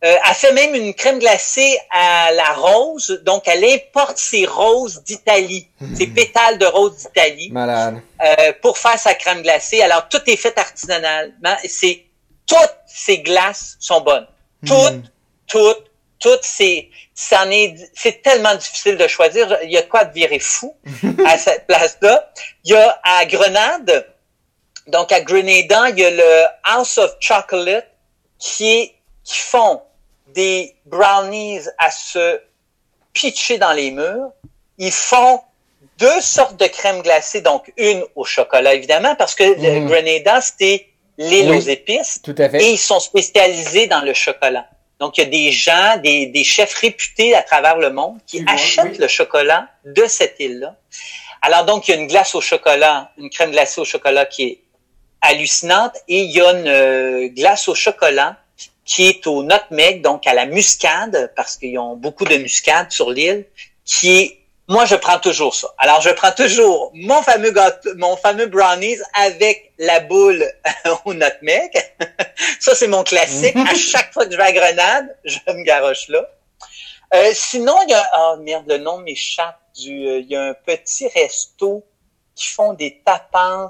euh, 0.04 0.18
elle 0.28 0.36
fait 0.36 0.52
même 0.52 0.76
une 0.76 0.94
crème 0.94 1.20
glacée 1.20 1.78
à 1.90 2.32
la 2.34 2.52
rose, 2.54 3.22
donc 3.24 3.48
elle 3.48 3.64
importe 3.64 4.18
ses 4.18 4.46
roses 4.46 5.02
d'Italie, 5.04 5.70
hmm. 5.80 5.96
ses 5.96 6.08
pétales 6.08 6.58
de 6.58 6.66
rose 6.66 6.98
d'Italie. 6.98 7.54
Euh, 7.56 8.54
pour 8.62 8.78
faire 8.78 9.00
sa 9.00 9.14
crème 9.14 9.42
glacée. 9.44 9.82
Alors 9.82 10.10
tout 10.10 10.22
est 10.28 10.36
fait 10.36 10.58
artisanalement. 10.58 11.56
C'est 11.70 12.06
toutes 12.46 12.78
ces 12.86 13.20
glaces 13.20 13.78
sont 13.80 14.02
bonnes, 14.02 14.28
hmm. 14.64 14.68
toutes, 14.68 15.12
toutes, 15.48 15.92
toutes. 16.20 16.44
C'est, 16.44 16.90
c'en 17.16 17.50
est, 17.50 17.76
c'est 17.94 18.22
tellement 18.22 18.56
difficile 18.56 18.98
de 18.98 19.08
choisir. 19.08 19.58
Il 19.64 19.72
y 19.72 19.78
a 19.78 19.84
quoi 19.84 20.04
de 20.04 20.14
virer 20.14 20.40
fou 20.40 20.76
à 21.26 21.38
cette 21.38 21.66
place-là. 21.66 22.30
Il 22.66 22.72
y 22.72 22.76
a 22.76 23.00
à 23.04 23.26
Grenade, 23.26 24.06
donc 24.88 25.14
à 25.14 25.22
Grenada, 25.22 25.92
il 25.92 26.00
y 26.00 26.06
a 26.06 26.12
le 26.12 26.46
House 26.66 26.98
of 26.98 27.16
Chocolate 27.22 27.88
qui 28.38 28.70
est 28.70 28.96
qui 29.24 29.40
font 29.40 29.82
des 30.34 30.76
brownies 30.86 31.62
à 31.78 31.92
se 31.92 32.40
pitcher 33.14 33.58
dans 33.58 33.74
les 33.74 33.92
murs. 33.92 34.32
Ils 34.78 34.92
font 34.92 35.42
deux 36.00 36.22
sortes 36.22 36.60
de 36.60 36.66
crème 36.66 37.02
glacée, 37.02 37.42
donc 37.42 37.72
une 37.78 38.04
au 38.16 38.26
chocolat 38.26 38.74
évidemment, 38.74 39.16
parce 39.16 39.36
que 39.36 39.44
le 39.44 39.80
mm. 39.82 39.88
Grenada, 39.88 40.42
c'était 40.42 40.88
l'île 41.18 41.52
aux 41.52 41.60
épices. 41.60 42.22
Tout 42.24 42.36
à 42.38 42.50
fait. 42.50 42.64
Et 42.64 42.72
ils 42.72 42.78
sont 42.78 43.00
spécialisés 43.00 43.88
dans 43.88 44.02
le 44.02 44.14
chocolat. 44.14 44.68
Donc, 45.00 45.18
il 45.18 45.24
y 45.24 45.28
a 45.28 45.30
des 45.30 45.52
gens, 45.52 45.98
des, 46.02 46.28
des 46.28 46.44
chefs 46.44 46.76
réputés 46.76 47.36
à 47.36 47.42
travers 47.42 47.78
le 47.78 47.90
monde 47.90 48.20
qui 48.26 48.44
achètent 48.48 49.00
le 49.00 49.08
chocolat 49.08 49.68
de 49.86 50.06
cette 50.08 50.40
île-là. 50.40 50.76
Alors, 51.42 51.66
donc, 51.66 51.88
il 51.88 51.92
y 51.92 51.94
a 51.96 51.98
une 51.98 52.08
glace 52.08 52.36
au 52.36 52.42
chocolat, 52.42 53.12
une 53.18 53.30
crème 53.30 53.52
glacée 53.52 53.82
au 53.82 53.86
chocolat 53.86 54.26
qui 54.26 54.44
est 54.44 54.64
hallucinante 55.22 55.96
et 56.08 56.22
il 56.22 56.32
y 56.32 56.42
a 56.42 56.52
une 56.52 56.68
euh, 56.68 57.28
glace 57.30 57.68
au 57.68 57.76
chocolat 57.76 58.38
qui 58.86 59.08
est 59.08 59.28
au 59.28 59.44
nutmeg, 59.44 60.02
donc 60.02 60.28
à 60.28 60.34
la 60.34 60.46
muscade, 60.46 61.32
parce 61.36 61.58
qu'ils 61.58 61.78
ont 61.80 61.96
beaucoup 61.96 62.26
de 62.26 62.36
muscade 62.36 62.92
sur 62.92 63.12
l'île, 63.12 63.46
qui 63.86 64.20
est 64.20 64.44
moi, 64.70 64.86
je 64.86 64.96
prends 64.96 65.20
toujours 65.20 65.54
ça. 65.54 65.68
Alors, 65.78 66.00
je 66.00 66.10
prends 66.12 66.32
toujours 66.32 66.92
mon 66.94 67.22
fameux 67.22 67.52
gâteau, 67.52 67.90
mon 67.98 68.16
fameux 68.16 68.46
brownies 68.46 68.98
avec 69.14 69.74
la 69.78 70.00
boule 70.00 70.44
au 71.06 71.14
nutmeg. 71.14 71.72
ça, 72.60 72.74
c'est 72.74 72.88
mon 72.88 73.04
classique. 73.04 73.56
à 73.58 73.76
chaque 73.76 74.14
fois 74.14 74.26
que 74.26 74.32
je 74.32 74.38
vais 74.38 74.44
à 74.44 74.52
Grenade, 74.54 75.18
je 75.26 75.38
me 75.48 75.64
garoche 75.64 76.08
là. 76.08 76.26
Euh, 77.14 77.32
sinon, 77.34 77.76
il 77.86 77.92
y 77.92 77.94
a, 77.94 78.10
oh 78.18 78.38
merde, 78.40 78.64
le 78.68 78.78
nom 78.78 79.00
m'échappe 79.00 79.60
du, 79.78 80.08
euh, 80.08 80.20
il 80.20 80.30
y 80.30 80.36
a 80.36 80.44
un 80.46 80.54
petit 80.54 81.08
resto 81.10 81.84
qui 82.34 82.48
font 82.48 82.74
des 82.74 83.02
tapas. 83.06 83.70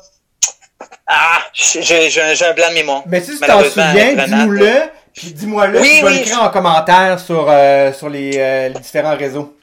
Ah, 1.07 1.43
j'ai 1.53 2.22
un 2.22 2.53
blanc 2.53 2.70
de 2.70 2.74
mémoire. 2.74 3.03
Mais 3.07 3.22
si 3.22 3.32
tu 3.32 3.39
t'en 3.39 3.64
souviens, 3.64 4.14
dis-nous-le, 4.14 4.89
puis 5.14 5.32
dis-moi-le, 5.32 5.80
oui, 5.80 5.97
je 5.99 6.05
vais 6.05 6.11
l'écrire 6.14 6.41
en 6.41 6.49
commentaire 6.49 7.20
sur, 7.20 7.47
euh, 7.49 7.93
sur 7.93 8.09
les, 8.09 8.70
les 8.70 8.80
différents 8.80 9.16
réseaux. 9.16 9.55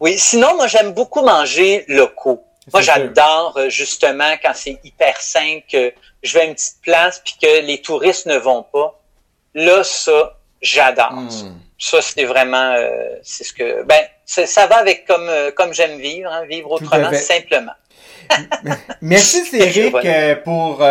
Oui, 0.00 0.16
sinon, 0.18 0.56
moi, 0.56 0.68
j'aime 0.68 0.92
beaucoup 0.92 1.22
manger 1.22 1.84
locaux. 1.88 2.44
Moi, 2.72 2.82
j'adore 2.82 3.54
euh, 3.56 3.70
justement 3.70 4.32
quand 4.42 4.52
c'est 4.54 4.78
hyper 4.84 5.20
simple, 5.20 5.64
que 5.70 5.92
je 6.22 6.34
vais 6.34 6.40
à 6.42 6.44
une 6.44 6.54
petite 6.54 6.80
place 6.82 7.22
puis 7.24 7.34
que 7.40 7.66
les 7.66 7.80
touristes 7.80 8.26
ne 8.26 8.36
vont 8.36 8.62
pas. 8.62 9.00
Là, 9.54 9.82
ça, 9.82 10.38
j'adore. 10.60 11.12
Hmm. 11.12 11.54
Ça, 11.78 12.02
c'est 12.02 12.24
vraiment, 12.24 12.72
euh, 12.74 12.90
c'est 13.22 13.44
ce 13.44 13.52
que, 13.52 13.82
ben, 13.84 14.00
ça 14.26 14.66
va 14.66 14.76
avec 14.76 15.06
comme 15.06 15.28
euh, 15.28 15.50
comme 15.52 15.72
j'aime 15.72 15.98
vivre, 15.98 16.30
hein, 16.30 16.44
vivre 16.44 16.70
autrement 16.72 17.12
simplement. 17.14 17.72
Merci 19.00 19.44
Cédric 19.50 19.94
pour 20.44 20.84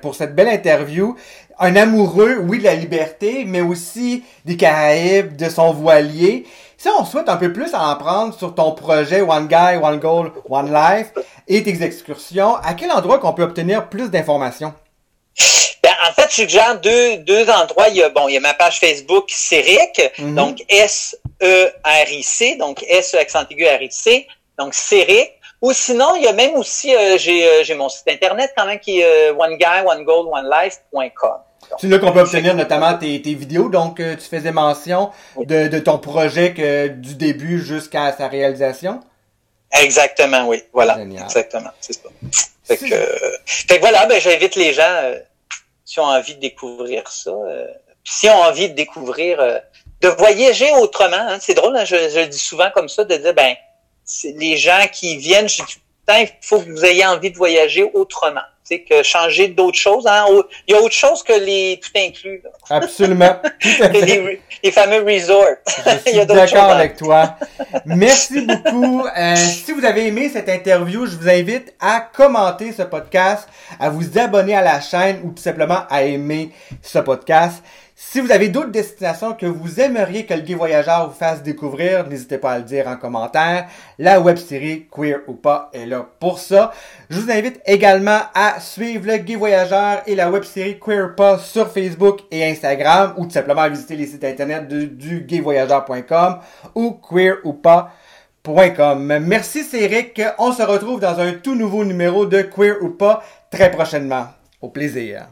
pour 0.00 0.14
cette 0.14 0.34
belle 0.34 0.48
interview. 0.48 1.16
Un 1.60 1.74
amoureux, 1.74 2.36
oui, 2.36 2.58
de 2.58 2.64
la 2.64 2.74
liberté, 2.74 3.44
mais 3.44 3.60
aussi 3.60 4.22
des 4.44 4.56
Caraïbes, 4.56 5.36
de 5.36 5.48
son 5.48 5.72
voilier. 5.72 6.46
Si 6.76 6.88
on 6.88 7.04
souhaite 7.04 7.28
un 7.28 7.36
peu 7.36 7.52
plus 7.52 7.74
en 7.74 7.88
apprendre 7.88 8.32
sur 8.32 8.54
ton 8.54 8.70
projet 8.70 9.20
One 9.20 9.48
Guy, 9.48 9.76
One 9.82 9.98
Goal, 9.98 10.30
One 10.48 10.72
Life 10.72 11.08
et 11.48 11.64
tes 11.64 11.82
excursions, 11.82 12.54
à 12.56 12.74
quel 12.74 12.92
endroit 12.92 13.18
qu'on 13.18 13.32
peut 13.32 13.42
obtenir 13.42 13.88
plus 13.88 14.10
d'informations? 14.10 14.72
Ben, 15.82 15.92
en 16.08 16.12
fait, 16.12 16.28
je 16.30 16.34
suggère 16.34 16.80
deux, 16.80 17.16
deux 17.18 17.50
endroits. 17.50 17.88
Il 17.88 17.96
y 17.96 18.02
a, 18.02 18.08
bon, 18.08 18.28
il 18.28 18.34
y 18.34 18.36
a 18.36 18.40
ma 18.40 18.54
page 18.54 18.78
Facebook 18.78 19.24
Céric, 19.28 20.00
mhm. 20.18 20.36
donc 20.36 20.64
S-E-R-I-C, 20.68 22.56
donc 22.56 22.84
S 22.88 23.14
e 23.14 23.18
accent 23.18 23.44
aigu 23.50 23.64
R-I-C, 23.66 24.28
donc 24.58 24.74
Céric. 24.74 25.32
Ou 25.60 25.72
sinon, 25.72 26.14
il 26.14 26.22
y 26.22 26.28
a 26.28 26.32
même 26.32 26.54
aussi, 26.54 26.94
euh, 26.94 27.18
j'ai, 27.18 27.44
euh, 27.44 27.64
j'ai 27.64 27.74
mon 27.74 27.88
site 27.88 28.06
internet 28.08 28.52
quand 28.56 28.64
même 28.66 28.78
qui 28.78 29.00
est 29.00 29.30
euh, 29.30 29.34
oneguy, 29.36 29.82
c'est 31.78 31.88
là 31.88 31.98
qu'on 31.98 32.12
peut 32.12 32.20
obtenir 32.20 32.54
notamment 32.54 32.96
tes, 32.96 33.20
tes 33.22 33.34
vidéos. 33.34 33.68
Donc, 33.68 34.00
euh, 34.00 34.16
tu 34.16 34.28
faisais 34.28 34.52
mention 34.52 35.10
de, 35.36 35.68
de 35.68 35.78
ton 35.78 35.98
projet 35.98 36.54
que, 36.54 36.88
du 36.88 37.14
début 37.14 37.60
jusqu'à 37.60 38.12
sa 38.12 38.28
réalisation? 38.28 39.00
Exactement, 39.72 40.48
oui. 40.48 40.62
Voilà. 40.72 40.98
Exactement. 41.00 41.70
C'est 41.80 41.94
ça. 41.94 42.08
Fait 42.64 42.76
que, 42.76 42.94
euh, 42.94 43.36
fait 43.46 43.76
que 43.76 43.80
voilà, 43.80 44.06
ben, 44.06 44.20
j'invite 44.20 44.56
les 44.56 44.72
gens, 44.72 44.82
euh, 44.82 45.18
qui 45.84 46.00
ont 46.00 46.04
envie 46.04 46.34
de 46.34 46.40
découvrir 46.40 47.08
ça, 47.08 47.32
si 48.04 48.28
ont 48.28 48.40
envie 48.42 48.70
de 48.70 48.74
découvrir, 48.74 49.38
de 50.00 50.08
voyager 50.08 50.70
autrement. 50.72 51.16
Hein. 51.16 51.38
C'est 51.40 51.54
drôle, 51.54 51.76
hein, 51.76 51.84
je, 51.84 51.96
je, 52.08 52.20
le 52.20 52.26
dis 52.26 52.38
souvent 52.38 52.70
comme 52.74 52.88
ça, 52.88 53.04
de 53.04 53.16
dire, 53.16 53.34
ben, 53.34 53.54
les 54.36 54.56
gens 54.56 54.86
qui 54.92 55.16
viennent, 55.16 55.48
je 55.48 55.62
il 56.14 56.28
faut 56.40 56.60
que 56.60 56.70
vous 56.70 56.84
ayez 56.84 57.06
envie 57.06 57.30
de 57.30 57.36
voyager 57.36 57.88
autrement 57.94 58.42
que 58.76 59.02
changer 59.02 59.48
d'autres 59.48 59.78
choses. 59.78 60.06
Hein. 60.06 60.26
Il 60.66 60.74
y 60.74 60.76
a 60.76 60.80
autre 60.80 60.94
chose 60.94 61.22
que 61.22 61.32
les 61.32 61.80
tout 61.82 61.90
inclus. 61.96 62.42
Absolument. 62.68 63.40
les, 63.62 64.70
fameux 64.70 65.02
resorts. 65.02 65.56
Je 65.66 66.10
suis 66.10 66.26
d'accord 66.26 66.70
avec 66.70 66.96
toi. 66.96 67.36
Merci 67.86 68.42
beaucoup. 68.42 69.06
Euh, 69.16 69.36
si 69.36 69.72
vous 69.72 69.84
avez 69.84 70.06
aimé 70.06 70.28
cette 70.28 70.48
interview, 70.48 71.06
je 71.06 71.16
vous 71.16 71.28
invite 71.28 71.74
à 71.80 72.00
commenter 72.00 72.72
ce 72.72 72.82
podcast, 72.82 73.48
à 73.80 73.88
vous 73.88 74.18
abonner 74.18 74.54
à 74.54 74.62
la 74.62 74.80
chaîne 74.80 75.20
ou 75.24 75.30
tout 75.30 75.42
simplement 75.42 75.84
à 75.88 76.02
aimer 76.02 76.50
ce 76.82 76.98
podcast. 76.98 77.62
Si 78.00 78.20
vous 78.20 78.30
avez 78.30 78.48
d'autres 78.48 78.70
destinations 78.70 79.32
que 79.32 79.44
vous 79.44 79.80
aimeriez 79.80 80.24
que 80.24 80.32
le 80.32 80.42
Gay 80.42 80.54
Voyageur 80.54 81.08
vous 81.08 81.16
fasse 81.16 81.42
découvrir, 81.42 82.08
n'hésitez 82.08 82.38
pas 82.38 82.52
à 82.52 82.58
le 82.58 82.64
dire 82.64 82.86
en 82.86 82.96
commentaire. 82.96 83.66
La 83.98 84.20
web 84.20 84.36
série 84.36 84.86
Queer 84.88 85.22
ou 85.26 85.34
pas 85.34 85.68
est 85.72 85.84
là 85.84 86.08
pour 86.20 86.38
ça. 86.38 86.70
Je 87.10 87.18
vous 87.18 87.28
invite 87.28 87.60
également 87.66 88.20
à 88.34 88.60
suivre 88.60 89.04
le 89.04 89.16
Gay 89.16 89.34
Voyageur 89.34 90.02
et 90.06 90.14
la 90.14 90.30
web 90.30 90.44
série 90.44 90.78
Queer 90.78 91.06
ou 91.06 91.16
pas 91.16 91.38
sur 91.38 91.72
Facebook 91.72 92.20
et 92.30 92.48
Instagram 92.48 93.14
ou 93.16 93.24
tout 93.24 93.32
simplement 93.32 93.62
à 93.62 93.68
visiter 93.68 93.96
les 93.96 94.06
sites 94.06 94.22
internet 94.22 94.68
du 94.68 95.22
gayvoyageur.com 95.22 96.38
ou 96.76 96.92
queeroupas.com. 96.92 99.18
Merci 99.18 99.64
Céric. 99.64 100.22
On 100.38 100.52
se 100.52 100.62
retrouve 100.62 101.00
dans 101.00 101.18
un 101.18 101.32
tout 101.32 101.56
nouveau 101.56 101.84
numéro 101.84 102.26
de 102.26 102.42
Queer 102.42 102.76
ou 102.80 102.90
pas 102.90 103.24
très 103.50 103.72
prochainement. 103.72 104.28
Au 104.62 104.68
plaisir. 104.68 105.26